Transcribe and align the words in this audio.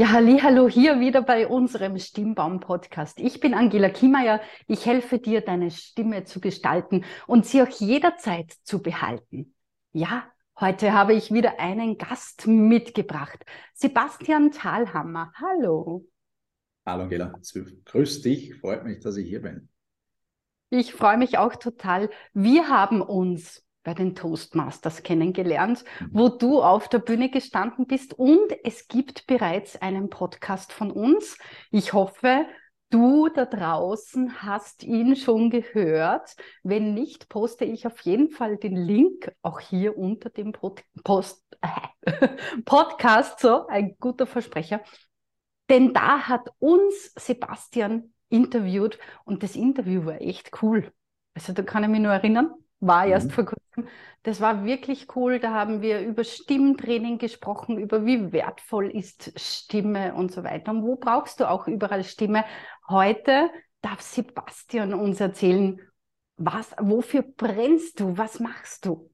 Ja, 0.00 0.12
hallo 0.12 0.66
hier 0.66 0.98
wieder 0.98 1.20
bei 1.20 1.46
unserem 1.46 1.98
Stimmbaum-Podcast. 1.98 3.20
Ich 3.20 3.38
bin 3.38 3.52
Angela 3.52 3.90
Kiemeyer. 3.90 4.40
Ich 4.66 4.86
helfe 4.86 5.18
dir, 5.18 5.42
deine 5.42 5.70
Stimme 5.70 6.24
zu 6.24 6.40
gestalten 6.40 7.04
und 7.26 7.44
sie 7.44 7.60
auch 7.60 7.68
jederzeit 7.68 8.50
zu 8.62 8.80
behalten. 8.80 9.54
Ja, 9.92 10.24
heute 10.58 10.94
habe 10.94 11.12
ich 11.12 11.34
wieder 11.34 11.60
einen 11.60 11.98
Gast 11.98 12.46
mitgebracht. 12.46 13.44
Sebastian 13.74 14.52
Thalhammer. 14.52 15.34
Hallo. 15.34 16.06
Hallo 16.86 17.02
Angela, 17.02 17.34
grüß 17.84 18.22
dich. 18.22 18.54
Freut 18.54 18.84
mich, 18.84 19.00
dass 19.00 19.18
ich 19.18 19.28
hier 19.28 19.42
bin. 19.42 19.68
Ich 20.70 20.94
freue 20.94 21.18
mich 21.18 21.36
auch 21.36 21.56
total. 21.56 22.08
Wir 22.32 22.70
haben 22.70 23.02
uns 23.02 23.62
bei 23.82 23.94
den 23.94 24.14
Toastmasters 24.14 25.02
kennengelernt, 25.02 25.84
mhm. 26.00 26.08
wo 26.12 26.28
du 26.28 26.62
auf 26.62 26.88
der 26.88 26.98
Bühne 26.98 27.30
gestanden 27.30 27.86
bist 27.86 28.14
und 28.14 28.52
es 28.64 28.88
gibt 28.88 29.26
bereits 29.26 29.80
einen 29.80 30.10
Podcast 30.10 30.72
von 30.72 30.90
uns. 30.90 31.38
Ich 31.70 31.92
hoffe, 31.92 32.46
du 32.90 33.28
da 33.28 33.46
draußen 33.46 34.42
hast 34.42 34.82
ihn 34.82 35.16
schon 35.16 35.50
gehört. 35.50 36.36
Wenn 36.62 36.92
nicht, 36.92 37.28
poste 37.28 37.64
ich 37.64 37.86
auf 37.86 38.00
jeden 38.00 38.30
Fall 38.30 38.56
den 38.56 38.76
Link 38.76 39.32
auch 39.42 39.60
hier 39.60 39.96
unter 39.96 40.28
dem 40.28 40.52
Pod 40.52 40.82
Post 41.04 41.44
äh, 41.62 42.28
Podcast, 42.64 43.40
so 43.40 43.66
ein 43.68 43.96
guter 43.98 44.26
Versprecher. 44.26 44.80
Denn 45.68 45.94
da 45.94 46.26
hat 46.28 46.50
uns 46.58 47.12
Sebastian 47.16 48.12
interviewt 48.28 48.98
und 49.24 49.42
das 49.42 49.56
Interview 49.56 50.04
war 50.04 50.20
echt 50.20 50.62
cool. 50.62 50.92
Also 51.34 51.52
da 51.52 51.62
kann 51.62 51.84
ich 51.84 51.90
mich 51.90 52.00
nur 52.00 52.12
erinnern, 52.12 52.52
war 52.80 53.06
erst 53.06 53.28
mhm. 53.28 53.30
vor 53.30 53.44
kurzem. 53.44 53.59
Das 54.22 54.40
war 54.40 54.64
wirklich 54.64 55.14
cool. 55.16 55.38
Da 55.38 55.52
haben 55.52 55.82
wir 55.82 56.00
über 56.00 56.24
Stimmtraining 56.24 57.18
gesprochen, 57.18 57.78
über 57.78 58.04
wie 58.04 58.32
wertvoll 58.32 58.90
ist 58.90 59.32
Stimme 59.40 60.14
und 60.14 60.32
so 60.32 60.44
weiter. 60.44 60.72
Und 60.72 60.82
wo 60.82 60.96
brauchst 60.96 61.40
du 61.40 61.48
auch 61.48 61.66
überall 61.66 62.04
Stimme? 62.04 62.44
Heute 62.88 63.50
darf 63.80 64.00
Sebastian 64.00 64.94
uns 64.94 65.20
erzählen, 65.20 65.80
was, 66.36 66.74
wofür 66.78 67.22
brennst 67.22 68.00
du? 68.00 68.16
Was 68.16 68.40
machst 68.40 68.86
du? 68.86 69.10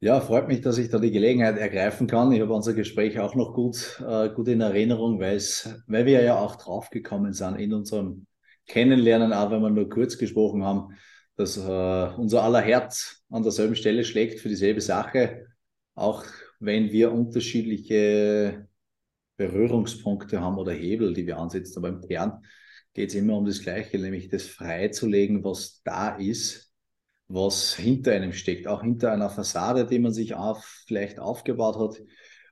Ja, 0.00 0.20
freut 0.20 0.46
mich, 0.46 0.60
dass 0.60 0.76
ich 0.76 0.90
da 0.90 0.98
die 0.98 1.10
Gelegenheit 1.10 1.56
ergreifen 1.56 2.06
kann. 2.06 2.30
Ich 2.30 2.40
habe 2.40 2.52
unser 2.52 2.74
Gespräch 2.74 3.18
auch 3.18 3.34
noch 3.34 3.54
gut, 3.54 4.02
äh, 4.06 4.28
gut 4.28 4.46
in 4.48 4.60
Erinnerung, 4.60 5.18
weil, 5.18 5.40
wir 5.86 6.22
ja 6.22 6.38
auch 6.38 6.56
draufgekommen 6.56 7.32
sind 7.32 7.56
in 7.56 7.72
unserem 7.72 8.26
Kennenlernen, 8.66 9.32
auch 9.32 9.50
wenn 9.50 9.62
wir 9.62 9.70
nur 9.70 9.88
kurz 9.88 10.18
gesprochen 10.18 10.64
haben, 10.64 10.94
dass 11.36 11.56
äh, 11.58 11.60
unser 11.60 12.42
aller 12.42 12.60
Herz 12.60 13.22
an 13.30 13.42
derselben 13.42 13.76
Stelle 13.76 14.04
schlägt 14.04 14.40
für 14.40 14.48
dieselbe 14.48 14.80
Sache, 14.80 15.46
auch 15.94 16.24
wenn 16.58 16.90
wir 16.90 17.12
unterschiedliche 17.12 18.68
Berührungspunkte 19.36 20.40
haben 20.40 20.56
oder 20.56 20.72
Hebel, 20.72 21.12
die 21.12 21.26
wir 21.26 21.36
ansetzen. 21.36 21.78
Aber 21.78 21.88
im 21.88 22.00
Kern 22.00 22.42
geht 22.94 23.10
es 23.10 23.14
immer 23.14 23.36
um 23.36 23.44
das 23.44 23.60
Gleiche, 23.60 23.98
nämlich 23.98 24.28
das 24.28 24.46
freizulegen, 24.46 25.44
was 25.44 25.82
da 25.84 26.16
ist, 26.16 26.72
was 27.28 27.74
hinter 27.74 28.12
einem 28.12 28.32
steckt, 28.32 28.66
auch 28.66 28.82
hinter 28.82 29.12
einer 29.12 29.28
Fassade, 29.28 29.86
die 29.86 29.98
man 29.98 30.14
sich 30.14 30.34
auf, 30.34 30.64
vielleicht 30.86 31.18
aufgebaut 31.18 31.76
hat. 31.76 32.02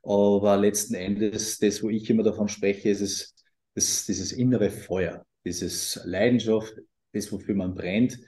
Aber 0.02 0.58
letzten 0.58 0.94
Endes, 0.94 1.58
das, 1.58 1.82
wo 1.82 1.88
ich 1.88 2.10
immer 2.10 2.22
davon 2.22 2.48
spreche, 2.48 2.90
ist 2.90 3.00
es, 3.00 3.34
das, 3.74 4.04
dieses 4.04 4.32
innere 4.32 4.70
Feuer, 4.70 5.24
dieses 5.46 5.98
Leidenschaft, 6.04 6.74
das, 7.12 7.32
wofür 7.32 7.54
man 7.54 7.74
brennt 7.74 8.18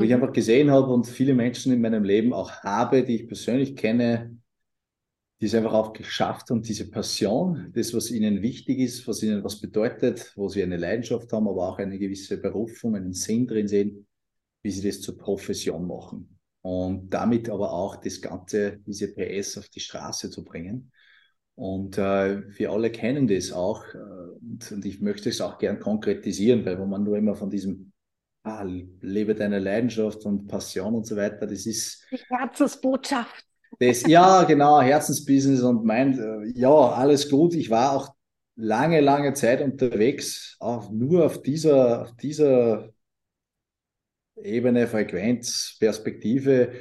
wo 0.00 0.04
ich 0.04 0.10
mhm. 0.10 0.16
einfach 0.16 0.32
gesehen 0.32 0.70
habe 0.70 0.92
und 0.92 1.06
viele 1.06 1.34
Menschen 1.34 1.74
in 1.74 1.80
meinem 1.82 2.04
Leben 2.04 2.32
auch 2.32 2.50
habe, 2.50 3.04
die 3.04 3.16
ich 3.16 3.28
persönlich 3.28 3.76
kenne, 3.76 4.34
die 5.40 5.46
es 5.46 5.54
einfach 5.54 5.74
auch 5.74 5.92
geschafft 5.92 6.48
haben, 6.48 6.62
diese 6.62 6.90
Passion, 6.90 7.70
das, 7.74 7.92
was 7.92 8.10
ihnen 8.10 8.40
wichtig 8.40 8.78
ist, 8.78 9.06
was 9.06 9.22
ihnen 9.22 9.44
was 9.44 9.60
bedeutet, 9.60 10.32
wo 10.36 10.48
sie 10.48 10.62
eine 10.62 10.78
Leidenschaft 10.78 11.30
haben, 11.32 11.48
aber 11.48 11.68
auch 11.68 11.78
eine 11.78 11.98
gewisse 11.98 12.38
Berufung, 12.38 12.96
einen 12.96 13.12
Sinn 13.12 13.46
drin 13.46 13.68
sehen, 13.68 14.06
wie 14.62 14.70
sie 14.70 14.86
das 14.88 15.02
zur 15.02 15.18
Profession 15.18 15.86
machen. 15.86 16.38
Und 16.62 17.10
damit 17.12 17.50
aber 17.50 17.72
auch 17.72 17.96
das 17.96 18.22
Ganze, 18.22 18.78
diese 18.86 19.08
PS 19.14 19.58
auf 19.58 19.68
die 19.68 19.80
Straße 19.80 20.30
zu 20.30 20.44
bringen. 20.44 20.92
Und 21.54 21.98
äh, 21.98 22.42
wir 22.58 22.70
alle 22.70 22.90
kennen 22.90 23.26
das 23.26 23.52
auch. 23.52 23.84
Äh, 23.94 23.98
und, 23.98 24.72
und 24.72 24.84
ich 24.84 25.00
möchte 25.00 25.28
es 25.28 25.40
auch 25.42 25.58
gern 25.58 25.78
konkretisieren, 25.78 26.64
weil 26.64 26.78
wenn 26.78 26.88
man 26.88 27.04
nur 27.04 27.16
immer 27.16 27.34
von 27.34 27.50
diesem 27.50 27.89
ah, 28.42 28.64
lebe 29.00 29.34
deine 29.34 29.58
Leidenschaft 29.58 30.24
und 30.24 30.46
Passion 30.46 30.94
und 30.94 31.06
so 31.06 31.16
weiter. 31.16 31.46
Das 31.46 31.66
ist. 31.66 32.06
Die 32.10 32.18
Herzensbotschaft. 32.28 33.44
Das, 33.78 34.02
ja, 34.06 34.42
genau, 34.44 34.80
Herzensbusiness 34.80 35.62
und 35.62 35.84
mein, 35.84 36.18
äh, 36.18 36.58
ja, 36.58 36.70
alles 36.70 37.30
gut. 37.30 37.54
Ich 37.54 37.70
war 37.70 37.92
auch 37.92 38.14
lange, 38.56 39.00
lange 39.00 39.32
Zeit 39.34 39.62
unterwegs, 39.62 40.56
auch 40.58 40.90
nur 40.90 41.24
auf 41.26 41.42
dieser, 41.42 42.02
auf 42.02 42.16
dieser 42.16 42.90
Ebene, 44.36 44.86
Frequenz, 44.86 45.76
Perspektive, 45.78 46.72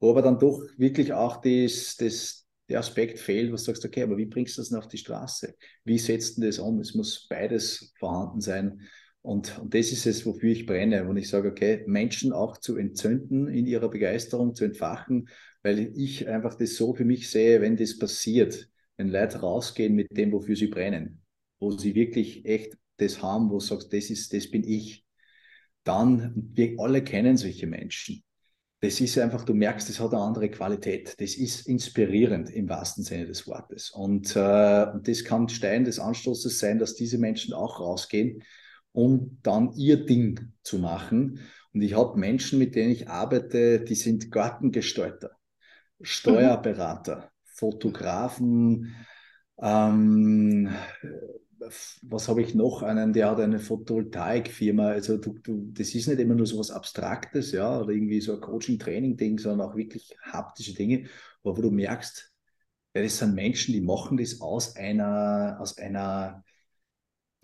wo 0.00 0.10
aber 0.10 0.22
dann 0.22 0.38
doch 0.38 0.60
wirklich 0.76 1.12
auch 1.12 1.40
das, 1.40 1.96
das, 1.96 2.46
der 2.68 2.80
Aspekt 2.80 3.18
fehlt, 3.18 3.52
was 3.52 3.62
du 3.62 3.70
sagst, 3.70 3.84
okay, 3.84 4.02
aber 4.02 4.16
wie 4.16 4.26
bringst 4.26 4.56
du 4.56 4.60
das 4.60 4.70
denn 4.70 4.78
auf 4.78 4.88
die 4.88 4.98
Straße? 4.98 5.54
Wie 5.84 5.98
setzt 5.98 6.38
du 6.38 6.42
das 6.42 6.58
um? 6.58 6.80
Es 6.80 6.94
muss 6.94 7.26
beides 7.28 7.92
vorhanden 7.98 8.40
sein. 8.40 8.80
Und, 9.24 9.58
und 9.58 9.72
das 9.72 9.90
ist 9.90 10.04
es, 10.04 10.26
wofür 10.26 10.52
ich 10.52 10.66
brenne, 10.66 11.08
wenn 11.08 11.16
ich 11.16 11.30
sage, 11.30 11.48
okay, 11.48 11.82
Menschen 11.86 12.34
auch 12.34 12.58
zu 12.58 12.76
entzünden, 12.76 13.48
in 13.48 13.66
ihrer 13.66 13.88
Begeisterung 13.88 14.54
zu 14.54 14.66
entfachen, 14.66 15.30
weil 15.62 15.78
ich 15.96 16.28
einfach 16.28 16.56
das 16.56 16.76
so 16.76 16.92
für 16.92 17.06
mich 17.06 17.30
sehe, 17.30 17.62
wenn 17.62 17.74
das 17.78 17.98
passiert, 17.98 18.68
wenn 18.98 19.08
Leute 19.08 19.38
rausgehen 19.40 19.94
mit 19.94 20.14
dem, 20.14 20.30
wofür 20.30 20.56
sie 20.56 20.66
brennen, 20.66 21.22
wo 21.58 21.70
sie 21.70 21.94
wirklich 21.94 22.44
echt 22.44 22.76
das 22.98 23.22
haben, 23.22 23.48
wo 23.48 23.54
du 23.54 23.60
sagst, 23.60 23.94
das 23.94 24.10
ist, 24.10 24.34
das 24.34 24.50
bin 24.50 24.62
ich, 24.62 25.06
dann, 25.84 26.34
wir 26.52 26.74
alle 26.78 27.02
kennen 27.02 27.38
solche 27.38 27.66
Menschen. 27.66 28.22
Das 28.80 29.00
ist 29.00 29.16
einfach, 29.16 29.46
du 29.46 29.54
merkst, 29.54 29.88
das 29.88 30.00
hat 30.00 30.12
eine 30.12 30.20
andere 30.20 30.50
Qualität. 30.50 31.14
Das 31.18 31.34
ist 31.36 31.66
inspirierend 31.66 32.50
im 32.50 32.68
wahrsten 32.68 33.02
Sinne 33.02 33.24
des 33.24 33.46
Wortes. 33.46 33.88
Und, 33.88 34.36
äh, 34.36 34.86
und 34.92 35.08
das 35.08 35.24
kann 35.24 35.48
Stein 35.48 35.84
des 35.84 35.98
Anstoßes 35.98 36.58
sein, 36.58 36.78
dass 36.78 36.94
diese 36.94 37.16
Menschen 37.16 37.54
auch 37.54 37.80
rausgehen 37.80 38.42
um 38.94 39.38
dann 39.42 39.72
ihr 39.72 40.06
Ding 40.06 40.52
zu 40.62 40.78
machen. 40.78 41.40
Und 41.72 41.82
ich 41.82 41.96
habe 41.96 42.18
Menschen, 42.18 42.60
mit 42.60 42.76
denen 42.76 42.92
ich 42.92 43.08
arbeite, 43.08 43.80
die 43.80 43.96
sind 43.96 44.30
Gartengestalter, 44.30 45.32
Steuerberater. 46.00 47.30
Fotografen, 47.44 48.94
ähm, 49.60 50.68
was 52.02 52.28
habe 52.28 52.42
ich 52.42 52.54
noch? 52.54 52.82
Einen, 52.82 53.12
der 53.12 53.30
hat 53.30 53.40
eine 53.40 53.58
Photovoltaikfirma. 53.58 54.88
Also 54.88 55.16
du, 55.16 55.38
du, 55.38 55.70
das 55.72 55.94
ist 55.94 56.08
nicht 56.08 56.20
immer 56.20 56.34
nur 56.34 56.46
so 56.46 56.58
was 56.58 56.70
Abstraktes, 56.70 57.52
ja, 57.52 57.80
oder 57.80 57.92
irgendwie 57.92 58.20
so 58.20 58.34
ein 58.34 58.40
Coaching-Training-Ding, 58.40 59.38
sondern 59.38 59.68
auch 59.68 59.76
wirklich 59.76 60.16
haptische 60.22 60.74
Dinge, 60.74 61.06
wo 61.42 61.52
du 61.52 61.70
merkst, 61.70 62.32
das 62.92 63.18
sind 63.18 63.34
Menschen, 63.34 63.72
die 63.72 63.80
machen 63.80 64.18
das 64.18 64.40
aus 64.40 64.76
einer, 64.76 65.56
aus 65.60 65.78
einer 65.78 66.44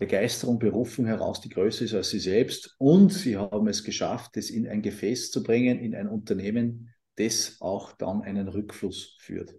Begeisterung, 0.01 0.57
Berufung 0.57 1.05
heraus, 1.05 1.41
die 1.41 1.49
größer 1.49 1.85
ist 1.85 1.93
als 1.93 2.09
sie 2.09 2.19
selbst. 2.19 2.75
Und 2.79 3.13
sie 3.13 3.37
haben 3.37 3.67
es 3.67 3.83
geschafft, 3.83 4.35
es 4.35 4.49
in 4.49 4.67
ein 4.67 4.81
Gefäß 4.81 5.29
zu 5.29 5.43
bringen, 5.43 5.77
in 5.79 5.93
ein 5.93 6.09
Unternehmen, 6.09 6.89
das 7.17 7.57
auch 7.59 7.91
dann 7.91 8.23
einen 8.23 8.47
Rückfluss 8.47 9.15
führt. 9.19 9.53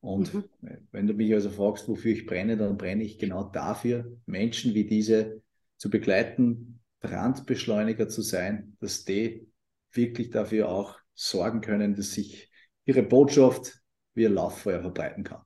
Und 0.00 0.32
mhm. 0.32 0.44
wenn 0.90 1.06
du 1.06 1.12
mich 1.12 1.34
also 1.34 1.50
fragst, 1.50 1.86
wofür 1.86 2.12
ich 2.12 2.24
brenne, 2.24 2.56
dann 2.56 2.78
brenne 2.78 3.04
ich 3.04 3.18
genau 3.18 3.44
dafür, 3.44 4.10
Menschen 4.24 4.72
wie 4.72 4.86
diese 4.86 5.42
zu 5.76 5.90
begleiten, 5.90 6.80
Brandbeschleuniger 7.00 8.08
zu 8.08 8.22
sein, 8.22 8.78
dass 8.80 9.04
die 9.04 9.46
wirklich 9.92 10.30
dafür 10.30 10.70
auch 10.70 10.98
sorgen 11.14 11.60
können, 11.60 11.94
dass 11.94 12.12
sich 12.12 12.50
ihre 12.86 13.02
Botschaft 13.02 13.82
wie 14.14 14.24
ein 14.24 14.32
Lauffeuer 14.32 14.80
verbreiten 14.80 15.24
kann. 15.24 15.42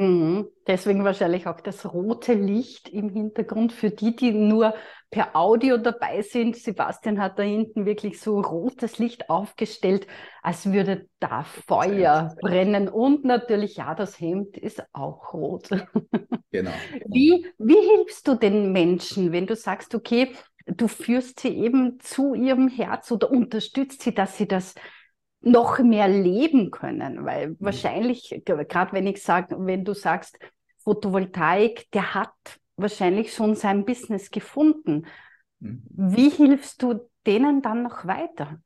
Mhm. 0.00 0.48
Deswegen 0.66 1.04
wahrscheinlich 1.04 1.46
auch 1.46 1.60
das 1.60 1.92
rote 1.92 2.32
Licht 2.32 2.88
im 2.88 3.10
Hintergrund. 3.10 3.70
Für 3.70 3.90
die, 3.90 4.16
die 4.16 4.32
nur 4.32 4.72
per 5.10 5.36
Audio 5.36 5.76
dabei 5.76 6.22
sind, 6.22 6.56
Sebastian 6.56 7.20
hat 7.20 7.38
da 7.38 7.42
hinten 7.42 7.84
wirklich 7.84 8.18
so 8.18 8.40
rotes 8.40 8.98
Licht 8.98 9.28
aufgestellt, 9.28 10.06
als 10.42 10.72
würde 10.72 11.06
da 11.18 11.42
Feuer 11.42 12.34
brennen. 12.40 12.88
Und 12.88 13.24
natürlich, 13.26 13.76
ja, 13.76 13.94
das 13.94 14.18
Hemd 14.18 14.56
ist 14.56 14.82
auch 14.94 15.34
rot. 15.34 15.68
Genau. 16.52 16.72
Wie, 17.06 17.46
wie 17.58 17.80
hilfst 17.96 18.26
du 18.26 18.34
den 18.34 18.72
Menschen, 18.72 19.30
wenn 19.30 19.46
du 19.46 19.54
sagst, 19.54 19.94
okay, 19.94 20.32
du 20.66 20.88
führst 20.88 21.38
sie 21.38 21.56
eben 21.56 22.00
zu 22.00 22.34
ihrem 22.34 22.66
Herz 22.66 23.12
oder 23.12 23.30
unterstützt 23.30 24.02
sie, 24.02 24.14
dass 24.14 24.36
sie 24.36 24.48
das 24.48 24.74
noch 25.42 25.78
mehr 25.78 26.08
leben 26.08 26.70
können, 26.70 27.24
weil 27.24 27.50
mhm. 27.50 27.56
wahrscheinlich, 27.60 28.42
gerade 28.44 28.92
wenn 28.92 29.06
ich 29.06 29.22
sage, 29.22 29.56
wenn 29.58 29.84
du 29.84 29.94
sagst, 29.94 30.38
Photovoltaik, 30.78 31.90
der 31.92 32.14
hat 32.14 32.34
wahrscheinlich 32.76 33.32
schon 33.32 33.54
sein 33.54 33.84
Business 33.84 34.30
gefunden. 34.30 35.06
Mhm. 35.60 35.82
Wie 35.90 36.30
hilfst 36.30 36.82
du 36.82 37.08
denen 37.26 37.62
dann 37.62 37.82
noch 37.82 38.06
weiter? 38.06 38.60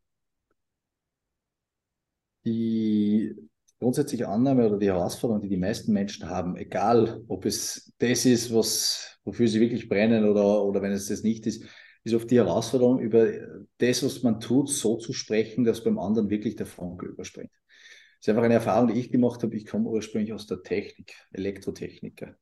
Die 2.44 3.34
grundsätzliche 3.78 4.28
Annahme 4.28 4.66
oder 4.66 4.78
die 4.78 4.86
Herausforderung, 4.86 5.42
die 5.42 5.48
die 5.48 5.56
meisten 5.56 5.92
Menschen 5.92 6.28
haben, 6.28 6.56
egal 6.56 7.22
ob 7.28 7.44
es 7.44 7.92
das 7.98 8.24
ist, 8.24 8.54
was, 8.54 9.18
wofür 9.24 9.48
sie 9.48 9.60
wirklich 9.60 9.88
brennen 9.88 10.28
oder, 10.28 10.62
oder 10.64 10.82
wenn 10.82 10.92
es 10.92 11.08
das 11.08 11.22
nicht 11.22 11.46
ist, 11.46 11.64
ist 12.04 12.14
oft 12.14 12.30
die 12.30 12.36
Herausforderung, 12.36 13.00
über 13.00 13.26
das, 13.78 14.04
was 14.04 14.22
man 14.22 14.40
tut, 14.40 14.68
so 14.68 14.96
zu 14.96 15.12
sprechen, 15.12 15.64
dass 15.64 15.82
beim 15.82 15.98
anderen 15.98 16.30
wirklich 16.30 16.54
der 16.56 16.66
Funke 16.66 17.06
überspringt. 17.06 17.52
Das 18.18 18.20
ist 18.20 18.28
einfach 18.28 18.44
eine 18.44 18.54
Erfahrung, 18.54 18.92
die 18.92 19.00
ich 19.00 19.10
gemacht 19.10 19.42
habe. 19.42 19.56
Ich 19.56 19.66
komme 19.66 19.88
ursprünglich 19.88 20.32
aus 20.32 20.46
der 20.46 20.62
Technik, 20.62 21.14
Elektrotechniker. 21.32 22.36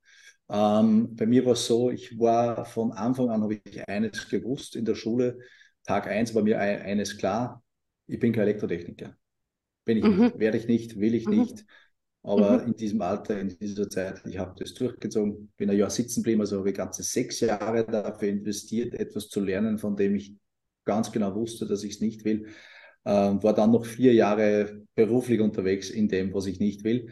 Ähm, 0.48 1.14
bei 1.14 1.26
mir 1.26 1.46
war 1.46 1.52
es 1.52 1.66
so, 1.66 1.90
ich 1.90 2.18
war 2.18 2.64
von 2.64 2.92
Anfang 2.92 3.30
an, 3.30 3.42
habe 3.42 3.60
ich 3.64 3.88
eines 3.88 4.28
gewusst 4.28 4.76
in 4.76 4.84
der 4.84 4.94
Schule. 4.94 5.38
Tag 5.84 6.06
eins 6.06 6.34
war 6.34 6.42
mir 6.42 6.60
eines 6.60 7.16
klar, 7.16 7.62
ich 8.06 8.18
bin 8.18 8.32
kein 8.32 8.42
Elektrotechniker. 8.42 9.16
Bin 9.84 9.98
ich 9.98 10.04
mhm. 10.04 10.24
nicht, 10.24 10.38
werde 10.38 10.58
ich 10.58 10.66
nicht, 10.66 10.98
will 11.00 11.14
ich 11.14 11.26
mhm. 11.26 11.38
nicht. 11.40 11.64
Aber 12.22 12.60
mhm. 12.60 12.68
in 12.68 12.76
diesem 12.76 13.02
Alter, 13.02 13.38
in 13.40 13.48
dieser 13.48 13.90
Zeit, 13.90 14.22
ich 14.26 14.38
habe 14.38 14.54
das 14.58 14.74
durchgezogen, 14.74 15.52
bin 15.56 15.70
ein 15.70 15.76
Jahr 15.76 15.90
sitzen 15.90 16.22
geblieben, 16.22 16.40
also 16.40 16.58
habe 16.58 16.70
ich 16.70 16.76
ganze 16.76 17.02
sechs 17.02 17.40
Jahre 17.40 17.84
dafür 17.84 18.28
investiert, 18.28 18.94
etwas 18.94 19.28
zu 19.28 19.40
lernen, 19.40 19.78
von 19.78 19.96
dem 19.96 20.14
ich 20.14 20.36
ganz 20.84 21.10
genau 21.10 21.34
wusste, 21.34 21.66
dass 21.66 21.82
ich 21.82 21.94
es 21.94 22.00
nicht 22.00 22.24
will. 22.24 22.46
Ähm, 23.04 23.42
war 23.42 23.54
dann 23.54 23.72
noch 23.72 23.84
vier 23.84 24.14
Jahre 24.14 24.84
beruflich 24.94 25.40
unterwegs 25.40 25.90
in 25.90 26.08
dem, 26.08 26.32
was 26.32 26.46
ich 26.46 26.60
nicht 26.60 26.84
will. 26.84 27.08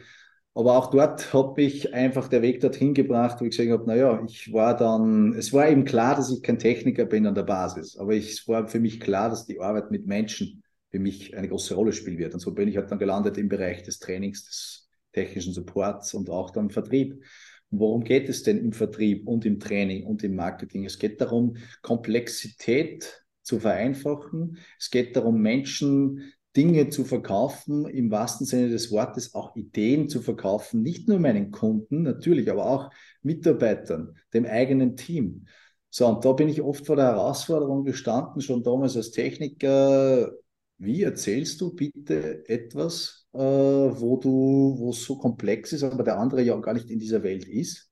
Aber 0.53 0.77
auch 0.77 0.89
dort 0.89 1.33
habe 1.33 1.61
ich 1.61 1.93
einfach 1.93 2.27
der 2.27 2.41
Weg 2.41 2.59
dorthin 2.59 2.93
gebracht, 2.93 3.39
wo 3.39 3.45
ich 3.45 3.51
gesagt 3.51 3.71
habe, 3.71 3.87
naja, 3.87 4.21
ich 4.27 4.51
war 4.51 4.75
dann, 4.75 5.33
es 5.33 5.53
war 5.53 5.69
eben 5.69 5.85
klar, 5.85 6.15
dass 6.15 6.31
ich 6.31 6.41
kein 6.41 6.59
Techniker 6.59 7.05
bin 7.05 7.25
an 7.25 7.35
der 7.35 7.43
Basis, 7.43 7.97
aber 7.97 8.13
ich, 8.13 8.31
es 8.31 8.47
war 8.49 8.67
für 8.67 8.79
mich 8.81 8.99
klar, 8.99 9.29
dass 9.29 9.45
die 9.45 9.59
Arbeit 9.61 9.91
mit 9.91 10.07
Menschen 10.07 10.61
für 10.89 10.99
mich 10.99 11.37
eine 11.37 11.47
große 11.47 11.73
Rolle 11.73 11.93
spielen 11.93 12.17
wird. 12.17 12.33
Und 12.33 12.41
so 12.41 12.53
bin 12.53 12.67
ich 12.67 12.75
halt 12.75 12.91
dann 12.91 12.99
gelandet 12.99 13.37
im 13.37 13.47
Bereich 13.47 13.83
des 13.83 13.99
Trainings, 13.99 14.45
des 14.45 14.80
technischen 15.13 15.53
Supports 15.53 16.13
und 16.13 16.29
auch 16.29 16.51
dann 16.51 16.69
Vertrieb. 16.69 17.23
Worum 17.69 18.03
geht 18.03 18.27
es 18.27 18.43
denn 18.43 18.57
im 18.57 18.73
Vertrieb 18.73 19.27
und 19.27 19.45
im 19.45 19.59
Training 19.59 20.05
und 20.05 20.23
im 20.23 20.35
Marketing? 20.35 20.85
Es 20.85 20.99
geht 20.99 21.21
darum, 21.21 21.55
Komplexität 21.81 23.23
zu 23.41 23.59
vereinfachen. 23.59 24.57
Es 24.77 24.89
geht 24.89 25.15
darum, 25.15 25.41
Menschen 25.41 26.33
Dinge 26.55 26.89
zu 26.89 27.05
verkaufen, 27.05 27.85
im 27.85 28.11
wahrsten 28.11 28.45
Sinne 28.45 28.69
des 28.69 28.91
Wortes 28.91 29.33
auch 29.33 29.55
Ideen 29.55 30.09
zu 30.09 30.21
verkaufen, 30.21 30.81
nicht 30.81 31.07
nur 31.07 31.19
meinen 31.19 31.51
Kunden, 31.51 32.01
natürlich, 32.01 32.51
aber 32.51 32.65
auch 32.65 32.89
Mitarbeitern, 33.21 34.17
dem 34.33 34.45
eigenen 34.45 34.97
Team. 34.97 35.45
So, 35.89 36.07
und 36.07 36.25
da 36.25 36.33
bin 36.33 36.49
ich 36.49 36.61
oft 36.61 36.85
vor 36.85 36.97
der 36.97 37.05
Herausforderung 37.05 37.85
gestanden, 37.85 38.41
schon 38.41 38.63
damals 38.63 38.97
als 38.97 39.11
Techniker, 39.11 40.31
wie 40.77 41.03
erzählst 41.03 41.61
du 41.61 41.73
bitte 41.73 42.47
etwas, 42.49 43.20
äh, 43.33 43.39
wo 43.39 44.17
du, 44.17 44.75
wo 44.77 44.89
es 44.91 45.03
so 45.03 45.17
komplex 45.17 45.73
ist, 45.73 45.83
aber 45.83 46.03
der 46.03 46.17
andere 46.17 46.41
ja 46.41 46.55
gar 46.57 46.73
nicht 46.73 46.89
in 46.89 46.99
dieser 46.99 47.23
Welt 47.23 47.47
ist? 47.47 47.89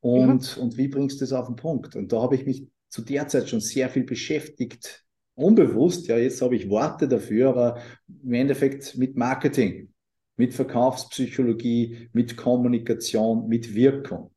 Und, 0.00 0.56
mhm. 0.56 0.62
und 0.62 0.76
wie 0.76 0.88
bringst 0.88 1.20
du 1.20 1.24
das 1.24 1.32
auf 1.32 1.46
den 1.46 1.56
Punkt? 1.56 1.96
Und 1.96 2.12
da 2.12 2.22
habe 2.22 2.34
ich 2.36 2.46
mich 2.46 2.68
zu 2.88 3.02
der 3.02 3.28
Zeit 3.28 3.48
schon 3.48 3.60
sehr 3.60 3.88
viel 3.88 4.04
beschäftigt, 4.04 5.04
unbewusst, 5.34 6.06
ja, 6.06 6.16
jetzt 6.16 6.40
habe 6.42 6.56
ich 6.56 6.68
Worte 6.68 7.08
dafür, 7.08 7.48
aber 7.48 7.80
im 8.22 8.34
Endeffekt 8.34 8.96
mit 8.96 9.16
Marketing, 9.16 9.92
mit 10.36 10.54
Verkaufspsychologie, 10.54 12.10
mit 12.12 12.36
Kommunikation, 12.36 13.48
mit 13.48 13.74
Wirkung. 13.74 14.30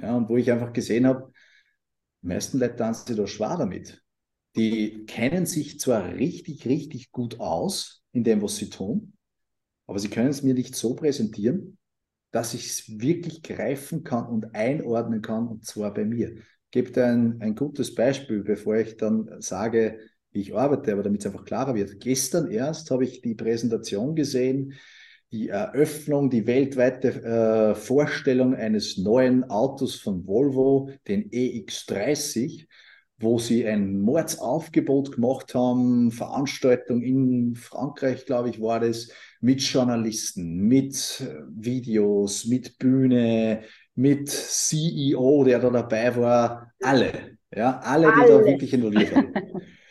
Ja, 0.00 0.16
und 0.16 0.28
wo 0.28 0.36
ich 0.36 0.50
einfach 0.50 0.72
gesehen 0.72 1.06
habe, 1.06 1.32
die 2.22 2.26
meisten 2.26 2.58
Leute 2.58 2.76
tanzen 2.76 3.16
da 3.16 3.26
schwer 3.26 3.56
damit 3.56 4.02
die 4.56 5.04
kennen 5.06 5.46
sich 5.46 5.78
zwar 5.78 6.14
richtig, 6.14 6.66
richtig 6.66 7.12
gut 7.12 7.38
aus 7.40 8.02
in 8.12 8.24
dem, 8.24 8.40
was 8.42 8.56
sie 8.56 8.70
tun, 8.70 9.12
aber 9.86 9.98
sie 9.98 10.08
können 10.08 10.30
es 10.30 10.42
mir 10.42 10.54
nicht 10.54 10.74
so 10.74 10.94
präsentieren, 10.94 11.78
dass 12.30 12.54
ich 12.54 12.66
es 12.66 13.00
wirklich 13.00 13.42
greifen 13.42 14.04
kann 14.04 14.26
und 14.26 14.54
einordnen 14.54 15.22
kann, 15.22 15.48
und 15.48 15.64
zwar 15.64 15.94
bei 15.94 16.04
mir. 16.04 16.36
Ich 16.36 16.70
gebe 16.70 17.04
ein, 17.04 17.40
ein 17.40 17.54
gutes 17.54 17.94
Beispiel, 17.94 18.42
bevor 18.42 18.76
ich 18.76 18.96
dann 18.96 19.40
sage, 19.40 19.98
wie 20.32 20.40
ich 20.40 20.54
arbeite, 20.54 20.92
aber 20.92 21.02
damit 21.02 21.20
es 21.20 21.26
einfach 21.26 21.44
klarer 21.44 21.74
wird. 21.74 22.00
Gestern 22.00 22.50
erst 22.50 22.90
habe 22.90 23.04
ich 23.04 23.22
die 23.22 23.34
Präsentation 23.34 24.14
gesehen, 24.14 24.74
die 25.32 25.48
Eröffnung, 25.48 26.30
die 26.30 26.46
weltweite 26.46 27.22
äh, 27.22 27.74
Vorstellung 27.74 28.54
eines 28.54 28.98
neuen 28.98 29.44
Autos 29.44 29.96
von 29.96 30.26
Volvo, 30.26 30.90
den 31.08 31.30
EX30 31.30 32.66
wo 33.18 33.38
sie 33.38 33.66
ein 33.66 34.00
Mordsaufgebot 34.00 35.12
gemacht 35.12 35.54
haben, 35.54 36.10
Veranstaltung 36.10 37.02
in 37.02 37.54
Frankreich, 37.54 38.26
glaube 38.26 38.50
ich, 38.50 38.60
war 38.60 38.80
das, 38.80 39.08
mit 39.40 39.60
Journalisten, 39.62 40.66
mit 40.68 41.20
äh, 41.20 41.42
Videos, 41.48 42.46
mit 42.46 42.78
Bühne, 42.78 43.62
mit 43.94 44.28
CEO, 44.28 45.44
der 45.44 45.60
da 45.60 45.70
dabei 45.70 46.16
war, 46.16 46.72
alle, 46.82 47.38
ja, 47.54 47.78
alle, 47.80 48.08
die 48.08 48.20
alle. 48.20 48.28
da 48.28 48.44
wirklich 48.44 48.72
involviert 48.72 49.14
waren. 49.14 49.32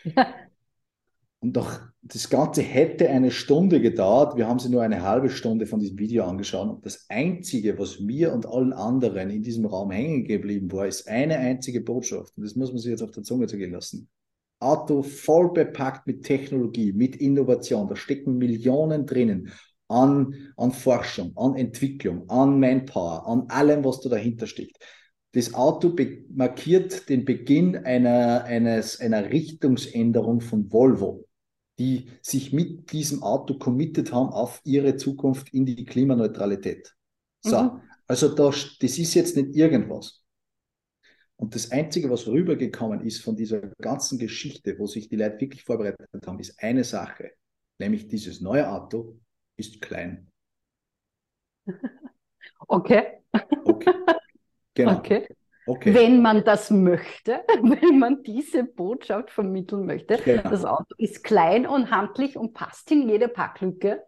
Und 1.46 1.54
doch 1.54 1.80
das 2.02 2.32
Ganze 2.32 2.64
hätte 2.64 3.08
eine 3.08 3.30
Stunde 3.30 3.80
gedauert. 3.80 4.36
Wir 4.36 4.48
haben 4.48 4.58
sie 4.58 4.70
nur 4.70 4.82
eine 4.82 5.04
halbe 5.04 5.30
Stunde 5.30 5.68
von 5.68 5.80
diesem 5.80 6.00
Video 6.00 6.24
angeschaut. 6.24 6.68
Und 6.68 6.84
das 6.84 7.06
Einzige, 7.08 7.78
was 7.78 8.00
mir 8.00 8.34
und 8.34 8.48
allen 8.48 8.74
anderen 8.74 9.30
in 9.30 9.44
diesem 9.44 9.68
Raum 9.68 9.92
hängen 9.92 10.24
geblieben 10.24 10.72
war, 10.72 10.88
ist 10.88 11.08
eine 11.08 11.38
einzige 11.38 11.82
Botschaft. 11.82 12.36
Und 12.36 12.46
das 12.46 12.56
muss 12.56 12.72
man 12.72 12.80
sich 12.80 12.90
jetzt 12.90 13.04
auf 13.04 13.12
der 13.12 13.22
Zunge 13.22 13.46
zergehen 13.46 13.74
lassen. 13.74 14.10
Auto 14.60 15.04
voll 15.04 15.54
bepackt 15.54 16.08
mit 16.08 16.24
Technologie, 16.24 16.94
mit 16.94 17.16
Innovation. 17.18 17.88
Da 17.88 17.96
stecken 17.96 18.40
Millionen 18.40 19.06
drinnen 19.06 19.52
an, 19.88 20.34
an 20.58 20.72
Forschung, 20.72 21.34
an 21.36 21.56
Entwicklung, 21.58 22.28
an 22.28 22.60
Manpower, 22.60 23.28
an 23.28 23.46
allem, 23.50 23.86
was 23.86 24.02
da 24.02 24.10
dahinter 24.10 24.48
steckt. 24.48 24.80
Das 25.34 25.54
Auto 25.54 25.96
markiert 26.34 27.08
den 27.08 27.24
Beginn 27.24 27.76
einer, 27.76 28.46
eines, 28.46 29.00
einer 29.00 29.30
Richtungsänderung 29.30 30.42
von 30.42 30.72
Volvo 30.72 31.26
die 31.78 32.10
sich 32.22 32.54
mit 32.54 32.92
diesem 32.92 33.24
Auto 33.24 33.58
committed 33.58 34.12
haben 34.12 34.30
auf 34.30 34.62
ihre 34.64 34.96
Zukunft 34.96 35.54
in 35.54 35.66
die 35.66 35.86
Klimaneutralität. 35.86 36.96
So, 37.42 37.62
mhm. 37.62 37.82
also 38.08 38.34
das, 38.34 38.78
das 38.80 38.98
ist 38.98 39.14
jetzt 39.14 39.36
nicht 39.36 39.56
irgendwas. 39.56 40.24
Und 41.38 41.54
das 41.54 41.72
Einzige, 41.72 42.10
was 42.10 42.28
rübergekommen 42.28 43.02
ist 43.02 43.22
von 43.22 43.36
dieser 43.36 43.62
ganzen 43.82 44.18
Geschichte, 44.18 44.80
wo 44.80 44.88
sich 44.88 45.10
die 45.10 45.18
Leute 45.18 45.42
wirklich 45.42 45.64
vorbereitet 45.64 46.08
haben, 46.26 46.40
ist 46.40 46.58
eine 46.64 46.84
Sache, 46.84 47.32
nämlich 47.78 48.08
dieses 48.08 48.40
neue 48.40 48.70
Auto 48.70 49.20
ist 49.58 49.82
klein. 49.82 50.32
Okay. 52.68 53.22
Okay. 53.66 53.94
Genau. 54.74 54.98
Okay. 54.98 55.28
Okay. 55.68 55.94
Wenn 55.94 56.22
man 56.22 56.44
das 56.44 56.70
möchte, 56.70 57.42
wenn 57.62 58.00
man 58.00 58.24
diese 58.24 58.64
Botschaft 58.64 59.32
vermitteln 59.32 59.86
möchte. 59.86 60.18
Genau. 60.24 60.44
Das 60.44 60.64
Auto 60.64 60.94
ist 60.98 61.24
klein 61.24 61.66
und 61.66 61.92
handlich 61.92 62.38
und 62.38 62.54
passt 62.54 62.92
in 62.92 63.10
jede 63.10 63.28
Packlücke. 63.28 64.04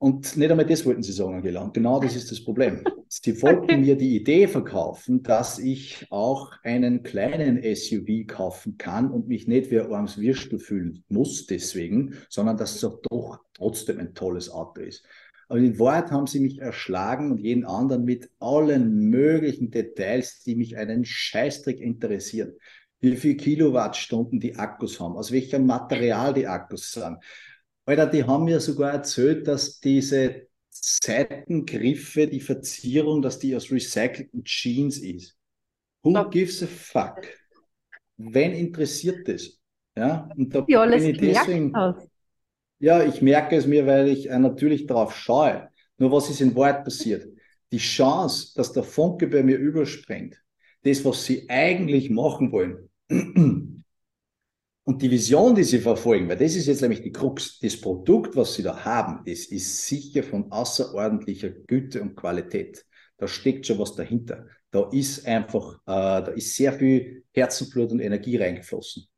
Und 0.00 0.36
nicht 0.36 0.50
einmal 0.50 0.66
das 0.66 0.86
wollten 0.86 1.02
sie 1.02 1.12
sagen, 1.12 1.34
Angela. 1.34 1.68
genau 1.72 1.98
das 1.98 2.14
ist 2.14 2.30
das 2.30 2.42
Problem. 2.42 2.84
Sie 3.10 3.40
wollten 3.40 3.64
okay. 3.64 3.76
mir 3.78 3.96
die 3.96 4.16
Idee 4.16 4.46
verkaufen, 4.46 5.22
dass 5.22 5.58
ich 5.58 6.06
auch 6.10 6.52
einen 6.62 7.02
kleinen 7.02 7.62
SUV 7.74 8.26
kaufen 8.26 8.76
kann 8.76 9.10
und 9.10 9.28
mich 9.28 9.48
nicht 9.48 9.70
wie 9.70 9.80
ein 9.80 9.90
armes 9.90 10.18
Würstel 10.20 10.58
fühlen 10.58 11.04
muss 11.08 11.46
deswegen, 11.46 12.14
sondern 12.28 12.58
dass 12.58 12.74
es 12.74 12.98
doch 13.10 13.40
trotzdem 13.54 13.98
ein 13.98 14.14
tolles 14.14 14.50
Auto 14.50 14.82
ist. 14.82 15.06
Aber 15.48 15.58
in 15.58 15.78
Wahrheit 15.78 16.10
haben 16.10 16.26
sie 16.26 16.40
mich 16.40 16.58
erschlagen 16.58 17.32
und 17.32 17.38
jeden 17.38 17.64
anderen 17.64 18.04
mit 18.04 18.30
allen 18.38 19.08
möglichen 19.08 19.70
Details, 19.70 20.42
die 20.42 20.54
mich 20.54 20.76
einen 20.76 21.04
Scheißdreck 21.04 21.80
interessieren. 21.80 22.52
Wie 23.00 23.16
viel 23.16 23.36
Kilowattstunden 23.36 24.40
die 24.40 24.56
Akkus 24.56 25.00
haben, 25.00 25.16
aus 25.16 25.32
welchem 25.32 25.66
Material 25.66 26.34
die 26.34 26.46
Akkus 26.46 26.92
sind. 26.92 27.16
Alter, 27.86 28.06
die 28.06 28.24
haben 28.24 28.44
mir 28.44 28.60
sogar 28.60 28.92
erzählt, 28.92 29.46
dass 29.48 29.80
diese 29.80 30.48
Seitengriffe, 30.68 32.26
die 32.26 32.40
Verzierung, 32.40 33.22
dass 33.22 33.38
die 33.38 33.56
aus 33.56 33.70
recycelten 33.70 34.44
Jeans 34.44 34.98
ist. 34.98 35.36
Who 36.02 36.10
no. 36.10 36.28
gives 36.28 36.62
a 36.62 36.66
fuck? 36.66 37.26
Wen 38.18 38.52
interessiert 38.52 39.26
das? 39.28 39.58
Ja, 39.96 40.28
und 40.36 40.54
da 40.54 40.60
bin 40.60 41.02
ich 41.02 41.18
deswegen. 41.18 41.74
Aus. 41.74 42.07
Ja, 42.78 43.02
ich 43.02 43.22
merke 43.22 43.56
es 43.56 43.66
mir, 43.66 43.86
weil 43.86 44.08
ich 44.08 44.30
äh, 44.30 44.38
natürlich 44.38 44.86
darauf 44.86 45.14
schaue. 45.16 45.68
Nur 45.98 46.12
was 46.12 46.30
ist 46.30 46.40
in 46.40 46.54
Wahrheit 46.54 46.84
passiert? 46.84 47.26
Die 47.72 47.78
Chance, 47.78 48.52
dass 48.54 48.72
der 48.72 48.84
Funke 48.84 49.26
bei 49.26 49.42
mir 49.42 49.58
überspringt, 49.58 50.36
das, 50.82 51.04
was 51.04 51.24
sie 51.24 51.48
eigentlich 51.50 52.08
machen 52.10 52.52
wollen, 52.52 52.88
und 54.84 55.02
die 55.02 55.10
Vision, 55.10 55.54
die 55.54 55.64
sie 55.64 55.80
verfolgen, 55.80 56.28
weil 56.28 56.38
das 56.38 56.54
ist 56.54 56.66
jetzt 56.66 56.80
nämlich 56.80 57.02
die 57.02 57.12
Krux, 57.12 57.58
das 57.58 57.80
Produkt, 57.80 58.36
was 58.36 58.54
sie 58.54 58.62
da 58.62 58.84
haben, 58.84 59.22
das 59.26 59.46
ist 59.46 59.86
sicher 59.86 60.22
von 60.22 60.50
außerordentlicher 60.50 61.50
Güte 61.50 62.00
und 62.00 62.16
Qualität. 62.16 62.86
Da 63.18 63.26
steckt 63.28 63.66
schon 63.66 63.78
was 63.78 63.94
dahinter. 63.96 64.46
Da 64.70 64.88
ist 64.90 65.26
einfach, 65.26 65.74
äh, 65.86 66.22
da 66.22 66.28
ist 66.28 66.54
sehr 66.54 66.72
viel 66.72 67.24
Herzenblut 67.32 67.90
und 67.92 68.00
Energie 68.00 68.36
reingeflossen. 68.36 69.08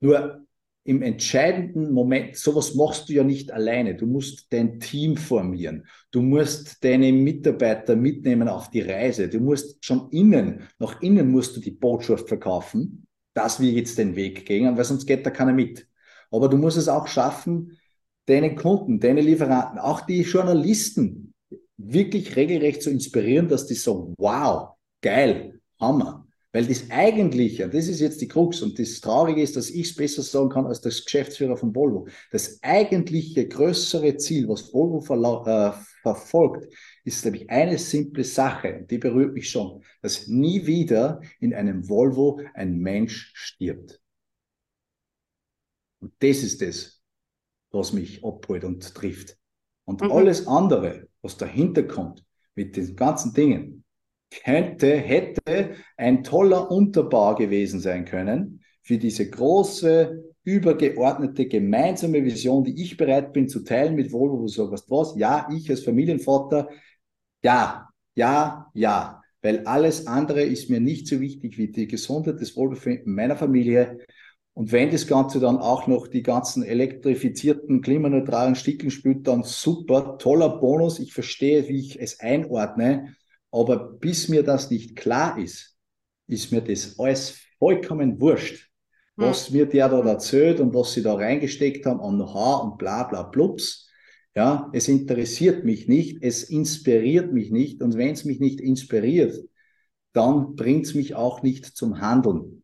Nur 0.00 0.46
im 0.84 1.02
entscheidenden 1.02 1.92
Moment, 1.92 2.36
sowas 2.36 2.74
machst 2.74 3.08
du 3.08 3.12
ja 3.12 3.22
nicht 3.22 3.52
alleine. 3.52 3.94
Du 3.94 4.06
musst 4.06 4.52
dein 4.52 4.80
Team 4.80 5.16
formieren. 5.16 5.86
Du 6.10 6.22
musst 6.22 6.82
deine 6.82 7.12
Mitarbeiter 7.12 7.94
mitnehmen 7.94 8.48
auf 8.48 8.68
die 8.70 8.80
Reise. 8.80 9.28
Du 9.28 9.38
musst 9.38 9.84
schon 9.84 10.10
innen, 10.10 10.68
nach 10.78 11.00
innen 11.00 11.30
musst 11.30 11.56
du 11.56 11.60
die 11.60 11.70
Botschaft 11.70 12.26
verkaufen, 12.26 13.06
dass 13.34 13.60
wir 13.60 13.70
jetzt 13.70 13.96
den 13.96 14.16
Weg 14.16 14.44
gehen, 14.44 14.76
weil 14.76 14.84
sonst 14.84 15.06
geht 15.06 15.24
da 15.24 15.30
keiner 15.30 15.52
mit. 15.52 15.86
Aber 16.32 16.48
du 16.48 16.56
musst 16.56 16.76
es 16.76 16.88
auch 16.88 17.06
schaffen, 17.06 17.78
deine 18.26 18.54
Kunden, 18.54 18.98
deine 18.98 19.20
Lieferanten, 19.20 19.78
auch 19.78 20.00
die 20.00 20.22
Journalisten 20.22 21.32
wirklich 21.76 22.34
regelrecht 22.36 22.82
zu 22.82 22.90
inspirieren, 22.90 23.48
dass 23.48 23.66
die 23.66 23.74
sagen, 23.74 24.14
wow, 24.18 24.70
geil, 25.00 25.60
Hammer. 25.80 26.21
Weil 26.52 26.66
das 26.66 26.90
Eigentliche, 26.90 27.66
das 27.68 27.88
ist 27.88 28.00
jetzt 28.00 28.20
die 28.20 28.28
Krux 28.28 28.60
und 28.60 28.78
das 28.78 29.00
Traurige 29.00 29.40
ist, 29.40 29.56
dass 29.56 29.70
ich 29.70 29.88
es 29.88 29.96
besser 29.96 30.22
sagen 30.22 30.50
kann 30.50 30.66
als 30.66 30.82
das 30.82 31.02
Geschäftsführer 31.04 31.56
von 31.56 31.74
Volvo. 31.74 32.08
Das 32.30 32.62
eigentliche 32.62 33.48
größere 33.48 34.18
Ziel, 34.18 34.48
was 34.48 34.72
Volvo 34.72 34.98
äh, 35.46 35.72
verfolgt, 36.02 36.70
ist 37.04 37.24
nämlich 37.24 37.48
eine 37.48 37.78
simple 37.78 38.24
Sache, 38.24 38.80
und 38.80 38.90
die 38.90 38.98
berührt 38.98 39.32
mich 39.32 39.48
schon, 39.48 39.82
dass 40.02 40.28
nie 40.28 40.66
wieder 40.66 41.22
in 41.40 41.54
einem 41.54 41.88
Volvo 41.88 42.40
ein 42.52 42.78
Mensch 42.78 43.32
stirbt. 43.34 44.00
Und 46.00 46.12
das 46.18 46.42
ist 46.42 46.60
das, 46.60 47.00
was 47.70 47.94
mich 47.94 48.22
abholt 48.22 48.64
und 48.64 48.94
trifft. 48.94 49.38
Und 49.84 50.02
mhm. 50.02 50.12
alles 50.12 50.46
andere, 50.46 51.08
was 51.22 51.38
dahinter 51.38 51.84
kommt, 51.84 52.24
mit 52.54 52.76
den 52.76 52.94
ganzen 52.94 53.32
Dingen, 53.32 53.81
könnte, 54.44 54.96
hätte 54.96 55.74
ein 55.96 56.22
toller 56.24 56.70
Unterbau 56.70 57.34
gewesen 57.34 57.80
sein 57.80 58.04
können 58.04 58.62
für 58.82 58.98
diese 58.98 59.28
große, 59.30 60.24
übergeordnete 60.44 61.46
gemeinsame 61.46 62.24
Vision, 62.24 62.64
die 62.64 62.82
ich 62.82 62.96
bereit 62.96 63.32
bin 63.32 63.48
zu 63.48 63.60
teilen 63.60 63.94
mit 63.94 64.12
Volvo, 64.12 64.38
wo 64.38 64.42
du 64.42 64.48
sagst, 64.48 64.90
was, 64.90 65.14
ja, 65.16 65.48
ich 65.54 65.70
als 65.70 65.84
Familienvater, 65.84 66.68
ja, 67.42 67.88
ja, 68.14 68.70
ja, 68.74 69.22
weil 69.40 69.66
alles 69.66 70.06
andere 70.06 70.42
ist 70.42 70.70
mir 70.70 70.80
nicht 70.80 71.06
so 71.06 71.20
wichtig 71.20 71.58
wie 71.58 71.70
die 71.70 71.86
Gesundheit, 71.86 72.40
des 72.40 72.56
Wohlbefinden 72.56 73.14
meiner 73.14 73.36
Familie. 73.36 73.98
Und 74.54 74.70
wenn 74.70 74.90
das 74.90 75.06
Ganze 75.06 75.40
dann 75.40 75.58
auch 75.58 75.86
noch 75.86 76.08
die 76.08 76.22
ganzen 76.22 76.62
elektrifizierten, 76.62 77.80
klimaneutralen 77.80 78.54
Stickeln 78.54 78.90
spielt, 78.90 79.26
dann 79.26 79.44
super, 79.44 80.18
toller 80.18 80.60
Bonus. 80.60 80.98
Ich 80.98 81.14
verstehe, 81.14 81.68
wie 81.68 81.80
ich 81.80 82.00
es 82.00 82.20
einordne. 82.20 83.16
Aber 83.52 83.92
bis 83.92 84.28
mir 84.28 84.42
das 84.42 84.70
nicht 84.70 84.96
klar 84.96 85.38
ist, 85.38 85.76
ist 86.26 86.50
mir 86.50 86.62
das 86.62 86.98
alles 86.98 87.38
vollkommen 87.58 88.20
wurscht, 88.20 88.70
hm. 89.16 89.26
was 89.26 89.50
mir 89.50 89.66
der 89.66 89.88
da 89.88 90.00
erzählt 90.00 90.58
und 90.58 90.74
was 90.74 90.94
sie 90.94 91.02
da 91.02 91.14
reingesteckt 91.14 91.86
haben 91.86 92.00
an 92.00 92.16
Know-how 92.16 92.64
und 92.64 92.78
bla 92.78 93.04
bla 93.04 93.22
blups. 93.22 93.88
Ja, 94.34 94.70
es 94.72 94.88
interessiert 94.88 95.64
mich 95.64 95.88
nicht, 95.88 96.22
es 96.22 96.44
inspiriert 96.44 97.32
mich 97.32 97.50
nicht 97.50 97.82
und 97.82 97.98
wenn 97.98 98.14
es 98.14 98.24
mich 98.24 98.40
nicht 98.40 98.60
inspiriert, 98.60 99.38
dann 100.14 100.56
bringt 100.56 100.86
es 100.86 100.94
mich 100.94 101.14
auch 101.14 101.42
nicht 101.42 101.66
zum 101.66 102.00
Handeln. 102.00 102.62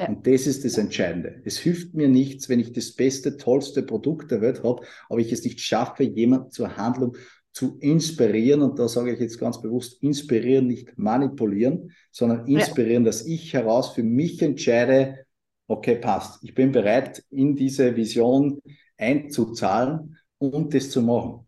Ja. 0.00 0.08
Und 0.08 0.26
das 0.26 0.48
ist 0.48 0.64
das 0.64 0.78
Entscheidende. 0.78 1.40
Es 1.44 1.58
hilft 1.58 1.94
mir 1.94 2.08
nichts, 2.08 2.48
wenn 2.48 2.58
ich 2.58 2.72
das 2.72 2.94
beste, 2.94 3.36
tollste 3.36 3.84
Produkt 3.84 4.32
der 4.32 4.40
Welt 4.40 4.64
habe, 4.64 4.84
aber 5.08 5.20
ich 5.20 5.30
es 5.30 5.44
nicht 5.44 5.60
schaffe, 5.60 6.02
jemanden 6.02 6.50
zur 6.50 6.76
Handlung 6.76 7.16
zu 7.52 7.78
inspirieren, 7.80 8.62
und 8.62 8.78
da 8.78 8.88
sage 8.88 9.12
ich 9.12 9.20
jetzt 9.20 9.38
ganz 9.38 9.60
bewusst, 9.60 10.02
inspirieren, 10.02 10.66
nicht 10.66 10.96
manipulieren, 10.96 11.92
sondern 12.10 12.46
inspirieren, 12.46 13.04
ja. 13.04 13.10
dass 13.10 13.26
ich 13.26 13.52
heraus 13.52 13.94
für 13.94 14.02
mich 14.02 14.40
entscheide, 14.40 15.26
okay, 15.66 15.96
passt, 15.96 16.42
ich 16.42 16.54
bin 16.54 16.72
bereit, 16.72 17.22
in 17.30 17.54
diese 17.54 17.94
Vision 17.94 18.60
einzuzahlen 18.96 20.18
und 20.38 20.74
das 20.74 20.90
zu 20.90 21.02
machen. 21.02 21.46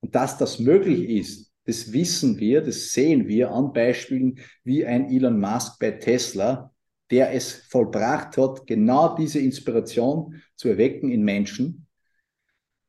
Und 0.00 0.14
dass 0.14 0.38
das 0.38 0.58
möglich 0.58 1.08
ist, 1.08 1.52
das 1.64 1.92
wissen 1.92 2.38
wir, 2.38 2.60
das 2.62 2.92
sehen 2.92 3.28
wir 3.28 3.52
an 3.52 3.72
Beispielen 3.72 4.38
wie 4.64 4.84
ein 4.84 5.10
Elon 5.10 5.38
Musk 5.38 5.78
bei 5.78 5.92
Tesla, 5.92 6.72
der 7.10 7.32
es 7.34 7.52
vollbracht 7.52 8.36
hat, 8.36 8.66
genau 8.66 9.14
diese 9.14 9.38
Inspiration 9.38 10.42
zu 10.56 10.68
erwecken 10.68 11.10
in 11.10 11.22
Menschen, 11.22 11.86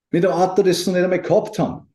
mit 0.09 0.25
einem 0.25 0.33
Auto, 0.35 0.63
das 0.63 0.79
sie 0.79 0.91
noch 0.91 0.95
nicht 0.95 1.03
einmal 1.03 1.21
gehabt 1.21 1.59
haben. 1.59 1.92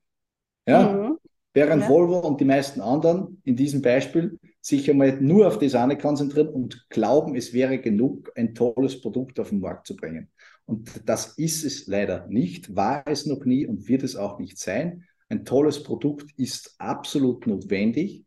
Ja? 0.69 0.93
Mhm. 0.93 1.19
Während 1.55 1.83
ja. 1.83 1.89
Volvo 1.89 2.21
und 2.21 2.41
die 2.41 2.45
meisten 2.45 2.81
anderen 2.81 3.41
in 3.45 3.57
diesem 3.57 3.83
Beispiel 3.83 4.39
sich 4.61 4.89
einmal 4.91 5.21
nur 5.21 5.49
auf 5.49 5.59
das 5.59 5.75
eine 5.75 5.97
konzentrieren 5.97 6.49
und 6.49 6.87
glauben, 6.91 7.35
es 7.35 7.53
wäre 7.53 7.79
genug, 7.79 8.31
ein 8.37 8.55
tolles 8.55 9.01
Produkt 9.01 9.41
auf 9.41 9.49
den 9.49 9.61
Markt 9.61 9.87
zu 9.87 9.97
bringen. 9.97 10.31
Und 10.67 11.09
das 11.09 11.39
ist 11.39 11.65
es 11.65 11.87
leider 11.87 12.27
nicht, 12.27 12.77
war 12.77 13.03
es 13.07 13.25
noch 13.25 13.47
nie 13.47 13.67
und 13.67 13.89
wird 13.89 14.03
es 14.03 14.15
auch 14.15 14.39
nicht 14.39 14.59
sein. 14.59 15.05
Ein 15.31 15.47
tolles 15.47 15.83
Produkt 15.83 16.31
ist 16.37 16.75
absolut 16.79 17.47
notwendig, 17.47 18.25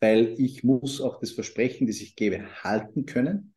weil 0.00 0.34
ich 0.38 0.62
muss 0.62 1.00
auch 1.00 1.18
das 1.18 1.32
Versprechen, 1.32 1.88
das 1.88 2.00
ich 2.00 2.14
gebe, 2.14 2.44
halten 2.62 3.06
können. 3.06 3.54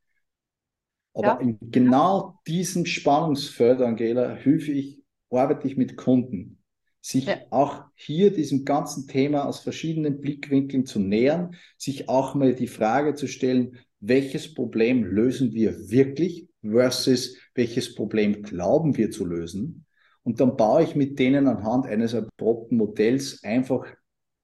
Aber 1.13 1.28
ja. 1.28 1.40
in 1.40 1.60
genau 1.70 2.40
diesem 2.48 2.88
Spannungsfeld, 2.88 3.82
Angela, 3.82 4.34
hilfe 4.36 4.72
ich, 4.72 5.04
arbeite 5.30 5.68
ich 5.68 5.78
mit 5.78 5.96
Kunden 5.96 6.62
sich 7.03 7.25
ja. 7.25 7.38
auch 7.50 7.83
hier 7.95 8.31
diesem 8.31 8.63
ganzen 8.63 9.07
Thema 9.07 9.45
aus 9.45 9.60
verschiedenen 9.60 10.22
Blickwinkeln 10.22 10.86
zu 10.86 11.00
nähern, 11.00 11.55
sich 11.77 12.07
auch 12.07 12.33
mal 12.33 12.55
die 12.55 12.67
Frage 12.67 13.13
zu 13.13 13.27
stellen, 13.27 13.77
welches 14.00 14.53
Problem 14.53 15.03
lösen 15.03 15.53
wir 15.53 15.89
wirklich 15.89 16.48
versus 16.62 17.36
welches 17.55 17.93
Problem 17.93 18.41
glauben 18.41 18.95
wir 18.95 19.12
zu 19.12 19.25
lösen. 19.25 19.86
Und 20.24 20.39
dann 20.39 20.55
baue 20.55 20.83
ich 20.83 20.95
mit 20.95 21.19
denen 21.19 21.48
anhand 21.48 21.86
eines 21.88 22.13
erprobten 22.13 22.77
Modells 22.77 23.43
einfach 23.43 23.86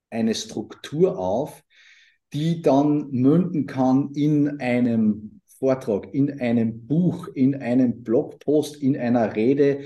eine 0.09 0.35
Struktur 0.35 1.17
auf, 1.17 1.63
die 2.33 2.61
dann 2.61 3.09
münden 3.11 3.67
kann 3.67 4.11
in 4.15 4.59
einem 4.59 5.39
Vortrag, 5.59 6.13
in 6.13 6.41
einem 6.41 6.87
Buch, 6.87 7.29
in 7.33 7.55
einem 7.55 8.03
Blogpost, 8.03 8.81
in 8.81 8.97
einer 8.97 9.37
Rede, 9.37 9.85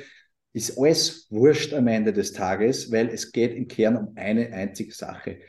ist 0.54 0.78
alles 0.78 1.28
wurscht 1.30 1.74
am 1.74 1.88
Ende 1.88 2.14
des 2.14 2.32
Tages, 2.32 2.92
weil 2.92 3.10
es 3.10 3.32
geht 3.32 3.54
im 3.54 3.68
Kern 3.68 3.98
um 3.98 4.14
eine 4.16 4.54
einzige 4.54 4.94
Sache. 4.94 5.40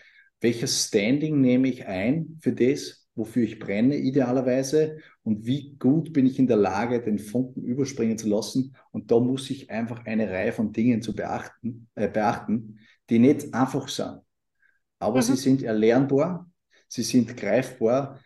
Welches 0.40 0.86
Standing 0.86 1.40
nehme 1.40 1.68
ich 1.68 1.86
ein 1.86 2.38
für 2.40 2.52
das, 2.52 3.06
wofür 3.14 3.44
ich 3.44 3.58
brenne 3.58 3.96
idealerweise 3.96 4.98
und 5.22 5.46
wie 5.46 5.76
gut 5.78 6.12
bin 6.12 6.26
ich 6.26 6.38
in 6.38 6.46
der 6.46 6.56
Lage, 6.56 7.00
den 7.00 7.18
Funken 7.18 7.62
überspringen 7.62 8.18
zu 8.18 8.28
lassen. 8.28 8.74
Und 8.90 9.10
da 9.10 9.20
muss 9.20 9.48
ich 9.50 9.70
einfach 9.70 10.04
eine 10.04 10.28
Reihe 10.28 10.52
von 10.52 10.72
Dingen 10.72 11.00
zu 11.00 11.14
beachten, 11.14 11.88
äh, 11.94 12.08
beachten 12.08 12.80
die 13.10 13.18
nicht 13.18 13.52
einfach 13.52 13.88
sind. 13.88 14.20
Aber 14.98 15.18
mhm. 15.18 15.22
sie 15.22 15.36
sind 15.36 15.62
erlernbar, 15.62 16.50
sie 16.88 17.02
sind 17.02 17.36
greifbar 17.36 18.20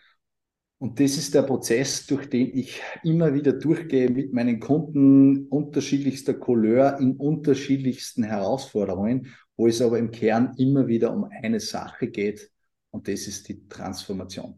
und 0.78 1.00
das 1.00 1.16
ist 1.16 1.34
der 1.34 1.42
Prozess, 1.42 2.06
durch 2.06 2.30
den 2.30 2.56
ich 2.56 2.80
immer 3.02 3.34
wieder 3.34 3.52
durchgehe 3.52 4.08
mit 4.10 4.32
meinen 4.32 4.60
Kunden 4.60 5.48
unterschiedlichster 5.48 6.34
Couleur 6.34 6.98
in 7.00 7.16
unterschiedlichsten 7.16 8.22
Herausforderungen, 8.22 9.34
wo 9.56 9.66
es 9.66 9.82
aber 9.82 9.98
im 9.98 10.12
Kern 10.12 10.54
immer 10.56 10.86
wieder 10.86 11.12
um 11.12 11.24
eine 11.24 11.58
Sache 11.58 12.08
geht 12.08 12.50
und 12.90 13.08
das 13.08 13.26
ist 13.26 13.48
die 13.48 13.66
Transformation. 13.68 14.56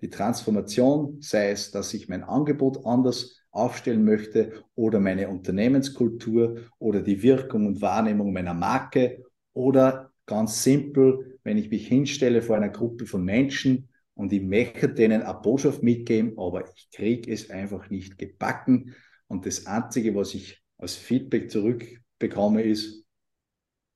Die 0.00 0.08
Transformation, 0.08 1.20
sei 1.20 1.50
es, 1.50 1.72
dass 1.72 1.92
ich 1.92 2.08
mein 2.08 2.22
Angebot 2.22 2.86
anders 2.86 3.40
aufstellen 3.50 4.04
möchte 4.04 4.64
oder 4.76 5.00
meine 5.00 5.28
Unternehmenskultur 5.28 6.68
oder 6.78 7.02
die 7.02 7.22
Wirkung 7.22 7.66
und 7.66 7.82
Wahrnehmung 7.82 8.32
meiner 8.32 8.54
Marke 8.54 9.24
oder 9.52 10.12
ganz 10.24 10.62
simpel, 10.62 11.38
wenn 11.42 11.58
ich 11.58 11.68
mich 11.68 11.88
hinstelle 11.88 12.42
vor 12.42 12.56
einer 12.56 12.68
Gruppe 12.68 13.06
von 13.06 13.24
Menschen 13.24 13.89
und 14.20 14.34
ich 14.34 14.42
möchte 14.42 14.86
denen 14.86 15.22
eine 15.22 15.40
Botschaft 15.40 15.82
mitgeben, 15.82 16.38
aber 16.38 16.70
ich 16.76 16.90
kriege 16.90 17.32
es 17.32 17.48
einfach 17.48 17.88
nicht 17.88 18.18
gebacken. 18.18 18.94
Und 19.28 19.46
das 19.46 19.64
Einzige, 19.64 20.14
was 20.14 20.34
ich 20.34 20.62
als 20.76 20.94
Feedback 20.94 21.50
zurückbekomme, 21.50 22.62
ist, 22.62 23.02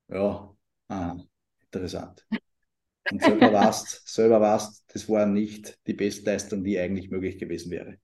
ja, 0.08 0.50
aha, 0.88 1.22
interessant. 1.60 2.26
Und 3.10 3.22
selber 3.22 3.52
warst, 3.52 4.08
selber 4.08 4.40
warst, 4.40 4.82
das 4.94 5.06
war 5.10 5.26
nicht 5.26 5.78
die 5.86 5.92
Bestleistung, 5.92 6.64
die 6.64 6.78
eigentlich 6.78 7.10
möglich 7.10 7.36
gewesen 7.36 7.70
wäre. 7.70 7.98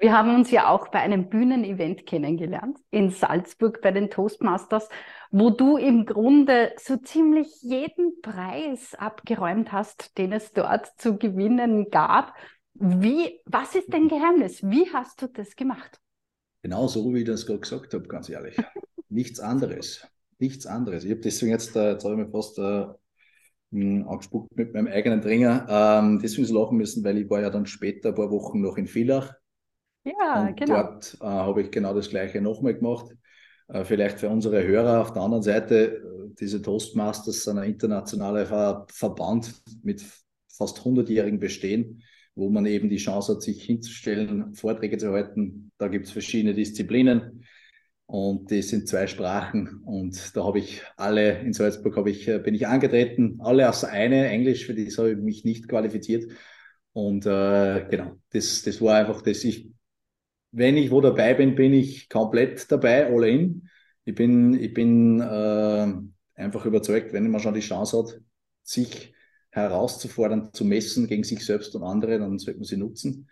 Wir 0.00 0.16
haben 0.16 0.34
uns 0.34 0.50
ja 0.50 0.70
auch 0.70 0.88
bei 0.88 1.00
einem 1.00 1.28
Bühnenevent 1.28 2.06
kennengelernt 2.06 2.78
in 2.90 3.10
Salzburg 3.10 3.82
bei 3.82 3.90
den 3.90 4.08
Toastmasters, 4.08 4.88
wo 5.30 5.50
du 5.50 5.76
im 5.76 6.06
Grunde 6.06 6.72
so 6.78 6.96
ziemlich 6.96 7.60
jeden 7.60 8.22
Preis 8.22 8.94
abgeräumt 8.94 9.72
hast, 9.72 10.16
den 10.16 10.32
es 10.32 10.54
dort 10.54 10.86
zu 10.96 11.18
gewinnen 11.18 11.90
gab. 11.90 12.34
Wie, 12.72 13.40
was 13.44 13.74
ist 13.74 13.92
dein 13.92 14.08
Geheimnis? 14.08 14.62
Wie 14.62 14.90
hast 14.90 15.20
du 15.20 15.26
das 15.26 15.54
gemacht? 15.54 16.00
Genau 16.62 16.86
so, 16.88 17.12
wie 17.12 17.18
ich 17.18 17.26
das 17.26 17.44
gerade 17.44 17.60
gesagt 17.60 17.92
habe, 17.92 18.08
ganz 18.08 18.30
ehrlich. 18.30 18.56
Nichts 19.10 19.38
anderes. 19.38 20.08
Nichts 20.38 20.64
anderes. 20.64 21.04
Ich 21.04 21.10
habe 21.10 21.20
deswegen 21.20 21.52
jetzt, 21.52 21.76
äh, 21.76 21.90
jetzt 21.92 22.04
habe 22.04 22.14
ich 22.14 22.26
mir 22.26 22.30
fast 22.30 22.58
äh, 22.58 22.86
hm, 23.70 24.08
angespuckt 24.08 24.56
mit 24.56 24.72
meinem 24.72 24.86
eigenen 24.86 25.20
Dringer. 25.20 25.66
Ähm, 25.68 26.20
deswegen 26.22 26.46
so 26.46 26.58
lachen 26.58 26.78
müssen, 26.78 27.04
weil 27.04 27.18
ich 27.18 27.28
war 27.28 27.42
ja 27.42 27.50
dann 27.50 27.66
später 27.66 28.08
ein 28.10 28.14
paar 28.14 28.30
Wochen 28.30 28.62
noch 28.62 28.78
in 28.78 28.86
Villach 28.86 29.34
Ja, 30.04 30.46
und 30.46 30.56
genau. 30.56 30.82
dort 30.82 31.16
äh, 31.20 31.24
habe 31.24 31.62
ich 31.62 31.70
genau 31.70 31.94
das 31.94 32.08
Gleiche 32.08 32.40
nochmal 32.40 32.74
gemacht. 32.74 33.14
Äh, 33.68 33.84
vielleicht 33.84 34.18
für 34.18 34.28
unsere 34.28 34.66
Hörer 34.66 35.00
auf 35.00 35.12
der 35.12 35.22
anderen 35.22 35.42
Seite, 35.42 35.96
äh, 35.96 36.34
diese 36.38 36.62
Toastmasters 36.62 37.44
sind 37.44 37.58
ein 37.58 37.70
internationaler 37.70 38.46
Ver 38.46 38.86
Verband 38.90 39.62
mit 39.82 40.04
fast 40.48 40.84
100-jährigen 40.84 41.38
Bestehen, 41.38 42.02
wo 42.34 42.50
man 42.50 42.66
eben 42.66 42.88
die 42.88 42.96
Chance 42.96 43.34
hat, 43.34 43.42
sich 43.42 43.62
hinzustellen, 43.62 44.54
Vorträge 44.54 44.98
zu 44.98 45.12
halten. 45.12 45.70
Da 45.78 45.88
gibt 45.88 46.06
es 46.06 46.12
verschiedene 46.12 46.54
Disziplinen 46.54 47.44
und 48.06 48.50
die 48.50 48.62
sind 48.62 48.88
zwei 48.88 49.06
Sprachen 49.06 49.82
und 49.84 50.36
da 50.36 50.44
habe 50.44 50.58
ich 50.58 50.82
alle, 50.96 51.40
in 51.40 51.52
Salzburg 51.52 51.96
habe 51.96 52.10
ich, 52.10 52.26
äh, 52.26 52.38
bin 52.38 52.54
ich 52.54 52.66
angetreten, 52.66 53.38
alle 53.40 53.68
außer 53.68 53.88
eine, 53.88 54.28
Englisch, 54.28 54.66
für 54.66 54.74
das 54.74 54.98
habe 54.98 55.12
ich 55.12 55.18
mich 55.18 55.44
nicht 55.44 55.68
qualifiziert. 55.68 56.30
Und 56.92 57.24
äh, 57.24 57.86
genau, 57.88 58.16
das, 58.32 58.62
das 58.62 58.80
war 58.80 58.96
einfach 58.96 59.22
das. 59.22 59.44
Ich, 59.44 59.70
wenn 60.52 60.76
ich 60.76 60.90
wo 60.90 61.00
dabei 61.00 61.34
bin, 61.34 61.54
bin 61.54 61.72
ich 61.72 62.08
komplett 62.08 62.70
dabei, 62.70 63.06
all 63.06 63.24
in. 63.24 63.68
Ich 64.04 64.14
bin, 64.14 64.54
ich 64.54 64.74
bin 64.74 65.20
äh, 65.20 65.92
einfach 66.34 66.66
überzeugt, 66.66 67.12
wenn 67.12 67.30
man 67.30 67.40
schon 67.40 67.54
die 67.54 67.60
Chance 67.60 67.98
hat, 67.98 68.20
sich 68.62 69.14
herauszufordern, 69.50 70.52
zu 70.52 70.64
messen 70.64 71.06
gegen 71.06 71.24
sich 71.24 71.44
selbst 71.44 71.74
und 71.74 71.82
andere, 71.82 72.18
dann 72.18 72.38
sollte 72.38 72.58
man 72.60 72.64
sie 72.64 72.76
nutzen. 72.76 73.28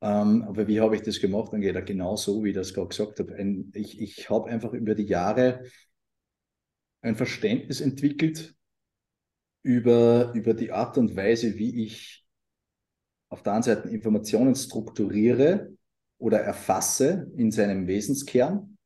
Ähm, 0.00 0.42
aber 0.42 0.66
wie 0.68 0.80
habe 0.80 0.96
ich 0.96 1.02
das 1.02 1.20
gemacht, 1.20 1.52
Angela? 1.52 1.80
Genau 1.80 2.16
so, 2.16 2.44
wie 2.44 2.50
ich 2.50 2.54
das 2.54 2.72
gerade 2.74 2.88
gesagt 2.88 3.18
habe. 3.18 3.34
Ein, 3.34 3.72
ich 3.74 4.00
ich 4.00 4.30
habe 4.30 4.48
einfach 4.48 4.72
über 4.72 4.94
die 4.94 5.06
Jahre 5.06 5.64
ein 7.00 7.16
Verständnis 7.16 7.80
entwickelt 7.80 8.54
über, 9.62 10.32
über 10.34 10.54
die 10.54 10.72
Art 10.72 10.98
und 10.98 11.16
Weise, 11.16 11.56
wie 11.56 11.84
ich 11.84 12.24
auf 13.28 13.42
der 13.42 13.54
einen 13.54 13.62
Seite 13.62 13.88
Informationen 13.88 14.54
strukturiere 14.54 15.76
oder 16.18 16.40
erfasse 16.40 17.30
in 17.36 17.50
seinem 17.50 17.86
Wesenskern. 17.86 18.76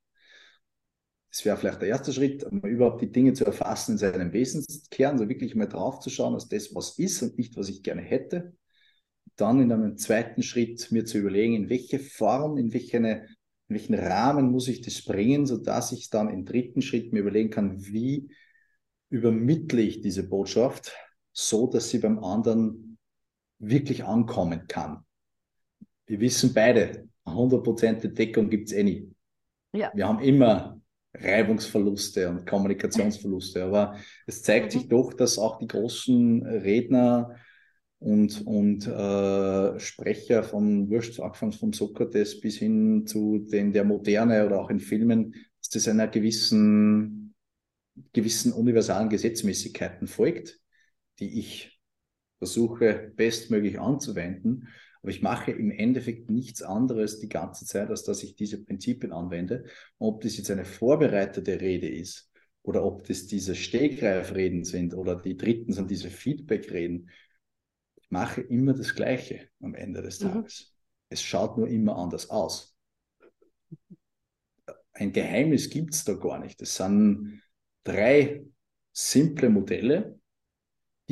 Das 1.31 1.45
wäre 1.45 1.57
vielleicht 1.57 1.81
der 1.81 1.89
erste 1.89 2.13
Schritt, 2.13 2.45
um 2.45 2.61
überhaupt 2.61 3.01
die 3.01 3.11
Dinge 3.11 3.33
zu 3.33 3.45
erfassen 3.47 3.93
in 3.93 3.99
seinem 3.99 4.33
Wesenskern, 4.33 5.19
so 5.19 5.29
wirklich 5.29 5.55
mal 5.55 5.67
drauf 5.67 6.01
zu 6.01 6.11
dass 6.11 6.49
das 6.49 6.75
was 6.75 6.99
ist 6.99 7.23
und 7.23 7.39
nicht, 7.39 7.57
was 7.57 7.71
ich 7.71 7.83
gerne 7.83 8.03
hätte 8.03 8.53
dann 9.37 9.61
in 9.61 9.73
einem 9.73 9.97
zweiten 9.97 10.43
Schritt 10.43 10.91
mir 10.91 11.05
zu 11.05 11.19
überlegen, 11.19 11.55
in 11.55 11.69
welche 11.69 11.99
Form, 11.99 12.57
in, 12.59 12.73
welche, 12.73 12.99
in 12.99 13.27
welchen 13.69 13.95
Rahmen 13.95 14.51
muss 14.51 14.69
ich 14.69 14.83
das 14.83 15.03
bringen, 15.03 15.47
sodass 15.47 15.93
ich 15.93 16.11
dann 16.11 16.29
im 16.29 16.45
dritten 16.45 16.83
Schritt 16.83 17.13
mir 17.13 17.21
überlegen 17.21 17.51
kann, 17.51 17.85
wie 17.85 18.31
übermittle 19.09 19.83
ich 19.83 20.01
diese 20.01 20.29
Botschaft, 20.29 20.97
so 21.33 21.67
dass 21.67 21.91
sie 21.91 21.99
beim 21.99 22.23
anderen 22.23 22.99
wirklich 23.59 24.05
ankommen 24.05 24.67
kann. 24.69 25.05
Wir 26.07 26.21
wissen 26.21 26.53
beide, 26.53 27.09
100% 27.27 28.09
Deckung 28.09 28.51
gibt 28.51 28.69
es 28.69 28.75
eh 28.75 28.83
nicht. 28.83 29.09
Ja. 29.75 29.91
Wir 29.95 30.09
haben 30.09 30.21
immer 30.21 30.81
Reibungsverluste 31.15 32.29
und 32.29 32.47
Kommunikationsverluste, 32.47 33.65
aber 33.65 33.97
es 34.27 34.43
zeigt 34.43 34.67
mhm. 34.75 34.79
sich 34.79 34.89
doch, 34.89 35.13
dass 35.13 35.39
auch 35.39 35.59
die 35.59 35.67
großen 35.67 36.43
Redner, 36.47 37.37
und, 38.03 38.45
und 38.47 38.87
äh, 38.87 39.79
Sprecher 39.79 40.43
von 40.43 40.91
Wurscht, 40.91 41.21
angefangen 41.21 41.53
vom 41.53 41.73
Sokrates 41.73 42.41
bis 42.41 42.57
hin 42.57 43.07
zu 43.07 43.39
den 43.39 43.73
der 43.73 43.85
Moderne 43.85 44.45
oder 44.45 44.61
auch 44.61 44.71
in 44.71 44.81
Filmen, 44.81 45.35
dass 45.61 45.69
das 45.69 45.89
einer 45.89 46.09
gewissen, 46.09 47.35
gewissen 48.13 48.53
universalen 48.53 49.09
Gesetzmäßigkeiten 49.09 50.09
folgt, 50.09 50.59
die 51.21 51.39
ich 51.39 51.81
versuche 52.39 53.13
bestmöglich 53.15 53.79
anzuwenden. 53.79 54.69
Aber 55.03 55.11
ich 55.11 55.23
mache 55.23 55.51
im 55.51 55.71
Endeffekt 55.71 56.31
nichts 56.31 56.63
anderes 56.63 57.19
die 57.19 57.29
ganze 57.29 57.67
Zeit, 57.67 57.91
als 57.91 58.05
dass 58.05 58.23
ich 58.23 58.37
diese 58.37 58.63
Prinzipien 58.63 59.13
anwende. 59.13 59.65
Und 59.99 60.09
ob 60.09 60.21
das 60.21 60.37
jetzt 60.37 60.51
eine 60.51 60.65
vorbereitete 60.65 61.61
Rede 61.61 61.89
ist 61.89 62.31
oder 62.63 62.85
ob 62.85 63.05
das 63.07 63.27
diese 63.27 63.55
Stegreifreden 63.55 64.65
sind 64.65 64.95
oder 64.95 65.17
die 65.17 65.37
dritten 65.37 65.73
sind 65.73 65.91
diese 65.91 66.11
Feedbackreden 66.11 67.11
mache 68.13 68.43
immer 68.43 68.75
das 68.75 68.95
Gleiche 68.95 69.49
am 69.61 69.75
Ende 69.75 70.03
des 70.03 70.21
mhm. 70.21 70.29
Tages. 70.29 70.69
Mhm. 70.69 70.77
Es 71.09 71.23
schaut 71.23 71.57
nur 71.57 71.67
immer 71.67 71.97
anders 71.97 72.29
aus. 72.31 72.77
Ein 74.93 75.13
Geheimnis 75.13 75.71
gibt 75.71 75.95
es 75.95 76.05
da 76.05 76.13
gar 76.13 76.39
nicht. 76.39 76.61
Es 76.61 76.77
sind 76.77 77.43
drei 77.85 78.45
simple 78.93 79.49
Modelle, 79.49 80.21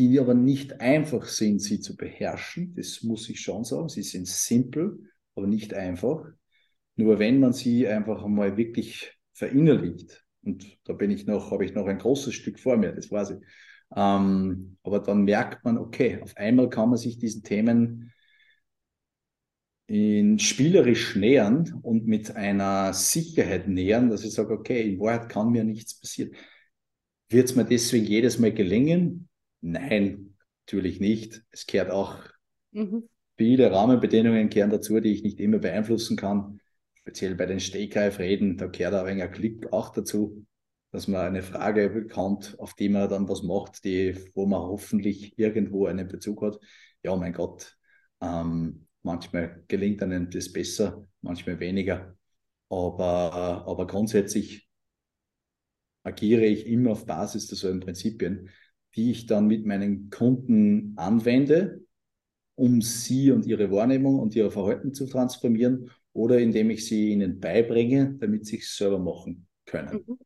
die 0.00 0.18
aber 0.18 0.32
nicht 0.32 0.80
einfach 0.80 1.26
sind, 1.26 1.60
sie 1.60 1.80
zu 1.80 1.94
beherrschen. 1.94 2.74
Das 2.74 3.02
muss 3.02 3.28
ich 3.28 3.40
schon 3.40 3.64
sagen. 3.64 3.90
Sie 3.90 4.02
sind 4.02 4.26
simpel, 4.26 4.98
aber 5.34 5.46
nicht 5.46 5.74
einfach. 5.74 6.24
Nur 6.96 7.18
wenn 7.18 7.38
man 7.38 7.52
sie 7.52 7.86
einfach 7.86 8.24
einmal 8.24 8.56
wirklich 8.56 9.12
verinnerlicht, 9.34 10.24
und 10.42 10.78
da 10.84 10.94
bin 10.94 11.10
ich 11.10 11.26
noch, 11.26 11.50
habe 11.50 11.66
ich 11.66 11.74
noch 11.74 11.86
ein 11.86 11.98
großes 11.98 12.32
Stück 12.32 12.58
vor 12.58 12.78
mir, 12.78 12.92
das 12.92 13.10
weiß 13.10 13.32
ich, 13.32 13.38
ähm, 13.94 14.78
aber 14.82 15.00
dann 15.00 15.24
merkt 15.24 15.66
man, 15.66 15.76
okay, 15.76 16.18
auf 16.22 16.34
einmal 16.36 16.70
kann 16.70 16.88
man 16.88 16.98
sich 16.98 17.18
diesen 17.18 17.42
Themen 17.42 18.10
in 19.86 20.38
spielerisch 20.38 21.14
nähern 21.14 21.78
und 21.82 22.06
mit 22.06 22.36
einer 22.36 22.94
Sicherheit 22.94 23.68
nähern, 23.68 24.08
dass 24.08 24.24
ich 24.24 24.32
sage, 24.32 24.54
okay, 24.54 24.94
in 24.94 24.98
Wahrheit 24.98 25.28
kann 25.28 25.50
mir 25.50 25.64
nichts 25.64 26.00
passieren. 26.00 26.32
Wird 27.28 27.50
es 27.50 27.56
mir 27.56 27.64
deswegen 27.66 28.06
jedes 28.06 28.38
Mal 28.38 28.54
gelingen? 28.54 29.29
Nein, 29.60 30.36
natürlich 30.66 31.00
nicht. 31.00 31.42
Es 31.50 31.66
gehört 31.66 31.90
auch 31.90 32.16
mhm. 32.72 33.08
viele 33.36 33.70
Rahmenbedingungen 33.70 34.48
gehören 34.48 34.70
dazu, 34.70 35.00
die 35.00 35.12
ich 35.12 35.22
nicht 35.22 35.40
immer 35.40 35.58
beeinflussen 35.58 36.16
kann. 36.16 36.60
Speziell 36.94 37.34
bei 37.34 37.46
den 37.46 37.60
Stegreifreden, 37.60 38.56
da 38.56 38.66
gehört 38.66 38.94
auch 38.94 39.06
ein 39.06 39.32
Klick 39.32 39.72
auch 39.72 39.90
dazu 39.90 40.46
dass 40.92 41.06
man 41.06 41.20
eine 41.20 41.42
Frage 41.42 41.88
bekommt, 41.88 42.58
auf 42.58 42.74
die 42.74 42.88
man 42.88 43.08
dann 43.08 43.28
was 43.28 43.42
macht, 43.42 43.84
die, 43.84 44.16
wo 44.34 44.46
man 44.46 44.60
hoffentlich 44.60 45.38
irgendwo 45.38 45.86
einen 45.86 46.08
Bezug 46.08 46.42
hat. 46.42 46.58
Ja, 47.02 47.14
mein 47.16 47.32
Gott, 47.32 47.76
ähm, 48.20 48.86
manchmal 49.02 49.64
gelingt 49.68 50.02
einem 50.02 50.30
das 50.30 50.52
besser, 50.52 51.06
manchmal 51.22 51.60
weniger. 51.60 52.16
Aber, 52.68 53.64
aber 53.66 53.86
grundsätzlich 53.86 54.68
agiere 56.02 56.44
ich 56.44 56.66
immer 56.66 56.92
auf 56.92 57.06
Basis 57.06 57.46
derselben 57.46 57.80
Prinzipien, 57.80 58.50
die 58.96 59.10
ich 59.10 59.26
dann 59.26 59.46
mit 59.46 59.66
meinen 59.66 60.10
Kunden 60.10 60.94
anwende, 60.96 61.84
um 62.54 62.82
sie 62.82 63.30
und 63.30 63.46
ihre 63.46 63.70
Wahrnehmung 63.70 64.18
und 64.18 64.34
ihr 64.34 64.50
Verhalten 64.50 64.92
zu 64.92 65.06
transformieren 65.06 65.90
oder 66.12 66.38
indem 66.38 66.70
ich 66.70 66.86
sie 66.86 67.12
ihnen 67.12 67.40
beibringe, 67.40 68.16
damit 68.18 68.46
sie 68.46 68.58
es 68.58 68.76
selber 68.76 68.98
machen 68.98 69.46
können. 69.64 70.04
Mhm. 70.06 70.18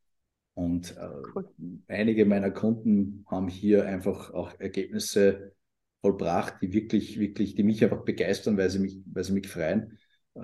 Und 0.55 0.97
äh, 0.97 1.09
cool. 1.35 1.49
einige 1.89 2.25
meiner 2.27 2.51
Kunden 2.51 3.25
haben 3.29 3.49
hier 3.49 3.87
einfach 3.87 4.33
auch 4.33 4.59
Ergebnisse 4.59 5.53
vollbracht, 6.01 6.63
die 6.63 6.73
wirklich, 6.73 7.19
wirklich, 7.19 7.55
die 7.55 7.65
mich 7.65 7.83
einfach 7.83 8.05
begeistern, 8.05 8.57
weil 8.57 8.71
sie 8.71 8.79
mich, 8.79 9.01
weil 9.07 9.25
sie 9.25 9.33
mich 9.33 9.49
freuen. 9.49 9.99
Äh, 10.35 10.41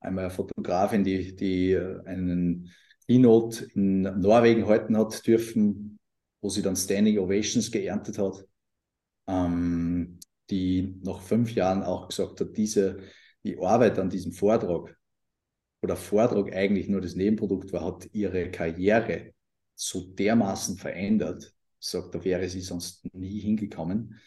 einmal 0.00 0.24
eine 0.24 0.30
Fotografin, 0.30 1.04
die, 1.04 1.36
die 1.36 1.76
einen 1.76 2.70
Keynote 3.06 3.66
in 3.74 4.02
Norwegen 4.02 4.66
halten 4.66 4.96
hat 4.96 5.26
dürfen, 5.26 5.98
wo 6.40 6.48
sie 6.48 6.62
dann 6.62 6.76
Standing 6.76 7.18
Ovations 7.18 7.70
geerntet 7.70 8.18
hat, 8.18 8.46
ähm, 9.26 10.18
die 10.50 11.00
nach 11.02 11.20
fünf 11.20 11.54
Jahren 11.54 11.82
auch 11.82 12.08
gesagt 12.08 12.40
hat, 12.40 12.56
diese, 12.56 12.98
die 13.44 13.58
Arbeit 13.58 13.98
an 13.98 14.10
diesem 14.10 14.32
Vortrag 14.32 14.96
oder 15.82 15.96
Vortrag 15.96 16.52
eigentlich 16.54 16.88
nur 16.88 17.00
das 17.00 17.14
Nebenprodukt 17.14 17.72
war, 17.72 17.84
hat 17.84 18.08
ihre 18.12 18.50
Karriere 18.50 19.32
so 19.74 20.06
dermaßen 20.12 20.78
verändert, 20.78 21.54
sagt, 21.78 22.14
da 22.14 22.24
wäre 22.24 22.48
sie 22.48 22.60
sonst 22.60 23.06
nie 23.14 23.40
hingekommen. 23.40 24.18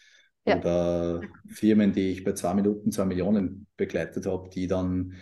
Ja. 0.45 0.58
Oder 0.58 1.22
Firmen, 1.48 1.91
die 1.91 2.12
ich 2.12 2.24
bei 2.24 2.34
zwei 2.34 2.54
Minuten 2.54 2.91
zwei 2.91 3.06
Millionen 3.06 3.67
begleitet 3.76 4.26
habe, 4.26 4.50
die 4.50 4.67
dann 4.67 5.15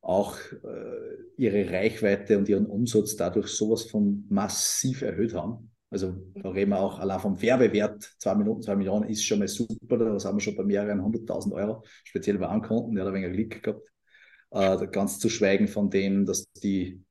auch 0.00 0.38
äh, 0.38 1.16
ihre 1.36 1.70
Reichweite 1.70 2.38
und 2.38 2.48
ihren 2.48 2.66
Umsatz 2.66 3.16
dadurch 3.16 3.48
sowas 3.48 3.84
von 3.84 4.26
massiv 4.28 5.02
erhöht 5.02 5.34
haben. 5.34 5.73
Also 5.90 6.14
da 6.34 6.50
reden 6.50 6.70
wir 6.70 6.80
auch 6.80 6.98
allein 6.98 7.20
vom 7.20 7.40
Werbewert, 7.40 8.02
zwei 8.18 8.34
Minuten, 8.34 8.62
zwei 8.62 8.74
Millionen 8.74 9.08
ist 9.08 9.24
schon 9.24 9.38
mal 9.38 9.48
super, 9.48 9.96
da 9.96 10.18
haben 10.24 10.36
wir 10.36 10.40
schon 10.40 10.56
bei 10.56 10.64
mehreren 10.64 11.02
hunderttausend 11.02 11.54
Euro, 11.54 11.84
speziell 12.04 12.38
bei 12.38 12.48
Ankunden, 12.48 12.94
der 12.94 13.04
hat 13.04 13.14
ein 13.14 13.22
wenig 13.22 13.32
Glück 13.32 13.62
gehabt. 13.62 13.88
Äh, 14.50 14.86
ganz 14.88 15.18
zu 15.18 15.28
schweigen 15.28 15.68
von 15.68 15.90
dem, 15.90 16.26
dass 16.26 16.44
die 16.62 17.02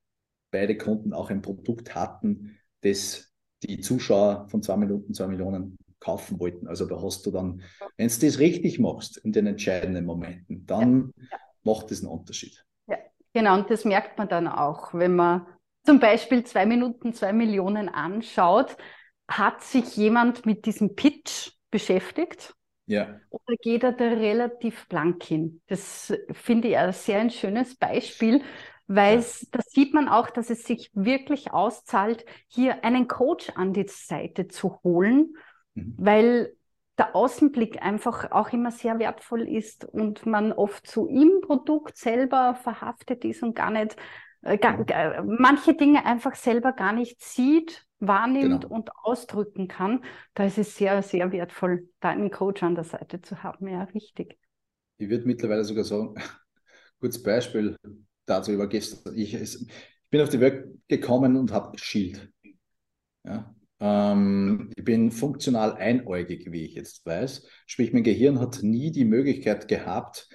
beide 0.52 0.78
Kunden 0.78 1.14
auch 1.14 1.30
ein 1.30 1.42
Produkt 1.42 1.96
hatten, 1.96 2.58
das 2.82 3.34
die 3.64 3.80
Zuschauer 3.80 4.48
von 4.50 4.62
zwei 4.62 4.78
Minuten, 4.78 5.14
zwei 5.14 5.28
Millionen 5.28 5.78
kaufen 6.00 6.40
wollten. 6.40 6.68
Also 6.68 6.86
da 6.86 7.02
hast 7.02 7.26
du 7.26 7.32
dann, 7.32 7.62
wenn 7.98 8.08
du 8.10 8.26
das 8.26 8.40
richtig 8.40 8.80
machst 8.80 9.18
in 9.18 9.32
den 9.32 9.48
entscheidenden 9.48 10.06
Momenten, 10.06 10.66
dann 10.66 11.14
ja. 11.18 11.38
macht 11.64 11.92
das 11.92 12.02
einen 12.02 12.12
Unterschied. 12.12 12.66
Ja, 12.88 12.98
genau. 13.34 13.56
Und 13.56 13.70
das 13.70 13.86
merkt 13.86 14.18
man 14.18 14.28
dann 14.28 14.48
auch, 14.48 14.94
wenn 14.94 15.16
man 15.16 15.48
zum 15.84 16.00
Beispiel 16.00 16.44
zwei 16.44 16.66
Minuten, 16.66 17.14
zwei 17.14 17.34
Millionen 17.34 17.90
anschaut, 17.90 18.78
hat 19.28 19.62
sich 19.62 19.96
jemand 19.96 20.46
mit 20.46 20.66
diesem 20.66 20.96
Pitch 20.96 21.52
beschäftigt 21.72 22.54
Ja. 22.86 23.20
Oder 23.30 23.56
geht 23.62 23.84
er 23.84 23.94
da 23.94 24.06
relativ 24.06 24.88
blank 24.88 25.24
hin? 25.24 25.62
Das 25.68 26.14
finde 26.32 26.70
ich 26.70 26.78
ein 26.78 26.92
sehr 26.92 27.20
ein 27.20 27.30
schönes 27.30 27.76
Beispiel, 27.76 28.42
weil 28.88 29.20
ja. 29.20 29.26
da 29.52 29.60
sieht 29.66 29.94
man 29.94 30.08
auch, 30.10 30.30
dass 30.30 30.50
es 30.50 30.64
sich 30.64 30.92
wirklich 30.94 31.52
auszahlt, 31.52 32.26
hier 32.48 32.84
einen 32.84 33.08
Coach 33.08 33.50
an 33.56 33.74
die 33.74 33.88
Seite 33.88 34.48
zu 34.48 34.80
holen, 34.84 35.36
mhm. 35.74 35.96
weil 35.98 36.56
der 36.98 37.16
Außenblick 37.16 37.82
einfach 37.82 38.32
auch 38.32 38.52
immer 38.52 38.70
sehr 38.70 39.00
wertvoll 39.00 39.48
ist 39.48 39.86
und 39.86 40.26
man 40.28 40.52
oft 40.52 40.86
so 40.86 41.08
im 41.08 41.42
Produkt 41.42 41.98
selber 41.98 42.54
verhaftet 42.54 43.26
ist 43.26 43.42
und 43.42 43.56
gar 43.56 43.72
nicht, 43.72 43.96
äh, 44.44 44.58
gar, 44.58 44.78
mhm. 44.78 44.86
gar, 44.86 45.24
manche 45.24 45.74
Dinge 45.74 46.06
einfach 46.06 46.36
selber 46.36 46.74
gar 46.74 46.94
nicht 46.94 47.22
sieht, 47.22 47.86
wahrnimmt 48.00 48.64
genau. 48.64 48.76
und 48.76 48.90
ausdrücken 48.96 49.68
kann. 49.68 50.04
Da 50.34 50.46
ist 50.46 50.58
es 50.58 50.76
sehr, 50.76 51.02
sehr 51.02 51.32
wertvoll, 51.32 51.90
da 52.00 52.10
einen 52.10 52.32
Coach 52.32 52.64
an 52.64 52.76
der 52.76 52.84
Seite 52.84 53.22
zu 53.22 53.44
haben. 53.44 53.68
Ja, 53.68 53.84
richtig. 53.84 54.38
Ich 54.98 55.10
würde 55.10 55.26
mittlerweile 55.26 55.64
sogar 55.64 55.84
sagen, 55.84 56.16
kurzes 57.00 57.24
Beispiel 57.24 57.78
dazu 58.26 58.52
über 58.52 58.68
gestern. 58.68 59.16
Ich, 59.18 59.34
ich 59.34 59.68
bin 60.10 60.22
auf 60.22 60.30
die 60.30 60.40
Welt 60.40 60.68
gekommen 60.88 61.36
und 61.38 61.52
habe 61.52 61.78
Schild. 61.78 62.32
Ja, 63.26 63.56
ähm, 63.80 64.72
ich 64.76 64.84
bin 64.84 65.12
funktional 65.12 65.74
einäugig, 65.74 66.52
wie 66.52 66.66
ich 66.66 66.76
jetzt 66.76 67.06
weiß. 67.06 67.48
Sprich, 67.66 67.92
mein 67.94 68.04
Gehirn 68.04 68.40
hat 68.40 68.60
nie 68.62 68.92
die 68.92 69.06
Möglichkeit 69.06 69.68
gehabt, 69.68 70.30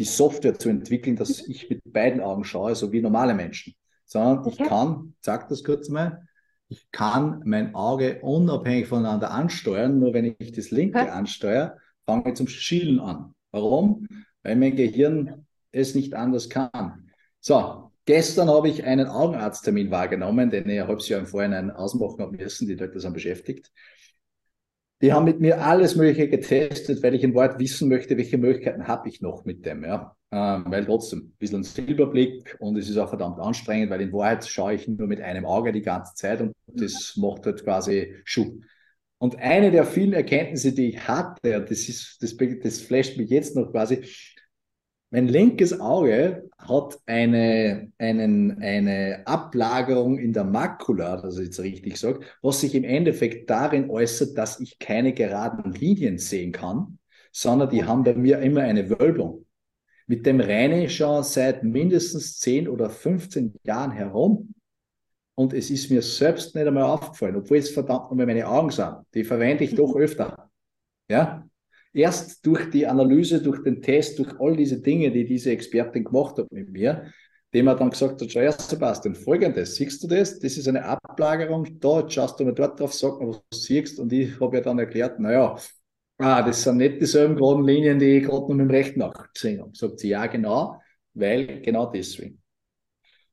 die 0.00 0.04
Software 0.04 0.58
zu 0.58 0.70
entwickeln, 0.70 1.14
dass 1.14 1.46
ich 1.46 1.68
mit 1.68 1.80
beiden 1.84 2.20
Augen 2.20 2.42
schaue, 2.42 2.74
so 2.74 2.90
wie 2.90 3.02
normale 3.02 3.34
Menschen. 3.34 3.74
Sondern 4.06 4.38
okay. 4.38 4.50
ich 4.50 4.68
kann, 4.68 5.14
sag 5.20 5.48
das 5.48 5.62
kurz 5.62 5.90
mal, 5.90 6.26
ich 6.68 6.90
kann 6.90 7.42
mein 7.44 7.74
Auge 7.74 8.20
unabhängig 8.22 8.88
voneinander 8.88 9.30
ansteuern, 9.30 9.98
nur 9.98 10.14
wenn 10.14 10.34
ich 10.38 10.52
das 10.52 10.70
linke 10.70 11.00
okay. 11.00 11.10
ansteuere, 11.10 11.76
fange 12.06 12.30
ich 12.30 12.34
zum 12.34 12.48
Schielen 12.48 12.98
an. 12.98 13.34
Warum? 13.50 14.08
Weil 14.42 14.56
mein 14.56 14.74
Gehirn 14.74 15.46
es 15.70 15.94
nicht 15.94 16.14
anders 16.14 16.48
kann. 16.48 17.10
So, 17.40 17.90
Gestern 18.06 18.48
habe 18.48 18.68
ich 18.68 18.82
einen 18.82 19.06
Augenarzttermin 19.06 19.92
wahrgenommen, 19.92 20.50
den 20.50 20.68
ich 20.68 20.80
ein 20.80 20.88
halbes 20.88 21.08
Jahr 21.08 21.20
im 21.20 21.26
Vorhinein 21.26 21.70
ausmachen 21.70 22.18
habe 22.18 22.36
müssen, 22.36 22.66
die 22.66 22.74
dort 22.74 22.98
sind 22.98 23.12
beschäftigt. 23.12 23.70
Die 25.02 25.12
haben 25.12 25.24
mit 25.24 25.40
mir 25.40 25.62
alles 25.64 25.96
Mögliche 25.96 26.28
getestet, 26.28 27.02
weil 27.02 27.14
ich 27.14 27.22
in 27.22 27.34
Wort 27.34 27.58
wissen 27.58 27.88
möchte, 27.88 28.18
welche 28.18 28.36
Möglichkeiten 28.36 28.86
habe 28.86 29.08
ich 29.08 29.22
noch 29.22 29.44
mit 29.46 29.64
dem. 29.64 29.82
Ja? 29.82 30.14
Ähm, 30.30 30.64
weil 30.68 30.84
trotzdem 30.84 31.20
ein 31.20 31.36
bisschen 31.38 31.60
ein 31.60 31.64
Silberblick 31.64 32.56
und 32.60 32.76
es 32.76 32.88
ist 32.88 32.98
auch 32.98 33.08
verdammt 33.08 33.40
anstrengend, 33.40 33.90
weil 33.90 34.02
in 34.02 34.12
Wahrheit 34.12 34.46
schaue 34.46 34.74
ich 34.74 34.86
nur 34.86 35.08
mit 35.08 35.20
einem 35.20 35.46
Auge 35.46 35.72
die 35.72 35.82
ganze 35.82 36.14
Zeit 36.14 36.40
und 36.40 36.54
das 36.66 37.16
macht 37.16 37.46
halt 37.46 37.64
quasi 37.64 38.14
Schuh. 38.24 38.60
Und 39.18 39.38
eine 39.38 39.70
der 39.70 39.84
vielen 39.84 40.12
Erkenntnisse, 40.12 40.72
die 40.72 40.90
ich 40.90 41.08
hatte, 41.08 41.60
das, 41.60 41.88
ist, 41.88 42.22
das, 42.22 42.36
das 42.62 42.80
flasht 42.80 43.18
mich 43.18 43.28
jetzt 43.28 43.56
noch 43.56 43.70
quasi, 43.70 44.04
mein 45.10 45.26
linkes 45.26 45.80
Auge 45.80 46.48
hat 46.56 46.98
eine, 47.06 47.92
einen, 47.98 48.62
eine 48.62 49.22
Ablagerung 49.26 50.18
in 50.18 50.32
der 50.32 50.44
Makula, 50.44 51.20
das 51.20 51.36
ich 51.38 51.46
jetzt 51.46 51.60
richtig 51.60 51.96
sage, 51.96 52.20
was 52.42 52.60
sich 52.60 52.74
im 52.76 52.84
Endeffekt 52.84 53.50
darin 53.50 53.90
äußert, 53.90 54.38
dass 54.38 54.60
ich 54.60 54.78
keine 54.78 55.12
geraden 55.12 55.72
Linien 55.72 56.18
sehen 56.18 56.52
kann, 56.52 56.98
sondern 57.32 57.70
die 57.70 57.84
haben 57.84 58.04
bei 58.04 58.14
mir 58.14 58.38
immer 58.38 58.62
eine 58.62 58.88
Wölbung. 58.88 59.46
Mit 60.06 60.26
dem 60.26 60.40
reine 60.40 60.84
ich 60.84 60.96
schon 60.96 61.22
seit 61.24 61.64
mindestens 61.64 62.38
10 62.38 62.68
oder 62.68 62.88
15 62.88 63.54
Jahren 63.64 63.92
herum. 63.92 64.54
Und 65.34 65.54
es 65.54 65.70
ist 65.70 65.90
mir 65.90 66.02
selbst 66.02 66.54
nicht 66.54 66.66
einmal 66.66 66.84
aufgefallen, 66.84 67.36
obwohl 67.36 67.58
es 67.58 67.70
verdammt 67.70 68.10
nochmal 68.10 68.26
meine 68.26 68.46
Augen 68.46 68.70
sind. 68.70 68.96
Die 69.14 69.24
verwende 69.24 69.64
ich 69.64 69.74
doch 69.74 69.94
öfter. 69.96 70.50
Ja, 71.08 71.48
erst 71.92 72.44
durch 72.46 72.70
die 72.70 72.86
Analyse, 72.86 73.42
durch 73.42 73.62
den 73.62 73.82
Test, 73.82 74.18
durch 74.18 74.38
all 74.38 74.56
diese 74.56 74.80
Dinge, 74.80 75.10
die 75.10 75.24
diese 75.24 75.50
Expertin 75.50 76.04
gemacht 76.04 76.38
hat 76.38 76.50
mit 76.52 76.70
mir, 76.70 77.12
dem 77.52 77.66
er 77.66 77.74
dann 77.74 77.90
gesagt 77.90 78.20
hat, 78.20 78.30
schau 78.30 78.40
erst 78.40 78.70
Sebastian, 78.70 79.14
folgendes, 79.14 79.74
siehst 79.74 80.02
du 80.02 80.08
das? 80.08 80.38
Das 80.38 80.56
ist 80.56 80.68
eine 80.68 80.84
Ablagerung, 80.84 81.66
da 81.80 82.08
schaust 82.08 82.38
du 82.38 82.44
mal 82.44 82.54
dort 82.54 82.78
drauf, 82.78 82.94
sag 82.94 83.20
mal, 83.20 83.30
was 83.30 83.42
du 83.50 83.58
siehst. 83.58 83.98
Und 83.98 84.12
ich 84.12 84.38
habe 84.40 84.58
ja 84.58 84.62
dann 84.62 84.78
erklärt, 84.78 85.18
naja, 85.18 85.56
ah, 86.18 86.42
das 86.42 86.62
sind 86.62 86.76
nicht 86.76 87.00
dieselben 87.00 87.36
geraden 87.36 87.64
Linien, 87.64 87.98
die 87.98 88.18
ich 88.18 88.24
gerade 88.24 88.42
noch 88.42 88.48
mit 88.48 88.60
dem 88.60 88.70
rechten 88.70 89.02
Auge 89.02 89.28
gesehen 89.34 89.60
habe. 89.60 89.72
Sagt 89.74 89.98
sie, 89.98 90.10
ja 90.10 90.26
genau, 90.26 90.80
weil 91.14 91.60
genau 91.60 91.86
deswegen. 91.90 92.40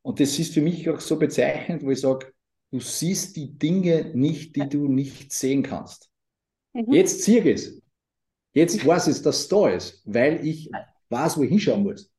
Und 0.02 0.20
das 0.20 0.40
ist 0.40 0.54
für 0.54 0.62
mich 0.62 0.90
auch 0.90 1.00
so 1.00 1.20
bezeichnend, 1.20 1.84
wo 1.84 1.92
ich 1.92 2.00
sage, 2.00 2.32
du 2.72 2.80
siehst 2.80 3.36
die 3.36 3.58
Dinge 3.58 4.12
nicht, 4.16 4.56
die 4.56 4.68
du 4.68 4.88
nicht 4.88 5.32
sehen 5.32 5.64
kannst. 5.64 6.10
Mhm. 6.74 6.94
Jetzt 6.94 7.22
zieh 7.24 7.40
es. 7.40 7.82
Jetzt 8.58 8.84
weiß 8.84 9.10
ich, 9.10 9.22
dass 9.22 9.42
es 9.42 9.48
da 9.50 9.70
ist, 9.70 10.02
weil 10.06 10.44
ich 10.44 10.72
weiß, 11.10 11.38
wo 11.38 11.44
ich 11.44 11.50
hinschauen 11.52 11.84
muss. 11.84 12.12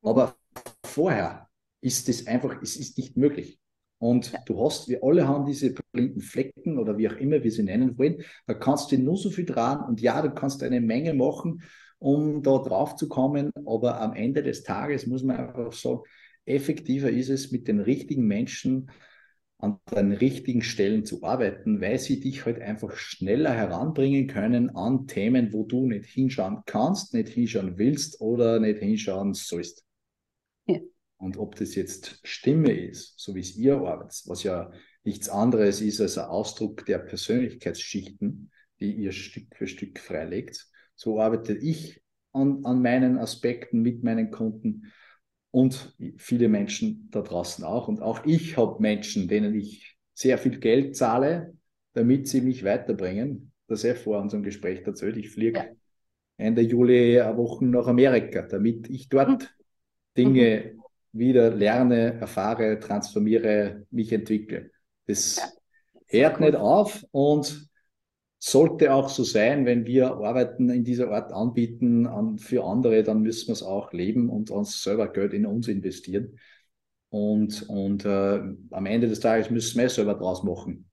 Aber 0.00 0.36
vorher 0.86 1.48
ist 1.80 2.08
es 2.08 2.28
einfach, 2.28 2.62
es 2.62 2.76
ist 2.76 2.96
nicht 2.98 3.16
möglich. 3.16 3.58
Und 3.98 4.32
du 4.46 4.64
hast, 4.64 4.88
wir 4.88 5.02
alle 5.02 5.26
haben 5.26 5.44
diese 5.44 5.74
blinden 5.90 6.20
Flecken 6.20 6.78
oder 6.78 6.98
wie 6.98 7.08
auch 7.08 7.16
immer 7.16 7.42
wir 7.42 7.50
sie 7.50 7.64
nennen 7.64 7.98
wollen. 7.98 8.22
Da 8.46 8.54
kannst 8.54 8.92
du 8.92 8.98
nur 8.98 9.16
so 9.16 9.30
viel 9.30 9.44
dran 9.44 9.84
und 9.88 10.00
ja, 10.00 10.22
du 10.22 10.30
kannst 10.30 10.62
eine 10.62 10.80
Menge 10.80 11.14
machen, 11.14 11.64
um 11.98 12.44
da 12.44 12.58
drauf 12.58 12.94
zu 12.94 13.08
kommen. 13.08 13.50
Aber 13.66 14.00
am 14.00 14.14
Ende 14.14 14.44
des 14.44 14.62
Tages 14.62 15.08
muss 15.08 15.24
man 15.24 15.36
einfach 15.36 15.72
sagen, 15.72 16.02
effektiver 16.44 17.10
ist 17.10 17.28
es 17.28 17.50
mit 17.50 17.66
den 17.66 17.80
richtigen 17.80 18.28
Menschen 18.28 18.88
an 19.62 19.78
den 19.94 20.10
richtigen 20.10 20.62
Stellen 20.62 21.06
zu 21.06 21.22
arbeiten, 21.22 21.80
weil 21.80 21.98
sie 21.98 22.18
dich 22.18 22.44
halt 22.44 22.60
einfach 22.60 22.96
schneller 22.96 23.52
heranbringen 23.52 24.26
können 24.26 24.70
an 24.74 25.06
Themen, 25.06 25.52
wo 25.52 25.64
du 25.64 25.86
nicht 25.86 26.06
hinschauen 26.06 26.58
kannst, 26.66 27.14
nicht 27.14 27.28
hinschauen 27.28 27.78
willst 27.78 28.20
oder 28.20 28.58
nicht 28.58 28.80
hinschauen 28.80 29.34
sollst. 29.34 29.84
Ja. 30.66 30.80
Und 31.16 31.36
ob 31.36 31.54
das 31.54 31.76
jetzt 31.76 32.20
Stimme 32.24 32.72
ist, 32.72 33.20
so 33.20 33.36
wie 33.36 33.40
es 33.40 33.54
ihr 33.54 33.76
arbeitet, 33.76 34.22
was 34.26 34.42
ja 34.42 34.72
nichts 35.04 35.28
anderes 35.28 35.80
ist 35.80 36.00
als 36.00 36.18
ein 36.18 36.26
Ausdruck 36.26 36.84
der 36.86 36.98
Persönlichkeitsschichten, 36.98 38.50
die 38.80 38.92
ihr 38.96 39.12
Stück 39.12 39.54
für 39.54 39.68
Stück 39.68 40.00
freilegt, 40.00 40.66
so 40.96 41.20
arbeite 41.20 41.54
ich 41.54 42.02
an, 42.32 42.64
an 42.64 42.82
meinen 42.82 43.16
Aspekten 43.16 43.80
mit 43.82 44.02
meinen 44.02 44.32
Kunden 44.32 44.92
und 45.52 45.94
viele 46.16 46.48
Menschen 46.48 47.08
da 47.12 47.20
draußen 47.20 47.62
auch. 47.62 47.86
Und 47.86 48.02
auch 48.02 48.24
ich 48.24 48.56
habe 48.56 48.80
Menschen, 48.80 49.28
denen 49.28 49.54
ich 49.54 49.96
sehr 50.14 50.38
viel 50.38 50.58
Geld 50.58 50.96
zahle, 50.96 51.54
damit 51.92 52.26
sie 52.26 52.40
mich 52.40 52.64
weiterbringen. 52.64 53.52
Das 53.68 53.84
ist 53.84 54.02
vor 54.02 54.20
unserem 54.20 54.42
Gespräch 54.42 54.80
erzählt. 54.84 55.16
Ich 55.18 55.30
fliege 55.30 55.58
ja. 55.58 55.66
Ende 56.38 56.62
Juli 56.62 57.20
eine 57.20 57.36
Woche 57.36 57.64
nach 57.66 57.86
Amerika, 57.86 58.42
damit 58.42 58.88
ich 58.90 59.08
dort 59.08 59.28
mhm. 59.28 59.46
Dinge 60.16 60.72
mhm. 60.74 60.82
wieder 61.12 61.50
lerne, 61.50 62.14
erfahre, 62.14 62.80
transformiere, 62.80 63.86
mich 63.90 64.12
entwickle. 64.12 64.70
Das 65.06 65.36
ja. 65.36 65.44
hört 66.06 66.40
cool. 66.40 66.46
nicht 66.46 66.56
auf 66.56 67.06
und 67.10 67.70
sollte 68.44 68.92
auch 68.92 69.08
so 69.08 69.22
sein, 69.22 69.66
wenn 69.66 69.86
wir 69.86 70.14
Arbeiten 70.14 70.68
in 70.68 70.82
dieser 70.82 71.12
Art 71.12 71.32
anbieten 71.32 72.08
an, 72.08 72.38
für 72.38 72.64
andere, 72.64 73.04
dann 73.04 73.22
müssen 73.22 73.46
wir 73.46 73.52
es 73.52 73.62
auch 73.62 73.92
leben 73.92 74.28
und 74.28 74.50
uns 74.50 74.82
selber 74.82 75.06
Geld 75.06 75.32
in 75.32 75.46
uns 75.46 75.68
investieren. 75.68 76.40
Und, 77.08 77.62
und 77.68 78.04
äh, 78.04 78.42
am 78.72 78.86
Ende 78.86 79.06
des 79.06 79.20
Tages 79.20 79.48
müssen 79.48 79.80
wir 79.80 79.88
selber 79.88 80.14
draus 80.14 80.42
machen, 80.42 80.90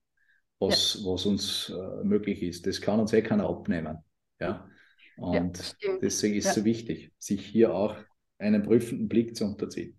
was, 0.60 1.00
ja. 1.00 1.10
was 1.10 1.26
uns 1.26 1.70
äh, 1.70 2.04
möglich 2.04 2.40
ist. 2.44 2.68
Das 2.68 2.80
kann 2.80 3.00
uns 3.00 3.12
eh 3.12 3.22
keiner 3.22 3.48
abnehmen. 3.48 3.98
Ja? 4.38 4.68
Und 5.16 5.76
ja, 5.80 5.98
deswegen 6.00 6.36
ist 6.36 6.44
es 6.46 6.54
ja. 6.54 6.62
so 6.62 6.64
wichtig, 6.64 7.10
sich 7.18 7.44
hier 7.44 7.74
auch 7.74 7.96
einen 8.38 8.62
prüfenden 8.62 9.08
Blick 9.08 9.34
zu 9.34 9.44
unterziehen. 9.44 9.98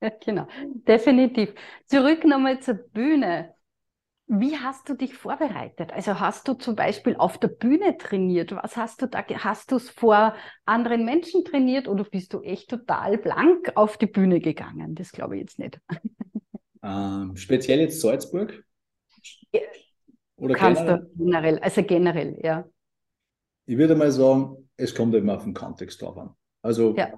Ja, 0.00 0.10
genau, 0.24 0.48
definitiv. 0.88 1.52
Zurück 1.84 2.24
nochmal 2.24 2.60
zur 2.60 2.76
Bühne. 2.76 3.52
Wie 4.32 4.56
hast 4.56 4.88
du 4.88 4.94
dich 4.94 5.14
vorbereitet? 5.14 5.92
Also 5.92 6.20
hast 6.20 6.46
du 6.46 6.54
zum 6.54 6.76
Beispiel 6.76 7.16
auf 7.16 7.38
der 7.38 7.48
Bühne 7.48 7.98
trainiert? 7.98 8.52
Was 8.52 8.76
hast 8.76 9.02
du 9.02 9.08
da? 9.08 9.24
Hast 9.26 9.72
du 9.72 9.76
es 9.76 9.90
vor 9.90 10.36
anderen 10.64 11.04
Menschen 11.04 11.44
trainiert 11.44 11.88
oder 11.88 12.04
bist 12.04 12.32
du 12.32 12.40
echt 12.42 12.70
total 12.70 13.18
blank 13.18 13.72
auf 13.74 13.98
die 13.98 14.06
Bühne 14.06 14.38
gegangen? 14.38 14.94
Das 14.94 15.10
glaube 15.10 15.34
ich 15.34 15.40
jetzt 15.40 15.58
nicht. 15.58 15.80
Ähm, 16.82 17.36
speziell 17.36 17.80
jetzt 17.80 18.00
Salzburg? 18.00 18.64
Oder 20.36 20.54
Kannst 20.54 20.82
generell? 20.82 21.00
du 21.00 21.24
generell, 21.24 21.58
also 21.58 21.82
generell, 21.82 22.38
ja. 22.40 22.64
Ich 23.66 23.76
würde 23.76 23.96
mal 23.96 24.10
sagen, 24.12 24.70
es 24.76 24.94
kommt 24.94 25.14
immer 25.14 25.36
auf 25.36 25.44
den 25.44 25.54
Kontext 25.54 26.00
drauf 26.00 26.16
an. 26.16 26.30
Also 26.62 26.94
ja. 26.96 27.12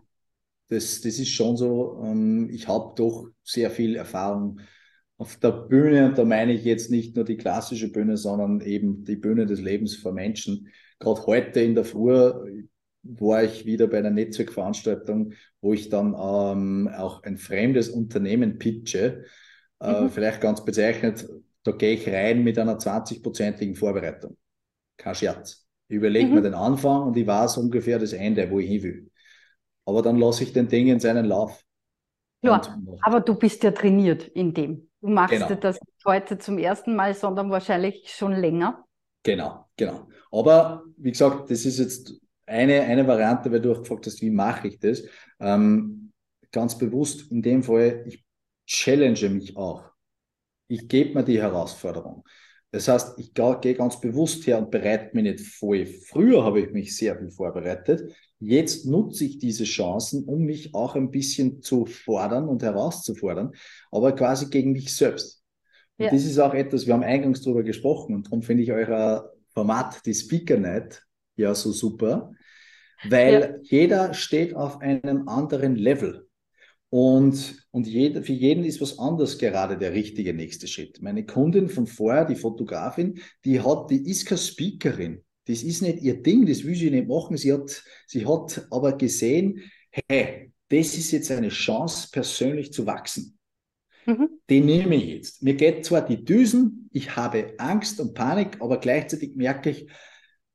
das, 0.69 1.03
das 1.03 1.19
ist 1.19 1.29
schon 1.29 1.57
so, 1.57 2.01
ähm, 2.03 2.49
ich 2.51 2.67
habe 2.67 2.95
doch 2.97 3.29
sehr 3.45 3.71
viel 3.71 3.97
Erfahrung 3.97 4.61
auf 5.23 5.37
der 5.37 5.53
Bühne, 5.53 6.07
und 6.07 6.19
da 6.19 6.25
meine 6.25 6.53
ich 6.53 6.65
jetzt 6.65 6.91
nicht 6.91 7.15
nur 7.15 7.25
die 7.25 7.37
klassische 7.37 7.93
Bühne, 7.93 8.17
sondern 8.17 8.61
eben 8.61 9.05
die 9.05 9.15
Bühne 9.15 9.47
des 9.47 9.61
Lebens 9.61 9.95
vor 9.95 10.11
Menschen. 10.13 10.67
Gerade 10.99 11.25
heute 11.27 11.61
in 11.61 11.77
der 11.77 11.85
Früh 11.85 12.67
war 13.05 13.45
ich 13.45 13.65
wieder 13.65 13.87
bei 13.87 13.99
einer 13.99 14.11
Netzwerkveranstaltung, 14.11 15.35
wo 15.61 15.73
ich 15.73 15.91
dann 15.91 16.17
ähm, 16.19 16.89
auch 16.89 17.23
ein 17.23 17.37
fremdes 17.37 17.89
Unternehmen 17.89 18.59
pitche. 18.59 19.25
Äh, 19.79 20.03
mhm. 20.03 20.11
Vielleicht 20.11 20.41
ganz 20.41 20.65
bezeichnet, 20.65 21.29
da 21.63 21.71
gehe 21.71 21.95
ich 21.95 22.09
rein 22.09 22.43
mit 22.43 22.59
einer 22.59 22.79
20-prozentigen 22.79 23.77
Vorbereitung. 23.77 24.37
Kein 24.97 25.15
Scherz. 25.15 25.69
Ich 25.87 25.99
überlege 25.99 26.27
mhm. 26.27 26.35
mir 26.35 26.43
den 26.43 26.55
Anfang 26.55 27.07
und 27.07 27.17
ich 27.17 27.29
weiß 27.29 27.59
ungefähr 27.59 28.01
das 28.01 28.13
Ende, 28.13 28.51
wo 28.51 28.59
ich 28.59 28.69
hin 28.69 28.83
will. 28.83 29.11
Aber 29.85 30.03
dann 30.03 30.19
lasse 30.19 30.43
ich 30.43 30.53
den 30.53 30.67
Ding 30.67 30.89
in 30.89 30.99
seinen 30.99 31.27
Lauf. 31.27 31.63
Ja, 32.43 32.61
aber 33.03 33.21
du 33.21 33.37
bist 33.37 33.63
ja 33.63 33.71
trainiert 33.71 34.27
in 34.27 34.53
dem. 34.53 34.89
Du 35.03 35.09
machst 35.09 35.33
genau. 35.33 35.55
das 35.57 35.81
heute 36.07 36.39
zum 36.39 36.59
ersten 36.59 36.95
Mal, 36.95 37.15
sondern 37.15 37.51
wahrscheinlich 37.51 38.09
schon 38.09 38.33
länger. 38.33 38.85
Genau, 39.25 39.67
genau. 39.77 40.09
Aber 40.31 40.85
wie 40.97 41.11
gesagt, 41.11 41.51
das 41.51 41.65
ist 41.65 41.81
jetzt 41.81 42.15
eine, 42.47 42.83
eine 42.83 43.07
Variante, 43.07 43.51
weil 43.51 43.61
du 43.61 43.73
auch 43.73 43.81
gefragt 43.81 44.07
hast, 44.07 44.23
wie 44.23 44.31
mache 44.31 44.69
ich 44.69 44.79
das? 44.79 45.03
Ähm, 45.41 46.13
ganz 46.53 46.79
bewusst 46.79 47.33
in 47.33 47.43
dem 47.43 47.65
Fall, 47.65 48.05
ich 48.07 48.25
challenge 48.65 49.29
mich 49.31 49.57
auch. 49.57 49.91
Ich 50.69 50.89
gebe 50.89 51.15
mir 51.15 51.25
die 51.25 51.43
Herausforderung. 51.43 52.25
Das 52.71 52.87
heißt, 52.87 53.19
ich 53.19 53.35
gehe 53.35 53.75
ganz 53.75 54.01
bewusst 54.01 54.47
her 54.47 54.59
und 54.59 54.71
bereite 54.71 55.15
mich 55.15 55.25
nicht 55.25 55.41
vor. 55.41 55.77
Früher 56.07 56.45
habe 56.45 56.61
ich 56.61 56.71
mich 56.71 56.97
sehr 56.97 57.19
viel 57.19 57.31
vorbereitet. 57.31 58.15
Jetzt 58.45 58.87
nutze 58.87 59.25
ich 59.25 59.39
diese 59.39 59.63
Chancen, 59.63 60.25
um 60.25 60.41
mich 60.43 60.75
auch 60.75 60.97
ein 60.97 61.13
bisschen 61.13 61.63
zu 61.63 61.87
fordern 61.87 62.49
und 62.49 62.63
herauszufordern, 62.65 63.53
aber 63.93 64.13
quasi 64.13 64.51
gegen 64.51 64.73
mich 64.73 64.93
selbst. 64.93 65.45
Und 65.97 66.07
ja. 66.07 66.11
das 66.11 66.25
ist 66.25 66.41
auch 66.41 66.53
etwas, 66.53 66.87
wir 66.87 66.95
haben 66.95 67.05
eingangs 67.05 67.43
darüber 67.43 67.63
gesprochen 67.63 68.17
und 68.17 68.27
darum 68.27 68.43
finde 68.43 68.65
ich 68.65 68.73
euer 68.73 69.31
Format, 69.55 70.05
die 70.07 70.15
Speaker 70.15 70.59
Night, 70.59 71.03
ja 71.37 71.55
so 71.55 71.71
super, 71.71 72.33
weil 73.09 73.61
ja. 73.63 73.79
jeder 73.79 74.15
steht 74.15 74.57
auf 74.57 74.81
einem 74.81 75.29
anderen 75.29 75.77
Level. 75.77 76.27
Und, 76.89 77.65
und 77.71 77.87
jeder, 77.87 78.23
für 78.23 78.33
jeden 78.33 78.65
ist 78.65 78.81
was 78.81 78.99
anderes 78.99 79.39
gerade 79.39 79.79
der 79.79 79.93
richtige 79.93 80.35
nächste 80.35 80.67
Schritt. 80.67 81.01
Meine 81.01 81.25
Kundin 81.25 81.69
von 81.69 81.87
vorher, 81.87 82.25
die 82.25 82.35
Fotografin, 82.35 83.21
die 83.45 83.61
hat, 83.61 83.89
die 83.91 84.11
ist 84.11 84.27
keine 84.27 84.39
Speakerin. 84.39 85.23
Das 85.47 85.63
ist 85.63 85.83
nicht 85.83 86.03
ihr 86.03 86.23
Ding, 86.23 86.47
das 86.47 86.65
will 86.65 86.75
sie 86.75 86.91
nicht 86.91 87.09
machen. 87.09 87.37
Sie 87.37 87.53
hat, 87.53 87.83
sie 88.07 88.27
hat 88.27 88.67
aber 88.71 88.97
gesehen, 88.97 89.63
hey, 89.91 90.53
das 90.69 90.97
ist 90.97 91.11
jetzt 91.11 91.31
eine 91.31 91.49
Chance, 91.49 92.09
persönlich 92.13 92.73
zu 92.73 92.87
wachsen. 92.87 93.39
Mhm. 94.07 94.29
Den 94.49 94.67
nehme 94.67 94.97
ich 94.97 95.07
jetzt. 95.07 95.43
Mir 95.43 95.55
geht 95.55 95.85
zwar 95.85 96.03
die 96.03 96.25
Düsen, 96.25 96.89
ich 96.93 97.17
habe 97.17 97.55
Angst 97.59 98.01
und 98.01 98.15
Panik, 98.15 98.61
aber 98.61 98.79
gleichzeitig 98.79 99.37
merke 99.37 99.71
ich, 99.71 99.89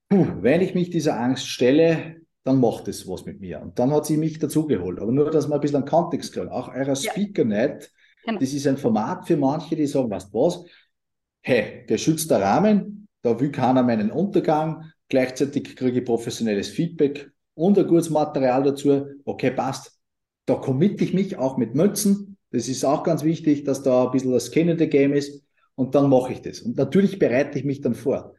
wenn 0.09 0.61
ich 0.61 0.73
mich 0.73 0.89
dieser 0.89 1.19
Angst 1.19 1.47
stelle, 1.47 2.21
dann 2.43 2.61
macht 2.61 2.87
es 2.87 3.07
was 3.07 3.25
mit 3.25 3.41
mir. 3.41 3.61
Und 3.61 3.77
dann 3.77 3.91
hat 3.91 4.05
sie 4.05 4.15
mich 4.15 4.39
dazugeholt. 4.39 4.99
Aber 4.99 5.11
nur, 5.11 5.29
dass 5.31 5.49
man 5.49 5.57
ein 5.57 5.61
bisschen 5.61 5.77
einen 5.77 5.85
Kontext 5.85 6.33
kriegt. 6.33 6.49
Auch 6.49 6.73
eurer 6.73 6.95
Speaker 6.95 7.45
ja. 7.45 7.67
nicht. 7.67 7.91
Genau. 8.25 8.39
Das 8.39 8.53
ist 8.53 8.67
ein 8.67 8.77
Format 8.77 9.27
für 9.27 9.35
manche, 9.35 9.75
die 9.75 9.85
sagen, 9.85 10.09
weißt 10.09 10.33
was? 10.33 10.63
Hey, 11.41 11.85
geschützter 11.87 12.41
Rahmen, 12.41 12.96
da 13.21 13.39
will 13.39 13.51
keiner 13.51 13.83
meinen 13.83 14.11
Untergang. 14.11 14.91
Gleichzeitig 15.09 15.75
kriege 15.75 15.99
ich 15.99 16.05
professionelles 16.05 16.69
Feedback 16.69 17.31
und 17.53 17.77
ein 17.77 17.87
gutes 17.87 18.09
Material 18.09 18.63
dazu. 18.63 19.05
Okay, 19.25 19.51
passt. 19.51 19.99
Da 20.45 20.55
committe 20.55 21.03
ich 21.03 21.13
mich 21.13 21.37
auch 21.37 21.57
mit 21.57 21.75
Mützen. 21.75 22.37
Das 22.51 22.67
ist 22.67 22.85
auch 22.85 23.03
ganz 23.03 23.23
wichtig, 23.23 23.63
dass 23.63 23.83
da 23.83 24.05
ein 24.05 24.11
bisschen 24.11 24.31
das 24.31 24.51
the 24.51 24.89
Game 24.89 25.13
ist. 25.13 25.43
Und 25.75 25.93
dann 25.95 26.09
mache 26.09 26.33
ich 26.33 26.41
das. 26.41 26.61
Und 26.61 26.77
natürlich 26.77 27.19
bereite 27.19 27.59
ich 27.59 27.65
mich 27.65 27.81
dann 27.81 27.95
vor. 27.95 28.33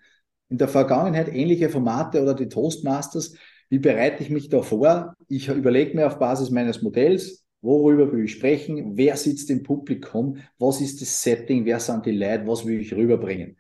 In 0.49 0.59
der 0.59 0.69
Vergangenheit 0.69 1.29
ähnliche 1.29 1.69
Formate 1.69 2.23
oder 2.23 2.35
die 2.35 2.49
Toastmasters, 2.49 3.35
wie 3.69 3.79
bereite 3.79 4.23
ich 4.23 4.31
mich 4.31 4.49
da 4.49 4.62
vor? 4.62 5.14
Ich 5.29 5.49
überlege 5.49 5.95
mir 5.95 6.07
auf 6.07 6.19
Basis 6.19 6.51
meines 6.51 6.81
Modells, 6.81 7.45
worüber 7.61 8.11
will 8.12 8.25
ich 8.25 8.33
sprechen, 8.33 8.97
wer 8.97 9.17
sitzt 9.17 9.51
im 9.51 9.62
Publikum, 9.62 10.38
was 10.59 10.81
ist 10.81 11.03
das 11.03 11.23
Setting, 11.23 11.64
wer 11.67 11.79
sind 11.81 12.07
die 12.07 12.12
Leute, 12.12 12.47
was 12.47 12.64
will 12.67 12.81
ich 12.81 12.95
rüberbringen. 12.95 13.59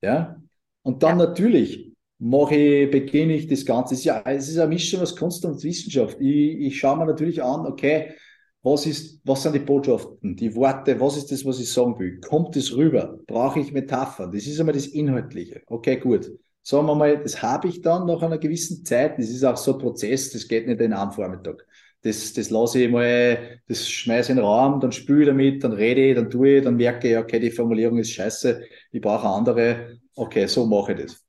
Ja? 0.00 0.40
Und 0.88 1.02
dann 1.02 1.18
ja. 1.18 1.26
natürlich 1.26 1.92
mache 2.18 2.54
ich, 2.54 2.90
beginne 2.90 3.34
ich 3.34 3.46
das 3.46 3.66
Ganze. 3.66 3.92
Es 3.92 4.00
ist 4.00 4.06
ja, 4.06 4.22
es 4.24 4.48
ist 4.48 4.58
eine 4.58 4.68
Mischung 4.68 5.02
aus 5.02 5.14
Kunst 5.14 5.44
und 5.44 5.62
Wissenschaft. 5.62 6.16
Ich, 6.18 6.60
ich 6.60 6.78
schaue 6.78 6.96
mir 6.96 7.04
natürlich 7.04 7.42
an, 7.42 7.66
okay, 7.66 8.14
was 8.62 8.86
ist, 8.86 9.20
was 9.24 9.42
sind 9.42 9.54
die 9.54 9.58
Botschaften, 9.58 10.34
die 10.34 10.54
Worte, 10.54 10.98
was 10.98 11.18
ist 11.18 11.30
das, 11.30 11.44
was 11.44 11.60
ich 11.60 11.70
sagen 11.70 11.98
will? 11.98 12.18
Kommt 12.20 12.56
es 12.56 12.74
rüber? 12.74 13.18
Brauche 13.26 13.60
ich 13.60 13.70
Metaphern? 13.70 14.32
Das 14.32 14.46
ist 14.46 14.58
einmal 14.58 14.74
das 14.74 14.86
Inhaltliche. 14.86 15.60
Okay, 15.66 15.98
gut 15.98 16.30
sagen 16.68 16.86
wir 16.86 16.94
mal, 16.94 17.22
das 17.22 17.40
habe 17.40 17.68
ich 17.68 17.80
dann 17.80 18.06
nach 18.06 18.20
einer 18.20 18.36
gewissen 18.36 18.84
Zeit. 18.84 19.18
Das 19.18 19.30
ist 19.30 19.42
auch 19.42 19.56
so 19.56 19.72
ein 19.72 19.78
Prozess, 19.78 20.32
das 20.32 20.46
geht 20.46 20.66
nicht 20.66 20.80
in 20.80 20.92
einem 20.92 21.12
Vormittag. 21.12 21.66
Das, 22.02 22.32
das 22.34 22.50
lasse 22.50 22.82
ich 22.82 22.90
mal, 22.90 23.60
das 23.66 23.88
schmeiße 23.88 24.26
ich 24.26 24.30
in 24.30 24.36
den 24.36 24.44
Raum, 24.44 24.78
dann 24.78 24.92
spüle 24.92 25.22
ich 25.22 25.28
damit, 25.28 25.64
dann 25.64 25.72
rede 25.72 26.00
ich, 26.02 26.14
dann 26.14 26.30
tue 26.30 26.58
ich, 26.58 26.64
dann 26.64 26.76
merke 26.76 27.10
ich, 27.10 27.16
okay, 27.16 27.40
die 27.40 27.50
Formulierung 27.50 27.98
ist 27.98 28.12
scheiße, 28.12 28.62
ich 28.92 29.00
brauche 29.00 29.26
eine 29.26 29.34
andere. 29.34 29.98
Okay, 30.18 30.46
so 30.48 30.66
mache 30.66 30.94
ich 30.94 31.02
das. 31.02 31.24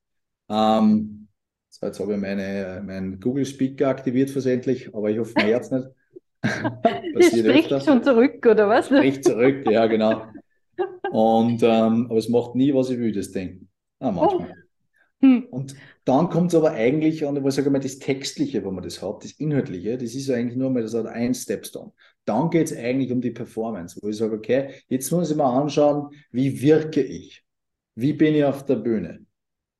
Ähm, 0.49 1.27
so, 1.69 1.85
jetzt 1.85 1.99
habe 1.99 2.13
ich 2.13 2.19
meine, 2.19 2.81
meinen 2.83 3.19
Google 3.19 3.45
Speaker 3.45 3.87
aktiviert 3.87 4.31
versendlich, 4.31 4.95
aber 4.95 5.11
ich 5.11 5.19
hoffe, 5.19 5.33
mein 5.35 5.45
Herz 5.45 5.69
nicht. 5.69 5.87
das 6.41 7.27
spricht 7.27 7.71
öfter. 7.71 7.81
schon 7.81 8.03
zurück, 8.03 8.43
oder 8.49 8.67
was? 8.67 8.87
Spricht 8.87 9.25
zurück, 9.25 9.69
ja, 9.69 9.85
genau. 9.85 10.23
Und, 11.11 11.61
ähm, 11.61 12.07
aber 12.09 12.17
es 12.17 12.29
macht 12.29 12.55
nie, 12.55 12.73
was 12.73 12.89
ich 12.89 12.97
will, 12.97 13.11
das 13.11 13.31
Ding. 13.31 13.67
Ah, 13.99 14.11
manchmal. 14.11 14.49
Oh. 14.49 15.27
Hm. 15.27 15.43
Und 15.51 15.75
dann 16.05 16.29
kommt 16.29 16.51
es 16.51 16.55
aber 16.55 16.71
eigentlich 16.71 17.27
an, 17.27 17.45
ich 17.45 17.53
sage 17.53 17.69
mal, 17.69 17.79
das 17.79 17.99
Textliche, 17.99 18.63
wo 18.63 18.71
man 18.71 18.83
das 18.83 19.03
hat, 19.03 19.23
das 19.23 19.33
Inhaltliche, 19.33 19.99
das 19.99 20.15
ist 20.15 20.31
eigentlich 20.31 20.57
nur 20.57 20.71
mal 20.71 20.81
das 20.81 20.95
hat 20.95 21.05
ein 21.05 21.35
Stepstone. 21.35 21.91
Dann 22.25 22.49
geht 22.49 22.71
es 22.71 22.77
eigentlich 22.77 23.11
um 23.11 23.21
die 23.21 23.31
Performance, 23.31 23.99
wo 24.01 24.07
ich 24.07 24.17
sage, 24.17 24.35
okay, 24.35 24.69
jetzt 24.87 25.11
muss 25.11 25.29
ich 25.29 25.37
mal 25.37 25.61
anschauen, 25.61 26.09
wie 26.31 26.59
wirke 26.61 27.03
ich? 27.03 27.43
Wie 27.95 28.13
bin 28.13 28.35
ich 28.35 28.43
auf 28.43 28.65
der 28.65 28.75
Bühne? 28.75 29.25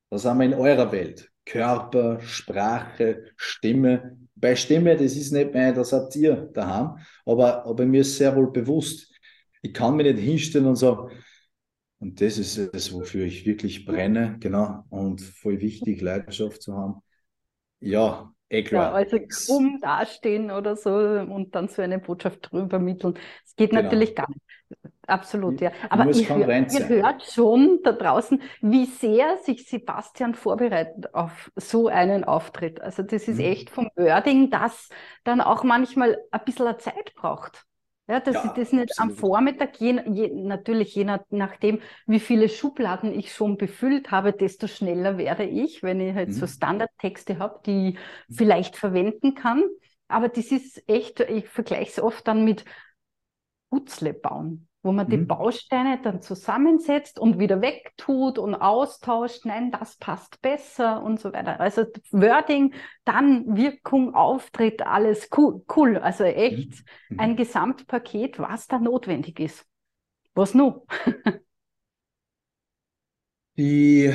Das 0.10 0.26
haben 0.26 0.40
wir 0.40 0.46
in 0.46 0.54
eurer 0.54 0.92
Welt. 0.92 1.30
Körper, 1.46 2.20
Sprache, 2.22 3.26
Stimme. 3.36 4.18
Bei 4.36 4.56
Stimme, 4.56 4.96
das 4.96 5.16
ist 5.16 5.32
nicht 5.32 5.54
mehr, 5.54 5.74
das 5.74 5.92
habt 5.92 6.16
ihr 6.16 6.50
daheim, 6.54 6.98
aber, 7.26 7.66
aber 7.66 7.86
mir 7.86 8.02
ist 8.02 8.18
sehr 8.18 8.36
wohl 8.36 8.52
bewusst, 8.52 9.14
ich 9.62 9.74
kann 9.74 9.98
mich 9.98 10.06
nicht 10.06 10.24
hinstellen 10.24 10.68
und 10.68 10.78
sagen, 10.78 11.10
und 12.00 12.22
das 12.22 12.38
ist 12.38 12.58
es, 12.58 12.94
wofür 12.94 13.26
ich 13.26 13.46
wirklich 13.46 13.86
brenne, 13.86 14.38
genau. 14.40 14.86
Und 14.90 15.20
voll 15.22 15.60
wichtig, 15.60 16.00
Leidenschaft 16.00 16.62
zu 16.62 16.74
haben. 16.74 17.02
Ja, 17.82 18.34
eh 18.48 18.64
klar. 18.64 18.92
Ja, 18.92 18.94
also 18.94 19.20
krumm 19.20 19.80
dastehen 19.82 20.50
oder 20.50 20.78
so 20.78 20.92
und 20.92 21.54
dann 21.56 21.68
so 21.68 21.82
eine 21.82 22.00
Botschaft 22.00 22.52
drüber 22.52 22.80
mitteln. 22.80 23.16
Das 23.16 23.56
geht 23.58 23.72
genau. 23.72 23.82
natürlich 23.82 24.16
gar 24.16 24.30
nicht. 24.30 24.42
Absolut, 25.10 25.60
ja. 25.60 25.72
Aber 25.90 26.06
ihr, 26.06 26.30
hör, 26.30 26.48
ihr 26.48 26.88
hört 26.88 27.24
schon 27.24 27.80
da 27.84 27.92
draußen, 27.92 28.42
wie 28.62 28.86
sehr 28.86 29.38
sich 29.38 29.68
Sebastian 29.68 30.36
vorbereitet 30.36 31.14
auf 31.14 31.52
so 31.56 31.88
einen 31.88 32.24
Auftritt. 32.24 32.80
Also 32.80 33.02
das 33.04 33.28
ist 33.28 33.40
mhm. 33.40 33.46
echt 33.46 33.70
vom 33.70 33.90
Wording, 33.96 34.50
das 34.50 34.90
dann 35.24 35.42
auch 35.42 35.64
manchmal 35.64 36.18
ein 36.32 36.42
bisschen 36.46 36.78
Zeit 36.80 37.16
braucht. 37.16 37.66
Ja, 38.08 38.20
dass 38.20 38.36
ja, 38.36 38.46
ich 38.46 38.52
das 38.52 38.72
nicht 38.72 38.92
absolut. 38.92 39.12
am 39.12 39.18
Vormittag, 39.18 39.80
je, 39.80 40.02
je, 40.08 40.30
natürlich 40.34 40.96
je 40.96 41.04
nach, 41.04 41.20
nachdem, 41.30 41.80
wie 42.08 42.20
viele 42.20 42.50
Schubladen 42.50 43.14
ich 43.14 43.34
schon 43.34 43.56
befüllt 43.58 44.10
habe, 44.10 44.34
desto 44.34 44.66
schneller 44.66 45.20
werde 45.20 45.44
ich, 45.44 45.84
wenn 45.84 46.00
ich 46.00 46.16
halt 46.16 46.30
mhm. 46.30 46.34
so 46.34 46.48
Standardtexte 46.48 47.38
habe, 47.38 47.60
die 47.66 47.90
ich 47.90 47.96
mhm. 47.96 48.34
vielleicht 48.34 48.78
verwenden 48.78 49.36
kann. 49.36 49.64
Aber 50.08 50.28
das 50.28 50.52
ist 50.52 50.84
echt, 50.88 51.20
ich 51.20 51.48
vergleiche 51.48 51.92
es 51.92 52.00
oft 52.00 52.28
dann 52.28 52.44
mit 52.46 52.66
Putzle 53.70 54.14
bauen 54.14 54.69
wo 54.82 54.92
man 54.92 55.08
mhm. 55.08 55.12
die 55.12 55.18
Bausteine 55.18 56.00
dann 56.02 56.22
zusammensetzt 56.22 57.20
und 57.20 57.38
wieder 57.38 57.62
wegtut 57.62 58.38
und 58.40 58.56
austauscht. 58.56 59.46
Nein, 59.46 59.72
das 59.72 59.98
passt 59.98 60.42
besser 60.42 61.04
und 61.04 61.20
so 61.20 61.34
weiter. 61.34 61.60
Also 61.60 61.86
Wording, 62.12 62.74
dann 63.04 63.58
Wirkung, 63.58 64.16
Auftritt, 64.16 64.82
alles 64.82 65.30
cool. 65.38 65.64
cool. 65.76 65.98
Also 65.98 66.24
echt 66.24 66.86
mhm. 67.10 67.16
mhm. 67.16 67.20
ein 67.20 67.36
Gesamtpaket, 67.36 68.40
was 68.40 68.68
da 68.68 68.80
notwendig 68.80 69.40
ist. 69.40 69.66
Was 70.34 70.54
nur? 70.54 70.86
Die, 73.58 74.14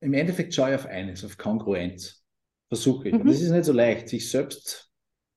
Im 0.00 0.14
Endeffekt 0.14 0.52
schaue 0.52 0.70
ich 0.70 0.74
auf 0.74 0.86
eines, 0.86 1.24
auf 1.24 1.38
Kongruenz. 1.38 2.24
Versuche 2.66 3.08
ich. 3.08 3.14
Mhm. 3.14 3.20
Und 3.20 3.28
das 3.28 3.40
ist 3.40 3.50
nicht 3.50 3.64
so 3.64 3.72
leicht, 3.72 4.08
sich 4.08 4.28
selbst 4.28 4.87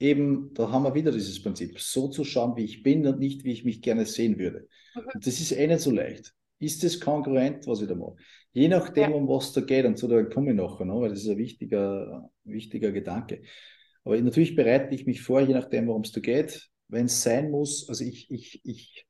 eben, 0.01 0.53
da 0.53 0.71
haben 0.71 0.83
wir 0.83 0.95
wieder 0.95 1.11
dieses 1.11 1.41
Prinzip, 1.41 1.79
so 1.79 2.07
zu 2.07 2.23
schauen, 2.23 2.55
wie 2.55 2.65
ich 2.65 2.83
bin 2.83 3.05
und 3.05 3.19
nicht, 3.19 3.43
wie 3.43 3.51
ich 3.51 3.63
mich 3.63 3.81
gerne 3.81 4.05
sehen 4.05 4.39
würde. 4.39 4.67
Mhm. 4.95 5.01
Und 5.13 5.27
das 5.27 5.39
ist 5.39 5.51
eh 5.51 5.67
nicht 5.67 5.79
so 5.79 5.91
leicht. 5.91 6.33
Ist 6.59 6.83
es 6.83 6.99
kongruent, 6.99 7.65
was 7.67 7.81
ich 7.81 7.87
da 7.87 7.95
mache? 7.95 8.15
Je 8.51 8.67
nachdem, 8.67 9.11
ja. 9.11 9.15
um 9.15 9.27
was 9.27 9.53
da 9.53 9.61
geht, 9.61 9.85
und 9.85 9.97
zu 9.97 10.07
da 10.07 10.21
komme 10.23 10.51
ich 10.51 10.57
nachher, 10.57 10.85
ne, 10.85 10.93
weil 10.93 11.09
das 11.09 11.23
ist 11.23 11.29
ein 11.29 11.37
wichtiger, 11.37 12.29
wichtiger 12.43 12.91
Gedanke. 12.91 13.41
Aber 14.03 14.19
natürlich 14.19 14.55
bereite 14.55 14.93
ich 14.93 15.05
mich 15.05 15.21
vor, 15.21 15.41
je 15.41 15.53
nachdem, 15.53 15.87
worum 15.87 16.01
es 16.01 16.11
da 16.11 16.19
geht. 16.19 16.69
Wenn 16.87 17.05
es 17.05 17.21
sein 17.21 17.51
muss, 17.51 17.87
also 17.87 18.03
ich, 18.03 18.29
ich, 18.29 18.61
ich 18.65 19.05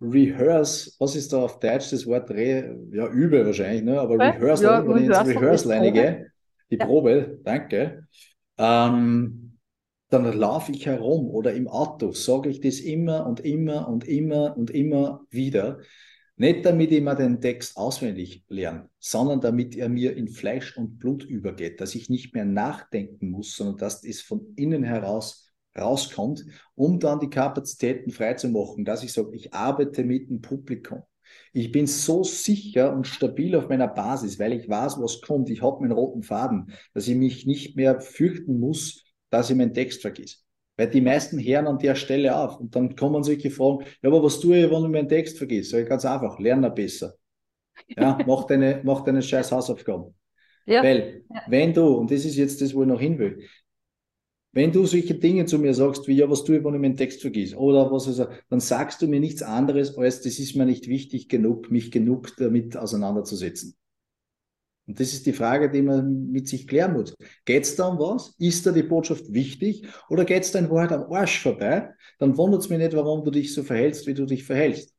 rehearse, 0.00 0.92
was 0.98 1.16
ist 1.16 1.32
da 1.32 1.42
auf 1.42 1.58
Deutsch 1.58 1.90
das 1.90 2.06
Wort? 2.06 2.30
Re, 2.30 2.78
ja, 2.92 3.08
übe 3.08 3.44
wahrscheinlich, 3.44 3.82
ne? 3.82 3.98
aber 4.00 4.18
rehearse, 4.18 4.64
ja, 4.64 4.86
wenn 4.86 4.98
ich 4.98 5.06
ins 5.06 5.26
Rehearsal 5.26 5.72
einige, 5.72 6.30
die 6.70 6.76
ja. 6.76 6.86
Probe, 6.86 7.40
danke. 7.42 8.06
Ähm, 8.56 9.47
dann 10.10 10.24
laufe 10.38 10.72
ich 10.72 10.86
herum 10.86 11.28
oder 11.30 11.52
im 11.52 11.68
Auto, 11.68 12.12
sage 12.12 12.48
ich 12.48 12.60
das 12.60 12.80
immer 12.80 13.26
und 13.26 13.40
immer 13.40 13.88
und 13.88 14.06
immer 14.08 14.56
und 14.56 14.70
immer 14.70 15.26
wieder, 15.30 15.80
Nicht 16.36 16.64
damit 16.64 16.92
ich 16.92 17.02
mir 17.02 17.16
den 17.16 17.40
Text 17.40 17.76
auswendig 17.76 18.44
lerne, 18.48 18.88
sondern 19.00 19.40
damit 19.40 19.74
er 19.76 19.88
mir 19.88 20.16
in 20.16 20.28
Fleisch 20.28 20.76
und 20.76 20.98
Blut 20.98 21.24
übergeht, 21.24 21.80
dass 21.80 21.96
ich 21.96 22.08
nicht 22.10 22.32
mehr 22.32 22.44
nachdenken 22.44 23.30
muss, 23.30 23.56
sondern 23.56 23.76
dass 23.78 24.04
es 24.04 24.20
von 24.20 24.54
innen 24.54 24.84
heraus 24.84 25.52
rauskommt, 25.76 26.44
um 26.76 27.00
dann 27.00 27.18
die 27.18 27.28
Kapazitäten 27.30 28.12
freizumachen, 28.12 28.84
dass 28.84 29.02
ich 29.02 29.12
sage, 29.12 29.34
ich 29.34 29.52
arbeite 29.52 30.04
mit 30.04 30.30
dem 30.30 30.40
Publikum. 30.40 31.02
Ich 31.52 31.72
bin 31.72 31.88
so 31.88 32.22
sicher 32.22 32.92
und 32.94 33.06
stabil 33.06 33.56
auf 33.56 33.68
meiner 33.68 33.88
Basis, 33.88 34.38
weil 34.38 34.52
ich 34.52 34.68
weiß, 34.68 35.00
was 35.00 35.20
kommt. 35.20 35.50
Ich 35.50 35.62
habe 35.62 35.80
meinen 35.80 35.92
roten 35.92 36.22
Faden, 36.22 36.72
dass 36.94 37.08
ich 37.08 37.16
mich 37.16 37.46
nicht 37.46 37.76
mehr 37.76 38.00
fürchten 38.00 38.60
muss, 38.60 39.04
dass 39.30 39.50
ich 39.50 39.56
meinen 39.56 39.74
Text 39.74 40.02
vergiss. 40.02 40.44
Weil 40.76 40.90
die 40.90 41.00
meisten 41.00 41.40
hören 41.40 41.66
an 41.66 41.78
der 41.78 41.96
Stelle 41.96 42.36
auf. 42.36 42.60
Und 42.60 42.74
dann 42.76 42.94
kommen 42.94 43.24
solche 43.24 43.50
Fragen, 43.50 43.84
ja, 44.00 44.08
aber 44.08 44.22
was 44.22 44.38
tue 44.40 44.64
ich, 44.64 44.70
wenn 44.70 44.84
ich 44.84 44.90
meinen 44.90 45.08
Text 45.08 45.36
vergiss? 45.36 45.70
Sag 45.70 45.82
ich 45.82 45.88
ganz 45.88 46.04
einfach, 46.04 46.38
lerne 46.38 46.70
besser. 46.70 47.14
Ja, 47.88 48.18
mach 48.26 48.44
deine, 48.44 48.80
mach 48.84 49.02
deine 49.02 49.22
scheiß 49.22 49.50
Hausaufgaben. 49.50 50.14
Ja. 50.66 50.82
Weil, 50.82 51.24
wenn 51.48 51.72
du, 51.72 51.84
und 51.86 52.10
das 52.10 52.24
ist 52.24 52.36
jetzt 52.36 52.60
das, 52.60 52.74
wo 52.74 52.82
ich 52.82 52.88
noch 52.88 53.00
hin 53.00 53.18
will, 53.18 53.42
wenn 54.52 54.72
du 54.72 54.86
solche 54.86 55.14
Dinge 55.14 55.46
zu 55.46 55.58
mir 55.58 55.74
sagst, 55.74 56.08
wie, 56.08 56.14
ja, 56.14 56.28
was 56.30 56.44
tue 56.44 56.58
ich, 56.58 56.64
wenn 56.64 56.74
ich 56.74 56.80
meinen 56.80 56.96
Text 56.96 57.20
vergiss? 57.20 57.54
Oder 57.54 57.90
was 57.90 58.06
also, 58.06 58.26
dann 58.48 58.60
sagst 58.60 59.02
du 59.02 59.06
mir 59.06 59.20
nichts 59.20 59.42
anderes, 59.42 59.96
als 59.96 60.20
das 60.22 60.38
ist 60.38 60.56
mir 60.56 60.66
nicht 60.66 60.88
wichtig 60.88 61.28
genug, 61.28 61.70
mich 61.70 61.90
genug 61.90 62.36
damit 62.36 62.76
auseinanderzusetzen. 62.76 63.76
Und 64.88 64.98
das 64.98 65.12
ist 65.12 65.26
die 65.26 65.34
Frage, 65.34 65.70
die 65.70 65.82
man 65.82 66.30
mit 66.30 66.48
sich 66.48 66.66
klären 66.66 66.94
muss. 66.94 67.14
Geht 67.44 67.64
es 67.64 67.76
da 67.76 67.88
um 67.88 67.98
was? 67.98 68.34
Ist 68.38 68.64
da 68.64 68.72
die 68.72 68.82
Botschaft 68.82 69.30
wichtig? 69.30 69.86
Oder 70.08 70.24
geht 70.24 70.44
es 70.44 70.50
da 70.50 70.58
in 70.58 70.70
Wahrheit 70.70 70.92
am 70.92 71.12
Arsch 71.12 71.42
vorbei? 71.42 71.90
Dann 72.18 72.38
wundert 72.38 72.62
es 72.62 72.70
mich 72.70 72.78
nicht, 72.78 72.96
warum 72.96 73.22
du 73.22 73.30
dich 73.30 73.52
so 73.52 73.62
verhältst, 73.62 74.06
wie 74.06 74.14
du 74.14 74.24
dich 74.24 74.44
verhältst. 74.44 74.94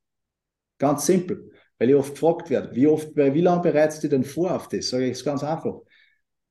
Ganz 0.78 1.08
simpel. 1.08 1.52
Weil 1.80 1.90
ich 1.90 1.96
oft 1.96 2.14
gefragt 2.14 2.52
werde, 2.52 2.76
wie 2.76 2.86
oft, 2.86 3.16
wie 3.16 3.42
lange 3.42 3.64
bereitest 3.64 4.04
du 4.04 4.10
denn 4.10 4.24
vor 4.24 4.56
auf 4.56 4.68
das? 4.68 4.90
Sage 4.90 5.06
ich 5.06 5.14
es 5.14 5.26
ganz 5.26 5.44
einfach. 5.44 5.80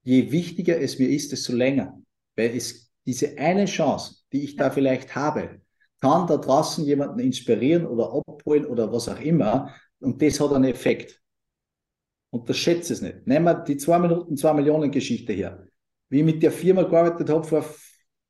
Je 0.03 0.33
wichtiger 0.33 0.81
es 0.81 0.99
mir 0.99 1.09
ist, 1.09 1.31
desto 1.31 1.53
länger. 1.53 1.97
Weil 2.35 2.57
es 2.57 2.91
diese 3.07 3.39
eine 3.39 3.67
Chance, 3.67 4.23
die 4.33 4.43
ich 4.43 4.57
da 4.57 4.71
vielleicht 4.71 5.15
habe, 5.15 5.61
kann 6.01 6.27
da 6.27 6.39
draußen 6.39 6.85
jemanden 6.85 7.21
inspirieren 7.21 7.87
oder 7.87 8.13
abholen 8.13 8.67
oder 8.67 8.93
was 8.93 9.09
auch 9.09 9.21
immer. 9.21 9.73
Und 10.01 10.21
das 10.23 10.41
hat 10.41 10.53
einen 10.53 10.65
Effekt. 10.65 11.21
Unterschätze 12.31 12.93
es 12.93 13.03
nicht. 13.03 13.27
Nehmen 13.27 13.47
wir 13.47 13.55
die 13.55 13.77
zwei 13.77 13.99
Minuten, 13.99 14.37
zwei 14.37 14.53
Millionen 14.53 14.91
Geschichte 14.91 15.33
her. 15.33 15.67
Wie 16.09 16.19
ich 16.19 16.25
mit 16.25 16.43
der 16.43 16.53
Firma 16.53 16.83
gearbeitet 16.83 17.31
habe 17.31 17.45
vor 17.45 17.65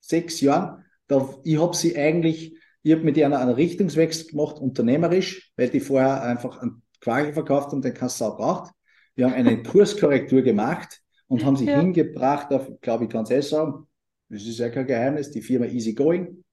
sechs 0.01 0.41
Jahren, 0.41 0.85
da, 1.07 1.29
ich 1.43 1.61
habe 1.61 1.75
sie 1.75 1.97
eigentlich, 1.97 2.57
ich 2.83 2.93
habe 2.93 3.03
mit 3.03 3.17
ihr 3.17 3.27
einen, 3.27 3.35
einen 3.35 3.55
Richtungswechsel 3.55 4.29
gemacht, 4.29 4.59
unternehmerisch, 4.59 5.53
weil 5.57 5.69
die 5.69 5.81
vorher 5.81 6.23
einfach 6.23 6.61
einen 6.61 6.83
Quagel 7.01 7.33
verkauft 7.33 7.73
haben, 7.73 7.83
den 7.83 7.95
kannst 7.95 8.21
du 8.21 8.27
auch 8.27 8.37
braucht. 8.37 8.73
Wir 9.15 9.27
haben 9.27 9.35
eine 9.35 9.63
Kurskorrektur 9.63 10.43
gemacht 10.43 11.01
und 11.27 11.45
haben 11.45 11.57
sie 11.57 11.67
ja. 11.67 11.81
hingebracht 11.81 12.53
auf, 12.53 12.69
glaube 12.81 13.05
ich, 13.05 13.11
kann 13.11 13.25
es 13.25 13.31
eh 13.31 13.41
sagen, 13.41 13.87
das 14.29 14.43
ist 14.43 14.59
ja 14.59 14.69
kein 14.69 14.87
Geheimnis, 14.87 15.31
die 15.31 15.43
Firma 15.43 15.67
Easygoing, 15.67 16.45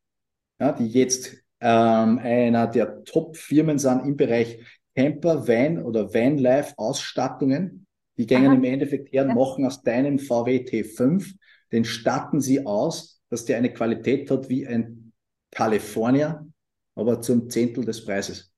ja, 0.60 0.72
die 0.72 0.88
jetzt 0.88 1.36
ähm, 1.60 2.20
einer 2.20 2.68
der 2.68 3.04
Top-Firmen 3.04 3.78
sind 3.78 4.06
im 4.06 4.18
Bereich 4.18 4.60
Camper, 4.96 5.48
Van 5.48 5.84
oder 5.84 6.14
Vanlife-Ausstattungen. 6.14 7.86
Die 8.18 8.26
gehen 8.26 8.46
im 8.46 8.64
Endeffekt 8.64 9.12
her 9.12 9.26
und 9.26 9.36
machen 9.36 9.66
aus 9.66 9.84
deinem 9.84 10.20
VW 10.20 10.64
T5, 10.64 11.36
den 11.72 11.84
statten 11.84 12.40
sie 12.40 12.66
aus, 12.66 13.22
dass 13.30 13.44
der 13.44 13.58
eine 13.58 13.74
Qualität 13.74 14.32
hat 14.32 14.48
wie 14.48 14.66
ein 14.66 15.12
California, 15.52 16.46
aber 16.96 17.22
zum 17.22 17.50
Zehntel 17.50 17.84
des 17.84 18.06
Preises. 18.06 18.54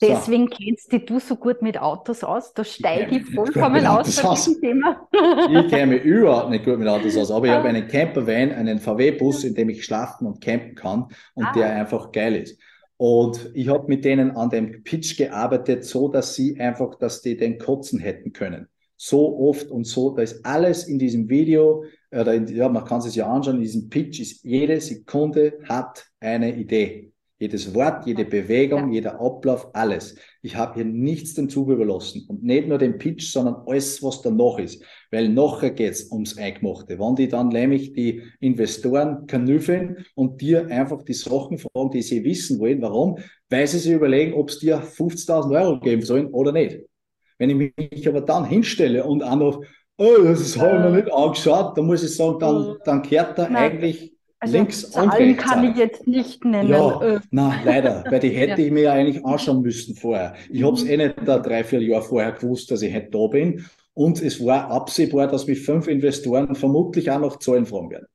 Deswegen 0.00 0.48
so. 0.48 0.56
kennst 0.56 0.90
dich 0.92 1.04
du 1.04 1.18
so 1.18 1.36
gut 1.36 1.60
mit 1.60 1.78
Autos 1.78 2.24
aus. 2.24 2.54
Da 2.54 2.64
steige 2.64 3.18
ich 3.18 3.26
vollkommen 3.34 3.86
aus 3.86 4.16
bei 4.22 4.30
diesem 4.30 4.60
Thema. 4.60 5.08
ich 5.12 5.68
kenne 5.68 5.94
mich 5.94 6.04
überhaupt 6.04 6.48
nicht 6.48 6.64
gut 6.64 6.78
mit 6.78 6.88
Autos 6.88 7.16
aus, 7.18 7.30
aber 7.30 7.46
ich 7.46 7.52
habe 7.52 7.68
einen 7.68 7.86
Campervan, 7.86 8.52
einen 8.52 8.78
VW-Bus, 8.78 9.44
in 9.44 9.54
dem 9.54 9.68
ich 9.68 9.84
schlafen 9.84 10.26
und 10.26 10.40
campen 10.40 10.74
kann 10.74 11.08
und 11.34 11.44
ah. 11.44 11.52
der 11.52 11.76
einfach 11.76 12.12
geil 12.12 12.36
ist. 12.36 12.58
Und 13.00 13.52
ich 13.54 13.68
habe 13.68 13.88
mit 13.88 14.04
denen 14.04 14.32
an 14.32 14.50
dem 14.50 14.82
Pitch 14.82 15.16
gearbeitet, 15.16 15.86
so 15.86 16.08
dass 16.08 16.34
sie 16.34 16.60
einfach, 16.60 16.96
dass 16.96 17.22
die 17.22 17.34
den 17.34 17.56
kotzen 17.56 17.98
hätten 17.98 18.34
können. 18.34 18.68
So 18.94 19.38
oft 19.38 19.70
und 19.70 19.86
so, 19.86 20.10
da 20.10 20.20
ist 20.20 20.44
alles 20.44 20.86
in 20.86 20.98
diesem 20.98 21.30
Video, 21.30 21.84
oder 22.10 22.34
in, 22.34 22.46
ja, 22.48 22.68
man 22.68 22.84
kann 22.84 22.98
es 22.98 23.06
sich 23.06 23.14
ja 23.14 23.26
anschauen, 23.26 23.56
in 23.56 23.62
diesem 23.62 23.88
Pitch 23.88 24.20
ist 24.20 24.44
jede 24.44 24.78
Sekunde 24.82 25.60
hat 25.66 26.10
eine 26.20 26.54
Idee. 26.54 27.14
Jedes 27.38 27.74
Wort, 27.74 28.04
jede 28.04 28.26
Bewegung, 28.26 28.88
ja. 28.88 28.96
jeder 28.96 29.18
Ablauf, 29.18 29.74
alles. 29.74 30.16
Ich 30.42 30.56
habe 30.56 30.74
hier 30.74 30.84
nichts 30.84 31.34
dem 31.34 31.48
Zug 31.48 31.68
überlassen. 31.68 32.24
Und 32.28 32.42
nicht 32.42 32.66
nur 32.66 32.78
den 32.78 32.98
Pitch, 32.98 33.30
sondern 33.30 33.56
alles, 33.66 34.02
was 34.02 34.22
da 34.22 34.30
noch 34.30 34.58
ist. 34.58 34.82
Weil 35.10 35.28
nachher 35.28 35.70
geht's 35.70 36.10
ums 36.10 36.38
Eingemachte. 36.38 36.98
Wenn 36.98 37.16
die 37.16 37.28
dann 37.28 37.48
nämlich 37.48 37.92
die 37.92 38.22
Investoren 38.40 39.26
kanüffeln 39.26 40.04
und 40.14 40.40
dir 40.40 40.66
einfach 40.68 41.02
die 41.02 41.12
Sachen 41.12 41.58
fragen, 41.58 41.90
die 41.90 42.02
sie 42.02 42.24
wissen 42.24 42.58
wollen. 42.58 42.80
Warum? 42.80 43.18
Weil 43.50 43.66
sie 43.66 43.78
sich 43.78 43.92
überlegen, 43.92 44.34
ob 44.34 44.48
es 44.48 44.58
dir 44.58 44.82
50.000 44.82 45.60
Euro 45.60 45.80
geben 45.80 46.02
sollen 46.02 46.28
oder 46.28 46.52
nicht. 46.52 46.80
Wenn 47.38 47.50
ich 47.50 47.72
mich 47.76 48.08
aber 48.08 48.20
dann 48.20 48.44
hinstelle 48.44 49.04
und 49.04 49.22
auch 49.22 49.36
noch, 49.36 49.62
oh, 49.98 50.16
das 50.22 50.58
habe 50.58 50.76
ich 50.76 50.82
noch 50.82 50.94
nicht 50.94 51.12
angeschaut, 51.12 51.76
dann 51.76 51.86
muss 51.86 52.02
ich 52.02 52.14
sagen, 52.14 52.38
dann, 52.38 52.76
dann 52.84 53.02
kehrt 53.02 53.38
da 53.38 53.44
eigentlich 53.44 54.14
also 54.40 54.56
links 54.56 54.90
Zahlen 54.90 55.10
und 55.10 55.16
rechts. 55.16 55.44
kann 55.44 55.64
ich 55.70 55.76
jetzt 55.76 56.06
nicht 56.06 56.44
nennen. 56.44 56.70
Ja, 56.70 57.02
äh. 57.02 57.20
nein, 57.30 57.60
leider, 57.64 58.04
weil 58.08 58.20
die 58.20 58.28
hätte 58.30 58.62
ja. 58.62 58.66
ich 58.66 58.72
mir 58.72 58.82
ja 58.84 58.92
eigentlich 58.94 59.24
anschauen 59.24 59.60
müssen 59.60 59.94
vorher. 59.94 60.34
Ich 60.48 60.62
habe 60.64 60.74
es 60.74 60.84
eh 60.84 60.96
nicht 60.96 61.16
da 61.26 61.38
drei, 61.38 61.62
vier 61.62 61.82
Jahre 61.82 62.02
vorher 62.02 62.32
gewusst, 62.32 62.70
dass 62.70 62.82
ich 62.82 62.94
heute 62.94 63.10
da 63.10 63.26
bin. 63.26 63.66
Und 63.92 64.22
es 64.22 64.42
war 64.44 64.70
absehbar, 64.70 65.26
dass 65.26 65.46
mich 65.46 65.60
fünf 65.60 65.86
Investoren 65.88 66.54
vermutlich 66.54 67.10
auch 67.10 67.20
noch 67.20 67.38
Zahlen 67.38 67.66
fragen 67.66 67.90
werden. 67.90 68.06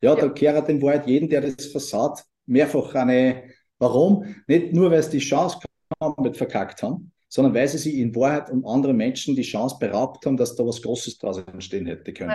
Ja, 0.00 0.14
ja. 0.14 0.20
da 0.20 0.28
kehrt 0.30 0.68
in 0.68 0.82
Wahrheit 0.82 1.06
jeden, 1.06 1.28
der 1.28 1.42
das 1.42 1.66
versaut, 1.66 2.24
mehrfach 2.46 2.94
eine, 2.96 3.44
warum? 3.78 4.34
Nicht 4.48 4.72
nur, 4.72 4.90
weil 4.90 5.02
sie 5.02 5.18
die 5.18 5.18
Chance 5.18 5.60
komplett 6.00 6.36
verkackt 6.36 6.82
haben, 6.82 7.12
sondern 7.28 7.54
weil 7.54 7.68
sie 7.68 7.78
sich 7.78 7.94
in 7.94 8.14
Wahrheit 8.16 8.50
um 8.50 8.66
andere 8.66 8.94
Menschen 8.94 9.36
die 9.36 9.42
Chance 9.42 9.76
beraubt 9.78 10.26
haben, 10.26 10.36
dass 10.36 10.56
da 10.56 10.66
was 10.66 10.82
Großes 10.82 11.18
draus 11.18 11.38
entstehen 11.38 11.86
hätte 11.86 12.12
können. 12.12 12.30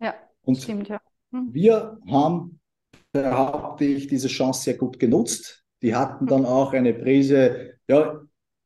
Ja, 0.00 0.06
ja 0.06 0.14
Und 0.42 0.56
stimmt, 0.56 0.88
ja. 0.88 1.00
Hm. 1.32 1.48
Wir 1.52 1.98
haben 2.08 2.59
behaupte 3.12 3.84
ich, 3.84 4.06
diese 4.06 4.28
Chance 4.28 4.62
sehr 4.62 4.74
gut 4.74 4.98
genutzt. 4.98 5.64
Die 5.82 5.94
hatten 5.94 6.26
dann 6.26 6.44
auch 6.44 6.72
eine 6.72 6.94
Prise, 6.94 7.74
ja, 7.88 8.20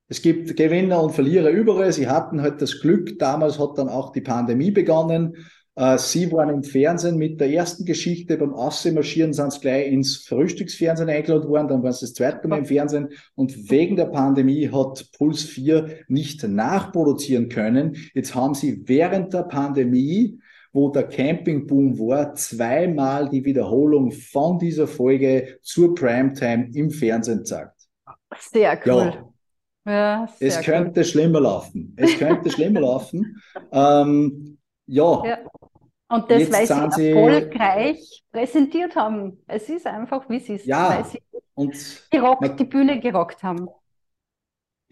es 0.08 0.20
gibt 0.20 0.56
Gewinner 0.56 1.02
und 1.02 1.12
Verlierer 1.12 1.50
überall. 1.50 1.92
Sie 1.92 2.08
hatten 2.08 2.42
halt 2.42 2.60
das 2.60 2.80
Glück, 2.80 3.18
damals 3.18 3.58
hat 3.58 3.78
dann 3.78 3.88
auch 3.88 4.12
die 4.12 4.20
Pandemie 4.20 4.70
begonnen. 4.70 5.34
Äh, 5.76 5.98
sie 5.98 6.30
waren 6.30 6.50
im 6.50 6.62
Fernsehen 6.62 7.16
mit 7.16 7.40
der 7.40 7.50
ersten 7.50 7.84
Geschichte. 7.84 8.36
Beim 8.36 8.54
Aussemarschieren 8.54 9.32
sind 9.32 9.52
sie 9.52 9.60
gleich 9.60 9.90
ins 9.90 10.18
Frühstücksfernsehen 10.18 11.08
eingeladen 11.08 11.48
worden. 11.48 11.68
Dann 11.68 11.82
waren 11.82 11.92
sie 11.92 12.06
das 12.06 12.14
zweite 12.14 12.46
Mal 12.48 12.58
im 12.58 12.64
Fernsehen. 12.66 13.08
Und 13.34 13.70
wegen 13.70 13.96
der 13.96 14.06
Pandemie 14.06 14.68
hat 14.70 15.10
Puls 15.16 15.42
4 15.42 16.04
nicht 16.08 16.46
nachproduzieren 16.46 17.48
können. 17.48 17.96
Jetzt 18.14 18.34
haben 18.34 18.54
sie 18.54 18.82
während 18.86 19.32
der 19.32 19.44
Pandemie 19.44 20.38
wo 20.74 20.88
der 20.90 21.04
Campingboom 21.04 21.96
war, 21.98 22.34
zweimal 22.34 23.28
die 23.28 23.44
Wiederholung 23.44 24.10
von 24.10 24.58
dieser 24.58 24.88
Folge 24.88 25.60
zur 25.62 25.94
Primetime 25.94 26.68
im 26.74 26.90
Fernsehen 26.90 27.44
zeigt. 27.44 27.88
Sehr 28.36 28.76
cool. 28.84 29.24
Ja. 29.86 29.92
ja 29.92 30.28
sehr 30.36 30.48
es 30.48 30.60
könnte 30.60 31.00
cool. 31.00 31.04
schlimmer 31.04 31.40
laufen. 31.40 31.94
Es 31.96 32.18
könnte 32.18 32.50
schlimmer 32.50 32.80
laufen. 32.80 33.40
Ähm, 33.70 34.58
ja. 34.86 35.24
ja. 35.24 35.38
Und 36.08 36.30
das, 36.30 36.40
Jetzt 36.40 36.52
weil 36.52 36.92
sie 36.92 37.10
erfolgreich 37.10 38.24
präsentiert 38.32 38.96
haben. 38.96 39.44
Es 39.46 39.68
ist 39.68 39.86
einfach, 39.86 40.28
wie 40.28 40.36
es 40.38 40.48
ist. 40.48 40.66
Ja. 40.66 40.90
Weil 40.90 41.04
sie 41.04 41.22
und 41.54 42.08
gerockt, 42.10 42.58
die 42.58 42.64
Bühne 42.64 42.98
gerockt 42.98 43.44
haben 43.44 43.68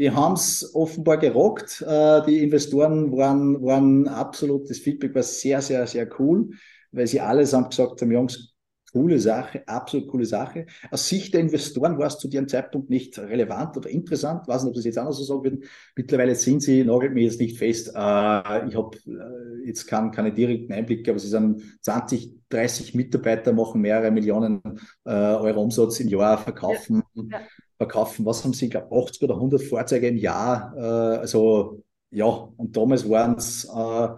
die 0.02 0.10
haben 0.10 0.34
es 0.34 0.74
offenbar 0.74 1.16
gerockt. 1.16 1.80
Äh, 1.86 2.22
die 2.26 2.42
Investoren 2.42 3.12
waren, 3.16 3.62
waren 3.62 4.08
absolut, 4.08 4.68
das 4.68 4.78
Feedback 4.78 5.14
war 5.14 5.22
sehr, 5.22 5.62
sehr, 5.62 5.86
sehr 5.86 6.08
cool, 6.18 6.50
weil 6.90 7.06
sie 7.06 7.20
allesamt 7.20 7.70
gesagt 7.70 8.02
haben, 8.02 8.10
Jungs, 8.10 8.52
coole 8.92 9.20
Sache, 9.20 9.62
absolut 9.68 10.08
coole 10.08 10.26
Sache. 10.26 10.66
Aus 10.90 11.08
Sicht 11.08 11.32
der 11.32 11.40
Investoren 11.40 11.98
war 11.98 12.08
es 12.08 12.18
zu 12.18 12.26
diesem 12.26 12.48
Zeitpunkt 12.48 12.90
nicht 12.90 13.16
relevant 13.16 13.76
oder 13.76 13.88
interessant. 13.90 14.40
Ich 14.42 14.48
weiß 14.48 14.64
nicht, 14.64 14.70
ob 14.70 14.74
das 14.74 14.84
jetzt 14.84 14.98
anders 14.98 15.18
so 15.18 15.22
sagen 15.22 15.44
würden. 15.44 15.64
Mittlerweile 15.94 16.34
sind 16.34 16.62
sie, 16.62 16.82
nagelt 16.82 17.14
mir 17.14 17.22
jetzt 17.22 17.38
nicht 17.40 17.56
fest. 17.56 17.92
Äh, 17.94 18.68
ich 18.68 18.76
habe 18.76 18.98
äh, 19.06 19.66
jetzt 19.68 19.86
keinen, 19.86 20.10
keine 20.10 20.32
direkten 20.32 20.72
Einblicke, 20.72 21.12
aber 21.12 21.20
sie 21.20 21.28
sind 21.28 21.62
20, 21.80 22.40
30 22.48 22.92
Mitarbeiter, 22.96 23.52
machen 23.52 23.80
mehrere 23.80 24.10
Millionen 24.10 24.60
Euro 25.04 25.62
Umsatz 25.62 26.00
im 26.00 26.08
Jahr, 26.08 26.38
verkaufen. 26.38 27.04
Ja. 27.14 27.38
Ja 27.38 27.46
verkaufen, 27.82 28.24
was 28.24 28.44
haben 28.44 28.52
sie, 28.52 28.68
glaube 28.68 28.94
80 28.94 29.22
oder 29.22 29.34
100 29.34 29.62
Fahrzeuge 29.62 30.08
im 30.08 30.16
Jahr. 30.16 30.74
Äh, 30.76 31.18
also 31.18 31.82
ja, 32.10 32.26
und 32.26 32.76
damals 32.76 33.08
waren 33.08 33.36
es, 33.36 33.64
äh, 33.64 34.08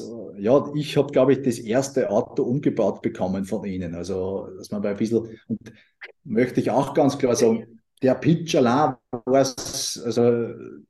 äh, 0.00 0.40
ja, 0.42 0.72
ich 0.74 0.96
habe, 0.96 1.12
glaube 1.12 1.32
ich, 1.32 1.42
das 1.42 1.58
erste 1.58 2.10
Auto 2.10 2.42
umgebaut 2.42 3.00
bekommen 3.00 3.44
von 3.44 3.64
ihnen. 3.64 3.94
Also, 3.94 4.48
dass 4.58 4.70
man 4.70 4.82
bei 4.82 4.90
ein 4.90 4.96
bisschen, 4.96 5.38
und 5.48 5.72
möchte 6.24 6.60
ich 6.60 6.70
auch 6.70 6.94
ganz 6.94 7.16
klar 7.16 7.36
sagen, 7.36 7.80
der 8.02 8.14
Pitch 8.14 8.54
allein 8.56 8.96
war 9.10 9.46
also 10.04 10.48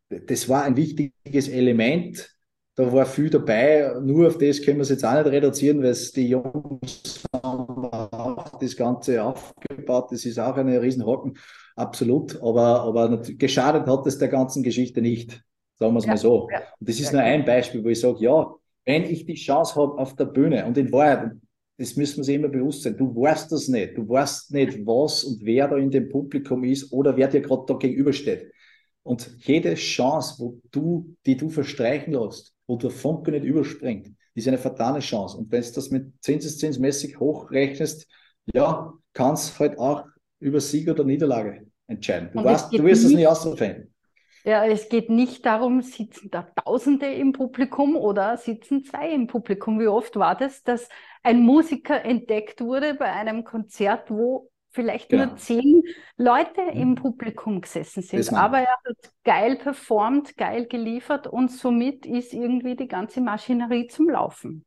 das 0.08 0.48
war 0.48 0.64
ein 0.64 0.76
wichtiges 0.76 1.48
Element. 1.48 2.36
Da 2.76 2.92
war 2.92 3.04
viel 3.04 3.30
dabei. 3.30 3.94
Nur 4.00 4.28
auf 4.28 4.38
das 4.38 4.62
können 4.62 4.78
wir 4.78 4.82
es 4.82 4.90
jetzt 4.90 5.04
auch 5.04 5.12
nicht 5.14 5.26
reduzieren, 5.26 5.82
weil 5.82 5.90
es 5.90 6.12
die 6.12 6.28
Jungs 6.28 7.22
haben 7.42 7.84
auch 7.84 8.19
das 8.62 8.76
Ganze 8.76 9.22
aufgebaut. 9.22 10.12
Das 10.12 10.24
ist 10.24 10.38
auch 10.38 10.56
eine 10.56 10.80
Riesenhocken. 10.80 11.38
Absolut. 11.76 12.40
Aber, 12.42 12.82
aber 12.82 13.22
geschadet 13.22 13.86
hat 13.86 14.06
es 14.06 14.18
der 14.18 14.28
ganzen 14.28 14.62
Geschichte 14.62 15.00
nicht. 15.00 15.42
Sagen 15.78 15.94
wir 15.94 15.98
es 15.98 16.04
ja, 16.04 16.12
mal 16.12 16.16
so. 16.18 16.48
Ja. 16.50 16.58
Und 16.78 16.88
das 16.88 17.00
ist 17.00 17.12
nur 17.12 17.22
ein 17.22 17.44
Beispiel, 17.44 17.82
wo 17.82 17.88
ich 17.88 18.00
sage, 18.00 18.18
ja, 18.20 18.54
wenn 18.84 19.04
ich 19.04 19.24
die 19.24 19.34
Chance 19.34 19.76
habe 19.76 19.98
auf 19.98 20.14
der 20.16 20.26
Bühne 20.26 20.66
und 20.66 20.76
in 20.76 20.92
Wahrheit, 20.92 21.32
das 21.78 21.96
müssen 21.96 22.18
wir 22.18 22.24
sich 22.24 22.36
immer 22.36 22.48
bewusst 22.48 22.82
sein. 22.82 22.96
Du 22.96 23.14
weißt 23.14 23.50
das 23.50 23.68
nicht. 23.68 23.96
Du 23.96 24.06
weißt 24.06 24.52
nicht, 24.52 24.86
was 24.86 25.24
und 25.24 25.42
wer 25.42 25.68
da 25.68 25.76
in 25.76 25.90
dem 25.90 26.10
Publikum 26.10 26.62
ist 26.64 26.92
oder 26.92 27.16
wer 27.16 27.28
dir 27.28 27.40
gerade 27.40 27.64
da 27.66 27.74
gegenübersteht. 27.74 28.52
Und 29.02 29.30
jede 29.38 29.74
Chance, 29.74 30.34
wo 30.38 30.60
du, 30.70 31.16
die 31.24 31.36
du 31.36 31.48
verstreichen 31.48 32.12
lässt, 32.12 32.52
wo 32.66 32.76
der 32.76 32.90
Funke 32.90 33.30
nicht 33.30 33.44
überspringt, 33.44 34.10
ist 34.34 34.48
eine 34.48 34.58
fatale 34.58 35.00
Chance. 35.00 35.38
Und 35.38 35.50
wenn 35.50 35.62
du 35.62 35.72
das 35.72 35.90
mit 35.90 36.12
zinseszinsmäßig 36.20 37.18
hochrechnest, 37.18 38.06
ja, 38.46 38.92
kann 39.12 39.34
es 39.34 39.58
halt 39.58 39.78
auch 39.78 40.04
über 40.38 40.60
Sieg 40.60 40.88
oder 40.88 41.04
Niederlage 41.04 41.66
entscheiden. 41.86 42.30
Du, 42.32 42.44
weißt, 42.44 42.72
du 42.72 42.82
wirst 42.84 43.04
es 43.04 43.12
nicht 43.12 43.26
ausfinden. 43.26 43.92
Ja, 44.44 44.64
es 44.64 44.88
geht 44.88 45.10
nicht 45.10 45.44
darum, 45.44 45.82
sitzen 45.82 46.30
da 46.30 46.42
Tausende 46.64 47.12
im 47.12 47.32
Publikum 47.32 47.94
oder 47.94 48.38
sitzen 48.38 48.84
zwei 48.84 49.10
im 49.10 49.26
Publikum. 49.26 49.78
Wie 49.78 49.86
oft 49.86 50.16
war 50.16 50.34
das, 50.34 50.62
dass 50.62 50.88
ein 51.22 51.42
Musiker 51.42 52.02
entdeckt 52.04 52.62
wurde 52.62 52.94
bei 52.94 53.12
einem 53.12 53.44
Konzert, 53.44 54.10
wo 54.10 54.50
vielleicht 54.70 55.10
genau. 55.10 55.26
nur 55.26 55.36
zehn 55.36 55.82
Leute 56.16 56.62
mhm. 56.62 56.80
im 56.80 56.94
Publikum 56.94 57.60
gesessen 57.60 58.02
sind. 58.02 58.32
Aber 58.32 58.60
er 58.60 58.76
hat 58.84 59.12
geil 59.24 59.56
performt, 59.56 60.36
geil 60.38 60.66
geliefert 60.66 61.26
und 61.26 61.50
somit 61.50 62.06
ist 62.06 62.32
irgendwie 62.32 62.76
die 62.76 62.88
ganze 62.88 63.20
Maschinerie 63.20 63.88
zum 63.88 64.08
Laufen. 64.08 64.64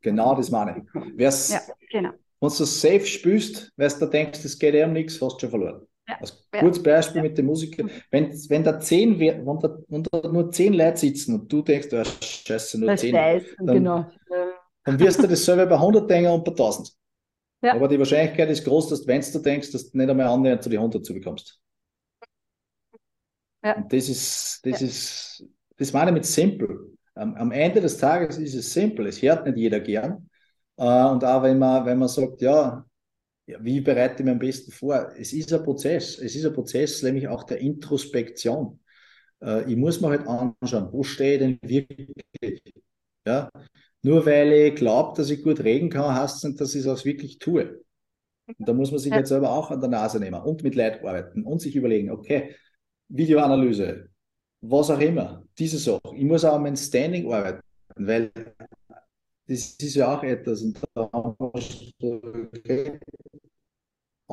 Genau 0.00 0.34
das 0.34 0.50
meine 0.50 0.78
ich. 0.78 1.18
Wer's, 1.18 1.50
ja, 1.50 1.60
genau. 1.90 2.12
Wenn 2.40 2.48
du 2.48 2.64
safe 2.64 3.06
spürst, 3.06 3.72
weil 3.76 3.88
du 3.88 4.06
denkst, 4.06 4.44
es 4.44 4.58
geht 4.58 4.74
eh 4.74 4.84
um 4.84 4.92
nichts, 4.92 5.20
hast 5.20 5.36
du 5.36 5.40
schon 5.40 5.50
verloren. 5.50 5.86
Ja. 6.08 6.18
Als 6.20 6.48
kurzes 6.52 6.82
Beispiel 6.82 7.16
ja. 7.16 7.22
mit 7.22 7.36
den 7.36 7.46
Musikern. 7.46 7.90
Wenn, 8.10 8.30
wenn, 8.48 8.62
da 8.62 8.78
zehn, 8.78 9.18
wenn, 9.18 9.44
da, 9.44 9.78
wenn 9.88 10.02
da 10.04 10.28
nur 10.28 10.52
zehn 10.52 10.72
Leute 10.74 10.98
sitzen 10.98 11.40
und 11.40 11.52
du 11.52 11.62
denkst, 11.62 11.88
oh, 11.92 12.04
scheiße, 12.04 12.78
nur 12.78 12.90
das 12.90 13.00
zehn, 13.00 13.12
dann, 13.12 13.66
genau. 13.66 14.06
dann 14.84 15.00
wirst 15.00 15.22
du 15.22 15.26
dasselbe 15.26 15.66
bei 15.66 15.74
100 15.74 16.08
denken 16.08 16.30
und 16.30 16.44
bei 16.44 16.52
1000. 16.52 16.92
Ja. 17.62 17.74
Aber 17.74 17.88
die 17.88 17.98
Wahrscheinlichkeit 17.98 18.50
ist 18.50 18.64
groß, 18.64 18.88
dass 18.90 19.06
wenn 19.06 19.20
du 19.20 19.38
denkst, 19.40 19.72
dass 19.72 19.90
du 19.90 19.98
nicht 19.98 20.08
einmal 20.08 20.26
annähernd 20.26 20.62
zu 20.62 20.70
die 20.70 20.78
100 20.78 21.04
zu 21.04 21.14
bekommst. 21.14 21.60
Ja. 23.64 23.76
Und 23.76 23.92
das 23.92 24.08
ist, 24.08 24.60
das 24.64 24.82
ist, 24.82 25.44
das 25.76 25.92
meine 25.92 26.10
ich 26.10 26.14
mit 26.14 26.26
simpel. 26.26 26.96
Am, 27.14 27.34
am, 27.34 27.50
Ende 27.50 27.80
des 27.80 27.96
Tages 27.96 28.38
ist 28.38 28.54
es 28.54 28.72
simpel. 28.72 29.06
Es 29.06 29.20
hört 29.22 29.46
nicht 29.46 29.56
jeder 29.56 29.80
gern. 29.80 30.28
Äh, 30.76 31.04
und 31.04 31.24
auch 31.24 31.42
wenn 31.42 31.58
man, 31.58 31.86
wenn 31.86 31.98
man 31.98 32.08
sagt, 32.08 32.42
ja, 32.42 32.84
wie 33.46 33.80
bereite 33.80 34.16
ich 34.16 34.24
mich 34.24 34.32
am 34.32 34.38
besten 34.38 34.72
vor? 34.72 35.12
Es 35.16 35.32
ist 35.32 35.52
ein 35.52 35.62
Prozess. 35.62 36.18
Es 36.18 36.34
ist 36.34 36.44
ein 36.44 36.52
Prozess, 36.52 37.02
nämlich 37.02 37.28
auch 37.28 37.44
der 37.44 37.58
Introspektion. 37.58 38.80
Äh, 39.42 39.70
ich 39.70 39.76
muss 39.76 40.00
mir 40.00 40.08
halt 40.08 40.26
anschauen, 40.26 40.88
wo 40.92 41.02
stehe 41.02 41.34
ich 41.34 41.38
denn 41.38 41.58
wirklich? 41.62 42.62
Ja? 43.26 43.50
Nur 44.02 44.24
weil 44.26 44.52
ich 44.52 44.74
glaube, 44.74 45.16
dass 45.16 45.30
ich 45.30 45.42
gut 45.42 45.60
reden 45.60 45.90
kann, 45.90 46.14
heißt 46.14 46.36
es 46.36 46.44
nicht, 46.44 46.60
dass 46.60 46.74
ich 46.74 46.82
es 46.82 46.88
auch 46.88 47.04
wirklich 47.04 47.38
tue. 47.38 47.82
Und 48.46 48.68
da 48.68 48.72
muss 48.72 48.90
man 48.90 49.00
sich 49.00 49.10
ja. 49.10 49.18
jetzt 49.18 49.28
selber 49.28 49.50
auch 49.50 49.70
an 49.70 49.80
der 49.80 49.90
Nase 49.90 50.20
nehmen 50.20 50.40
und 50.40 50.62
mit 50.62 50.74
Leid 50.74 51.04
arbeiten 51.04 51.42
und 51.42 51.60
sich 51.60 51.74
überlegen, 51.74 52.10
okay, 52.10 52.54
Videoanalyse, 53.08 54.08
was 54.60 54.90
auch 54.90 55.00
immer, 55.00 55.44
diese 55.58 55.78
Sache. 55.78 56.00
Ich 56.14 56.24
muss 56.24 56.44
auch 56.44 56.54
an 56.54 56.62
mein 56.62 56.76
Standing 56.76 57.32
arbeiten, 57.32 57.60
weil 57.96 58.30
das 59.46 59.74
ist 59.78 59.94
ja 59.94 60.16
auch 60.16 60.22
etwas. 60.22 60.62
Und 60.62 60.80
da 60.94 61.08
okay, 61.12 62.98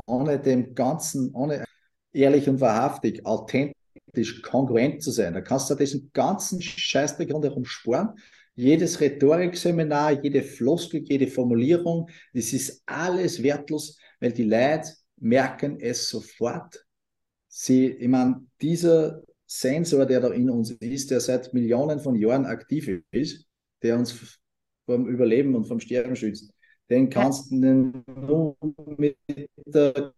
ohne 0.06 0.38
dem 0.38 0.74
Ganzen, 0.74 1.32
ohne 1.34 1.64
ehrlich 2.12 2.48
und 2.48 2.60
wahrhaftig, 2.60 3.24
authentisch, 3.24 4.42
kongruent 4.42 5.02
zu 5.02 5.10
sein, 5.10 5.34
da 5.34 5.40
kannst 5.40 5.70
du 5.70 5.74
diesen 5.74 6.10
ganzen 6.12 6.60
Scheißdreck 6.60 7.32
rundherum 7.32 7.64
sparen. 7.64 8.14
Jedes 8.56 9.00
Rhetorikseminar, 9.00 10.22
jede 10.22 10.42
Floskel, 10.42 11.02
jede 11.04 11.26
Formulierung, 11.26 12.08
das 12.32 12.52
ist 12.52 12.82
alles 12.86 13.42
wertlos, 13.42 13.98
weil 14.20 14.32
die 14.32 14.44
Leute 14.44 14.92
merken 15.16 15.80
es 15.80 16.08
sofort. 16.08 16.84
Sie, 17.48 17.88
ich 17.88 18.08
meine, 18.08 18.46
dieser 18.60 19.22
Sensor, 19.46 20.06
der 20.06 20.20
da 20.20 20.28
in 20.28 20.50
uns 20.50 20.70
ist, 20.70 21.10
der 21.10 21.20
seit 21.20 21.52
Millionen 21.52 22.00
von 22.00 22.14
Jahren 22.14 22.46
aktiv 22.46 23.02
ist, 23.10 23.46
der 23.82 23.98
uns 23.98 24.40
vom 24.86 25.06
Überleben 25.08 25.54
und 25.54 25.66
vom 25.66 25.80
Sterben 25.80 26.16
schützt, 26.16 26.52
den 26.90 27.08
kannst 27.10 27.50
du 27.50 27.56
nur 28.06 28.56
mit 28.96 29.16
der 29.66 30.12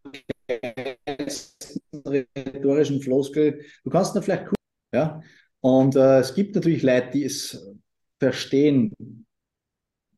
rhetorischen 2.04 3.00
Floskel, 3.00 3.64
du 3.84 3.90
kannst 3.90 4.16
ihn 4.16 4.22
vielleicht 4.22 4.46
cool, 4.46 4.54
ja. 4.94 5.20
Und 5.60 5.96
äh, 5.96 6.20
es 6.20 6.34
gibt 6.34 6.54
natürlich 6.54 6.82
Leute, 6.82 7.10
die 7.12 7.24
es 7.24 7.74
verstehen, 8.18 8.92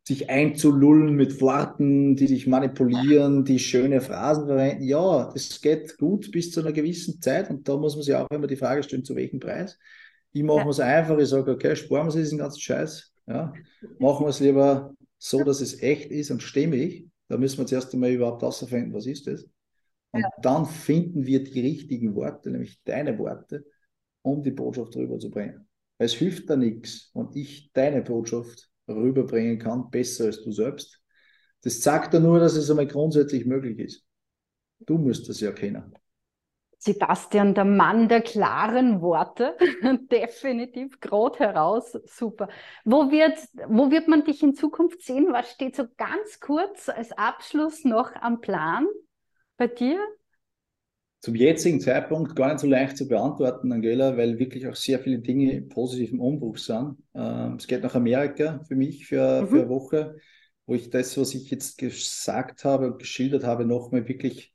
sich 0.08 0.30
einzulullen 0.30 1.14
mit 1.14 1.40
Worten, 1.40 2.16
die 2.16 2.26
dich 2.26 2.46
manipulieren, 2.46 3.44
die 3.44 3.58
schöne 3.58 4.00
Phrasen 4.00 4.46
verwenden. 4.46 4.84
Ja, 4.84 5.30
das 5.32 5.60
geht 5.60 5.98
gut 5.98 6.32
bis 6.32 6.50
zu 6.50 6.60
einer 6.60 6.72
gewissen 6.72 7.20
Zeit 7.20 7.50
und 7.50 7.68
da 7.68 7.76
muss 7.76 7.94
man 7.94 8.02
sich 8.02 8.14
auch 8.14 8.30
immer 8.30 8.46
die 8.46 8.56
Frage 8.56 8.82
stellen, 8.82 9.04
zu 9.04 9.14
welchem 9.14 9.38
Preis. 9.38 9.78
Ich 10.32 10.42
mache 10.42 10.60
ja. 10.60 10.68
es 10.68 10.80
einfach, 10.80 11.18
ich 11.18 11.28
sage, 11.28 11.50
okay, 11.50 11.76
sparen 11.76 12.08
wir 12.08 12.20
diesen 12.20 12.38
ganzen 12.38 12.60
Scheiß. 12.60 13.12
Ja. 13.28 13.52
Machen 13.98 14.24
wir 14.24 14.30
es 14.30 14.40
lieber 14.40 14.94
so, 15.18 15.44
dass 15.44 15.60
es 15.60 15.82
echt 15.82 16.10
ist 16.10 16.30
und 16.30 16.42
stimmig. 16.42 17.08
Da 17.28 17.36
müssen 17.36 17.58
wir 17.58 17.66
zuerst 17.66 17.92
einmal 17.92 18.10
überhaupt 18.10 18.42
herausfinden, 18.42 18.94
was 18.94 19.06
ist 19.06 19.26
das. 19.26 19.44
Und 20.12 20.22
ja. 20.22 20.30
dann 20.40 20.64
finden 20.64 21.26
wir 21.26 21.44
die 21.44 21.60
richtigen 21.60 22.14
Worte, 22.14 22.50
nämlich 22.50 22.80
deine 22.84 23.18
Worte, 23.18 23.66
um 24.22 24.42
die 24.42 24.50
Botschaft 24.50 24.96
rüberzubringen. 24.96 25.68
Es 25.98 26.14
hilft 26.14 26.48
da 26.48 26.56
nichts, 26.56 27.10
und 27.12 27.36
ich 27.36 27.70
deine 27.72 28.02
Botschaft 28.02 28.70
rüberbringen 28.88 29.58
kann, 29.58 29.90
besser 29.90 30.26
als 30.26 30.42
du 30.42 30.50
selbst. 30.50 31.02
Das 31.62 31.80
zeigt 31.80 32.14
ja 32.14 32.20
nur, 32.20 32.38
dass 32.38 32.54
es 32.54 32.70
einmal 32.70 32.86
grundsätzlich 32.86 33.44
möglich 33.44 33.78
ist. 33.78 34.06
Du 34.78 34.96
musst 34.96 35.28
das 35.28 35.40
ja 35.40 35.52
kennen. 35.52 35.92
Sebastian, 36.80 37.54
der 37.54 37.64
Mann 37.64 38.08
der 38.08 38.20
klaren 38.20 39.00
Worte, 39.00 39.56
definitiv 40.12 41.00
gerade 41.00 41.40
heraus, 41.40 41.98
super. 42.04 42.48
Wo 42.84 43.10
wird, 43.10 43.36
wo 43.66 43.90
wird 43.90 44.06
man 44.06 44.24
dich 44.24 44.42
in 44.42 44.54
Zukunft 44.54 45.02
sehen? 45.02 45.32
Was 45.32 45.50
steht 45.50 45.74
so 45.74 45.84
ganz 45.96 46.38
kurz 46.40 46.88
als 46.88 47.10
Abschluss 47.12 47.84
noch 47.84 48.14
am 48.14 48.40
Plan 48.40 48.86
bei 49.56 49.66
dir? 49.66 49.98
Zum 51.20 51.34
jetzigen 51.34 51.80
Zeitpunkt 51.80 52.36
gar 52.36 52.52
nicht 52.52 52.60
so 52.60 52.68
leicht 52.68 52.96
zu 52.96 53.08
beantworten, 53.08 53.72
Angela, 53.72 54.16
weil 54.16 54.38
wirklich 54.38 54.68
auch 54.68 54.76
sehr 54.76 55.00
viele 55.00 55.18
Dinge 55.18 55.52
im 55.52 55.68
positiven 55.68 56.20
Umbruch 56.20 56.58
sind. 56.58 56.96
Ähm, 57.12 57.56
es 57.56 57.66
geht 57.66 57.82
nach 57.82 57.96
Amerika 57.96 58.60
für 58.68 58.76
mich 58.76 59.08
für, 59.08 59.42
mhm. 59.42 59.48
für 59.48 59.60
eine 59.62 59.68
Woche, 59.68 60.16
wo 60.66 60.74
ich 60.74 60.90
das, 60.90 61.18
was 61.18 61.34
ich 61.34 61.50
jetzt 61.50 61.76
gesagt 61.76 62.64
habe 62.64 62.86
und 62.86 63.00
geschildert 63.00 63.42
habe, 63.42 63.64
nochmal 63.64 64.06
wirklich 64.06 64.54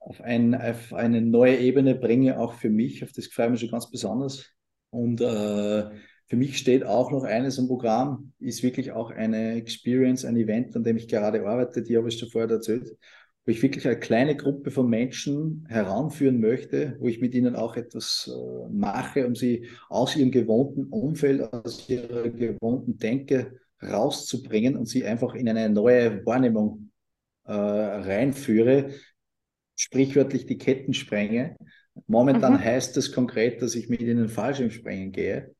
auf, 0.00 0.20
ein, 0.20 0.54
auf 0.54 0.92
eine 0.92 1.20
neue 1.20 1.58
Ebene 1.58 1.94
bringe, 1.94 2.40
auch 2.40 2.54
für 2.54 2.70
mich. 2.70 3.04
Auf 3.04 3.12
das 3.12 3.26
ich 3.26 3.38
mich 3.38 3.60
schon 3.60 3.70
ganz 3.70 3.90
besonders. 3.90 4.50
Und 4.90 5.20
äh, 5.20 5.90
für 6.26 6.36
mich 6.36 6.58
steht 6.58 6.84
auch 6.84 7.10
noch 7.10 7.24
eines 7.24 7.58
im 7.58 7.68
Programm, 7.68 8.32
ist 8.38 8.62
wirklich 8.62 8.92
auch 8.92 9.10
eine 9.10 9.54
Experience, 9.54 10.24
ein 10.24 10.36
Event, 10.36 10.74
an 10.76 10.84
dem 10.84 10.96
ich 10.96 11.08
gerade 11.08 11.46
arbeite, 11.46 11.82
die 11.82 11.96
habe 11.96 12.08
ich 12.08 12.18
schon 12.18 12.30
vorher 12.30 12.50
erzählt, 12.50 12.96
wo 13.44 13.50
ich 13.50 13.62
wirklich 13.62 13.86
eine 13.86 13.98
kleine 13.98 14.36
Gruppe 14.36 14.70
von 14.70 14.88
Menschen 14.88 15.66
heranführen 15.68 16.40
möchte, 16.40 16.96
wo 17.00 17.08
ich 17.08 17.20
mit 17.20 17.34
ihnen 17.34 17.56
auch 17.56 17.76
etwas 17.76 18.30
äh, 18.32 18.68
mache, 18.72 19.26
um 19.26 19.34
sie 19.34 19.68
aus 19.88 20.16
ihrem 20.16 20.30
gewohnten 20.30 20.84
Umfeld, 20.84 21.52
aus 21.52 21.88
ihrer 21.88 22.28
gewohnten 22.28 22.96
Denke 22.98 23.58
rauszubringen 23.82 24.76
und 24.76 24.86
sie 24.86 25.04
einfach 25.04 25.34
in 25.34 25.48
eine 25.48 25.68
neue 25.68 26.24
Wahrnehmung 26.26 26.90
äh, 27.44 27.52
reinführe, 27.52 28.90
sprichwörtlich 29.80 30.44
die 30.44 30.58
Ketten 30.58 30.92
sprenge. 30.92 31.56
Momentan 32.06 32.54
mhm. 32.54 32.60
heißt 32.60 32.96
das 32.96 33.12
konkret, 33.12 33.62
dass 33.62 33.74
ich 33.74 33.88
mit 33.88 34.02
ihnen 34.02 34.28
Fallschirmspringen 34.28 35.10
gehe. 35.10 35.54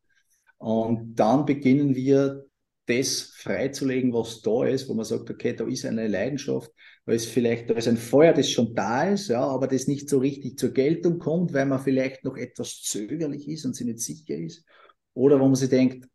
Und 0.59 1.15
dann 1.15 1.47
beginnen 1.47 1.95
wir 1.95 2.45
das 2.87 3.33
freizulegen, 3.35 4.13
was 4.13 4.43
da 4.43 4.67
ist, 4.67 4.89
wo 4.89 4.95
man 4.95 5.07
sagt, 5.07 5.31
okay, 5.31 5.55
da 5.55 5.67
ist 5.67 5.87
eine 5.87 6.07
Leidenschaft, 6.07 6.71
da 7.07 7.13
ist 7.13 7.27
vielleicht, 7.27 7.71
da 7.71 7.75
ist 7.75 7.89
ein 7.89 7.97
Feuer, 7.97 8.35
das 8.35 8.51
schon 8.51 8.75
da 8.75 9.05
ist, 9.05 9.29
ja, 9.29 9.43
aber 9.43 9.69
das 9.69 9.87
nicht 9.87 10.11
so 10.11 10.19
richtig 10.19 10.59
zur 10.59 10.73
Geltung 10.73 11.19
kommt, 11.19 11.55
weil 11.55 11.67
man 11.67 11.81
vielleicht 11.81 12.25
noch 12.25 12.37
etwas 12.37 12.83
zögerlich 12.83 13.49
ist 13.49 13.65
und 13.65 13.75
sich 13.75 13.87
nicht 13.87 14.01
sicher 14.01 14.37
ist. 14.37 14.67
Oder 15.15 15.41
wo 15.41 15.45
man 15.45 15.55
sich 15.55 15.71
denkt, 15.71 16.09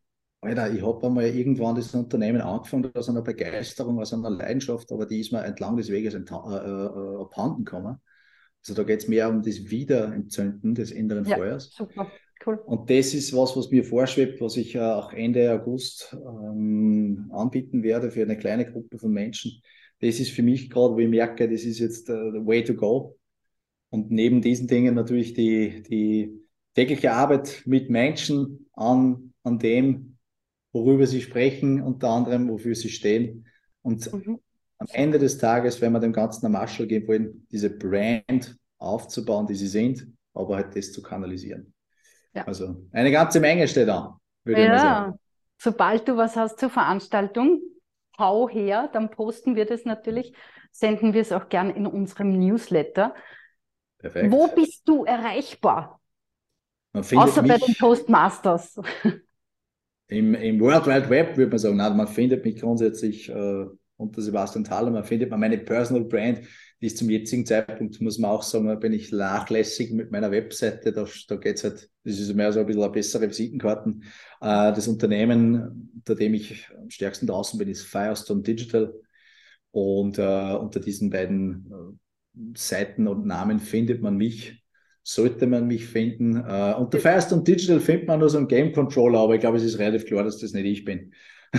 Alter, 0.46 0.72
ich 0.72 0.82
habe 0.82 1.06
einmal 1.06 1.26
irgendwann 1.26 1.74
das 1.74 1.94
Unternehmen 1.94 2.40
angefangen 2.40 2.90
aus 2.94 3.08
einer 3.08 3.22
Begeisterung, 3.22 3.98
aus 4.00 4.12
einer 4.12 4.30
Leidenschaft, 4.30 4.90
aber 4.92 5.06
die 5.06 5.20
ist 5.20 5.32
mir 5.32 5.44
entlang 5.44 5.76
des 5.76 5.90
Weges 5.90 6.14
äh, 6.14 6.18
äh, 6.18 7.20
abhanden 7.20 7.64
gekommen. 7.64 7.96
Also 8.62 8.74
da 8.74 8.82
geht 8.82 9.02
es 9.02 9.08
mehr 9.08 9.28
um 9.28 9.42
das 9.42 9.70
Wiederentzünden 9.70 10.74
des 10.74 10.90
inneren 10.90 11.24
ja, 11.24 11.36
Feuers. 11.36 11.70
Super. 11.72 12.10
Cool. 12.44 12.58
Und 12.66 12.90
das 12.90 13.14
ist 13.14 13.34
was, 13.34 13.56
was 13.56 13.70
mir 13.70 13.82
vorschwebt, 13.82 14.40
was 14.40 14.56
ich 14.56 14.78
auch 14.78 15.12
Ende 15.12 15.52
August 15.52 16.14
ähm, 16.14 17.30
anbieten 17.32 17.82
werde 17.82 18.10
für 18.10 18.22
eine 18.22 18.36
kleine 18.36 18.70
Gruppe 18.70 18.98
von 18.98 19.12
Menschen. 19.12 19.60
Das 20.00 20.20
ist 20.20 20.30
für 20.30 20.42
mich 20.42 20.68
gerade, 20.70 20.94
wo 20.94 20.98
ich 20.98 21.08
merke, 21.08 21.48
das 21.48 21.64
ist 21.64 21.78
jetzt 21.78 22.10
uh, 22.10 22.30
the 22.32 22.46
way 22.46 22.62
to 22.62 22.74
go. 22.74 23.16
Und 23.88 24.10
neben 24.10 24.42
diesen 24.42 24.68
Dingen 24.68 24.94
natürlich 24.94 25.32
die, 25.32 25.82
die 25.82 26.46
tägliche 26.74 27.12
Arbeit 27.12 27.62
mit 27.64 27.88
Menschen 27.88 28.68
an, 28.74 29.32
an 29.42 29.58
dem, 29.58 30.15
worüber 30.84 31.06
sie 31.06 31.22
sprechen, 31.22 31.80
unter 31.80 32.08
anderem, 32.08 32.48
wofür 32.48 32.74
sie 32.74 32.90
stehen. 32.90 33.46
Und 33.82 34.12
mhm. 34.12 34.40
am 34.78 34.86
Ende 34.92 35.18
des 35.18 35.38
Tages, 35.38 35.80
wenn 35.80 35.92
wir 35.92 36.00
dem 36.00 36.12
Ganzen 36.12 36.46
eine 36.46 36.52
Marschall 36.52 36.86
geben 36.86 37.08
wollen, 37.08 37.46
diese 37.50 37.70
Brand 37.70 38.56
aufzubauen, 38.78 39.46
die 39.46 39.54
sie 39.54 39.68
sind, 39.68 40.06
aber 40.34 40.56
halt 40.56 40.76
das 40.76 40.92
zu 40.92 41.02
kanalisieren. 41.02 41.72
Ja. 42.34 42.44
Also 42.44 42.84
eine 42.92 43.10
ganze 43.10 43.40
Menge 43.40 43.66
steht 43.66 43.88
da, 43.88 44.18
würde 44.44 44.60
ja. 44.60 44.66
ich 44.66 44.72
mal 44.72 44.78
sagen. 44.78 45.18
Sobald 45.58 46.06
du 46.06 46.16
was 46.18 46.36
hast 46.36 46.58
zur 46.58 46.68
Veranstaltung, 46.68 47.62
hau 48.18 48.48
her, 48.48 48.90
dann 48.92 49.10
posten 49.10 49.56
wir 49.56 49.64
das 49.64 49.86
natürlich, 49.86 50.34
senden 50.70 51.14
wir 51.14 51.22
es 51.22 51.32
auch 51.32 51.48
gern 51.48 51.70
in 51.70 51.86
unserem 51.86 52.38
Newsletter. 52.38 53.14
Perfekt. 53.98 54.30
Wo 54.30 54.48
bist 54.48 54.86
du 54.86 55.04
erreichbar? 55.04 56.00
Außer 56.92 57.42
bei 57.42 57.58
den 57.58 57.74
Toastmasters. 57.74 58.78
Im, 60.08 60.34
Im 60.34 60.60
World 60.60 60.86
Wide 60.86 61.10
Web 61.10 61.36
würde 61.36 61.50
man 61.50 61.58
sagen, 61.58 61.76
nein, 61.76 61.96
man 61.96 62.06
findet 62.06 62.44
mich 62.44 62.60
grundsätzlich 62.60 63.28
äh, 63.28 63.66
unter 63.96 64.22
Sebastian 64.22 64.64
Thaler, 64.64 64.90
man 64.90 65.04
findet 65.04 65.30
meine 65.30 65.58
Personal 65.58 66.04
Brand, 66.04 66.42
die 66.80 66.86
ist 66.86 66.98
zum 66.98 67.08
jetzigen 67.08 67.46
Zeitpunkt, 67.46 68.00
muss 68.00 68.18
man 68.18 68.30
auch 68.30 68.42
sagen, 68.42 68.78
bin 68.78 68.92
ich 68.92 69.10
nachlässig 69.10 69.90
mit 69.92 70.10
meiner 70.10 70.30
Webseite, 70.30 70.92
da, 70.92 71.06
da 71.28 71.36
geht 71.36 71.56
es 71.56 71.64
halt, 71.64 71.90
das 72.04 72.18
ist 72.18 72.34
mehr 72.34 72.52
so 72.52 72.60
ein 72.60 72.66
bisschen 72.66 72.82
eine 72.82 72.92
bessere 72.92 73.28
Visitenkarten. 73.28 74.04
Äh, 74.40 74.72
das 74.72 74.86
Unternehmen, 74.86 75.90
unter 75.94 76.14
dem 76.14 76.34
ich 76.34 76.68
am 76.78 76.90
stärksten 76.90 77.26
draußen 77.26 77.58
bin, 77.58 77.68
ist 77.68 77.82
Firestone 77.82 78.42
Digital. 78.42 78.92
Und 79.70 80.18
äh, 80.18 80.54
unter 80.54 80.80
diesen 80.80 81.10
beiden 81.10 81.70
äh, 81.70 82.56
Seiten 82.56 83.08
und 83.08 83.26
Namen 83.26 83.58
findet 83.58 84.02
man 84.02 84.16
mich 84.16 84.62
sollte 85.08 85.46
man 85.46 85.68
mich 85.68 85.86
finden. 85.86 86.34
Äh, 86.36 86.74
unter 86.76 86.98
Firestone 86.98 87.44
Digital 87.44 87.78
findet 87.78 88.08
man 88.08 88.18
nur 88.18 88.28
so 88.28 88.38
einen 88.38 88.48
Game 88.48 88.72
Controller, 88.72 89.20
aber 89.20 89.36
ich 89.36 89.40
glaube, 89.40 89.56
es 89.56 89.62
ist 89.62 89.78
relativ 89.78 90.04
klar, 90.04 90.24
dass 90.24 90.38
das 90.38 90.52
nicht 90.52 90.66
ich 90.66 90.84
bin. 90.84 91.14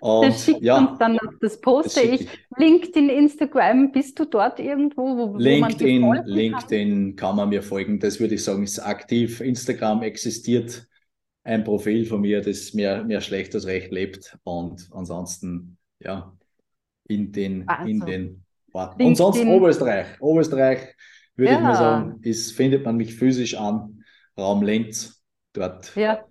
Und, 0.00 0.26
das 0.26 0.44
schickt 0.44 0.62
ja, 0.62 0.78
uns 0.78 0.98
dann 0.98 1.18
das 1.40 1.60
poste 1.60 2.00
das 2.00 2.20
ich. 2.20 2.28
LinkedIn, 2.56 3.08
Instagram, 3.10 3.92
bist 3.92 4.18
du 4.18 4.24
dort 4.24 4.58
irgendwo, 4.58 5.16
wo, 5.16 5.36
LinkedIn, 5.36 6.00
man 6.00 6.26
LinkedIn 6.26 7.04
kann? 7.10 7.16
kann 7.16 7.36
man 7.36 7.50
mir 7.50 7.62
folgen. 7.62 8.00
Das 8.00 8.18
würde 8.18 8.34
ich 8.34 8.42
sagen, 8.42 8.64
ist 8.64 8.80
aktiv. 8.80 9.40
Instagram 9.40 10.02
existiert 10.02 10.88
ein 11.44 11.62
Profil 11.62 12.06
von 12.06 12.22
mir, 12.22 12.40
das 12.40 12.74
mehr, 12.74 13.04
mehr 13.04 13.20
schlecht 13.20 13.54
als 13.54 13.66
recht 13.66 13.92
lebt. 13.92 14.36
Und 14.42 14.88
ansonsten, 14.92 15.76
ja, 16.00 16.36
in 17.06 17.30
den, 17.30 17.68
also, 17.68 17.88
in 17.88 18.00
den 18.00 18.44
Orten. 18.72 19.04
Und 19.04 19.14
sonst 19.14 19.44
Oberösterreich. 19.44 20.20
Oberösterreich 20.20 20.96
würde 21.42 21.54
ja. 21.54 21.58
ich 21.58 21.64
mal 21.64 21.74
sagen, 21.74 22.20
ist, 22.22 22.52
findet 22.52 22.84
man 22.84 22.96
mich 22.96 23.16
physisch 23.16 23.56
an, 23.56 24.04
Raum 24.38 24.62
Lenz. 24.62 25.22
Dort 25.52 25.94
ja. 25.96 26.24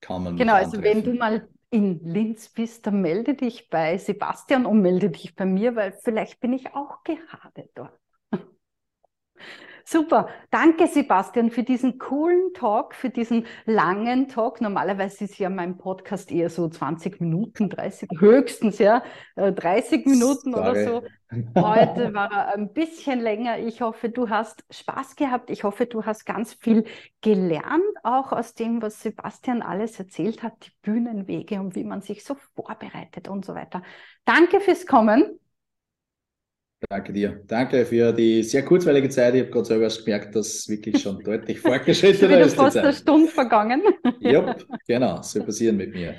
kann 0.00 0.24
man 0.24 0.36
Genau, 0.36 0.54
also 0.54 0.82
wenn 0.82 1.04
du 1.04 1.12
mal 1.12 1.48
in 1.70 2.00
Linz 2.02 2.48
bist, 2.48 2.86
dann 2.86 3.02
melde 3.02 3.34
dich 3.34 3.68
bei 3.68 3.98
Sebastian 3.98 4.66
und 4.66 4.80
melde 4.80 5.10
dich 5.10 5.34
bei 5.34 5.44
mir, 5.44 5.76
weil 5.76 5.92
vielleicht 6.02 6.40
bin 6.40 6.52
ich 6.52 6.74
auch 6.74 7.04
gerade 7.04 7.68
dort. 7.74 7.98
Super. 9.88 10.28
Danke, 10.50 10.88
Sebastian, 10.88 11.52
für 11.52 11.62
diesen 11.62 11.98
coolen 11.98 12.52
Talk, 12.54 12.92
für 12.92 13.08
diesen 13.08 13.46
langen 13.66 14.26
Talk. 14.26 14.60
Normalerweise 14.60 15.24
ist 15.24 15.38
ja 15.38 15.48
mein 15.48 15.78
Podcast 15.78 16.32
eher 16.32 16.50
so 16.50 16.68
20 16.68 17.20
Minuten, 17.20 17.70
30, 17.70 18.08
höchstens, 18.18 18.78
ja, 18.78 19.04
30 19.36 20.04
äh, 20.04 20.08
Minuten 20.08 20.52
Sorry. 20.52 20.70
oder 20.70 20.84
so. 20.84 21.02
Heute 21.54 22.14
war 22.14 22.32
er 22.32 22.54
ein 22.54 22.72
bisschen 22.72 23.20
länger. 23.20 23.60
Ich 23.60 23.80
hoffe, 23.80 24.08
du 24.08 24.28
hast 24.28 24.64
Spaß 24.70 25.14
gehabt. 25.14 25.50
Ich 25.50 25.62
hoffe, 25.62 25.86
du 25.86 26.04
hast 26.04 26.26
ganz 26.26 26.54
viel 26.54 26.84
gelernt, 27.20 27.84
auch 28.02 28.32
aus 28.32 28.54
dem, 28.54 28.82
was 28.82 29.00
Sebastian 29.00 29.62
alles 29.62 30.00
erzählt 30.00 30.42
hat, 30.42 30.66
die 30.66 30.72
Bühnenwege 30.82 31.60
und 31.60 31.76
wie 31.76 31.84
man 31.84 32.00
sich 32.00 32.24
so 32.24 32.36
vorbereitet 32.56 33.28
und 33.28 33.44
so 33.44 33.54
weiter. 33.54 33.84
Danke 34.24 34.58
fürs 34.58 34.84
Kommen. 34.84 35.38
Danke 36.88 37.12
dir. 37.12 37.42
Danke 37.46 37.86
für 37.86 38.12
die 38.12 38.42
sehr 38.42 38.64
kurzweilige 38.64 39.08
Zeit. 39.08 39.34
Ich 39.34 39.42
habe 39.42 39.50
gerade 39.50 39.64
selber 39.64 39.88
gemerkt, 39.88 40.36
dass 40.36 40.46
es 40.46 40.68
wirklich 40.68 41.02
schon 41.02 41.18
deutlich 41.24 41.60
fortgeschrittener 41.60 42.40
ist. 42.40 42.54
fast 42.54 42.76
eine 42.76 42.92
Stunde 42.92 43.28
vergangen. 43.28 43.82
ja, 44.20 44.54
genau, 44.86 45.22
soll 45.22 45.42
passieren 45.42 45.76
mit 45.76 45.94
mir. 45.94 46.16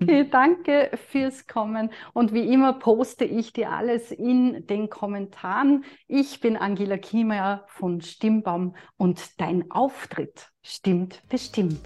Okay, 0.00 0.28
danke 0.30 0.90
fürs 1.08 1.46
Kommen. 1.46 1.90
Und 2.12 2.32
wie 2.32 2.52
immer 2.52 2.74
poste 2.74 3.24
ich 3.24 3.52
dir 3.52 3.70
alles 3.70 4.12
in 4.12 4.66
den 4.66 4.88
Kommentaren. 4.88 5.84
Ich 6.06 6.40
bin 6.40 6.56
Angela 6.56 6.96
Kiemeyer 6.96 7.64
von 7.68 8.00
Stimmbaum 8.00 8.76
und 8.96 9.40
dein 9.40 9.70
Auftritt 9.70 10.48
stimmt 10.62 11.22
bestimmt. 11.28 11.80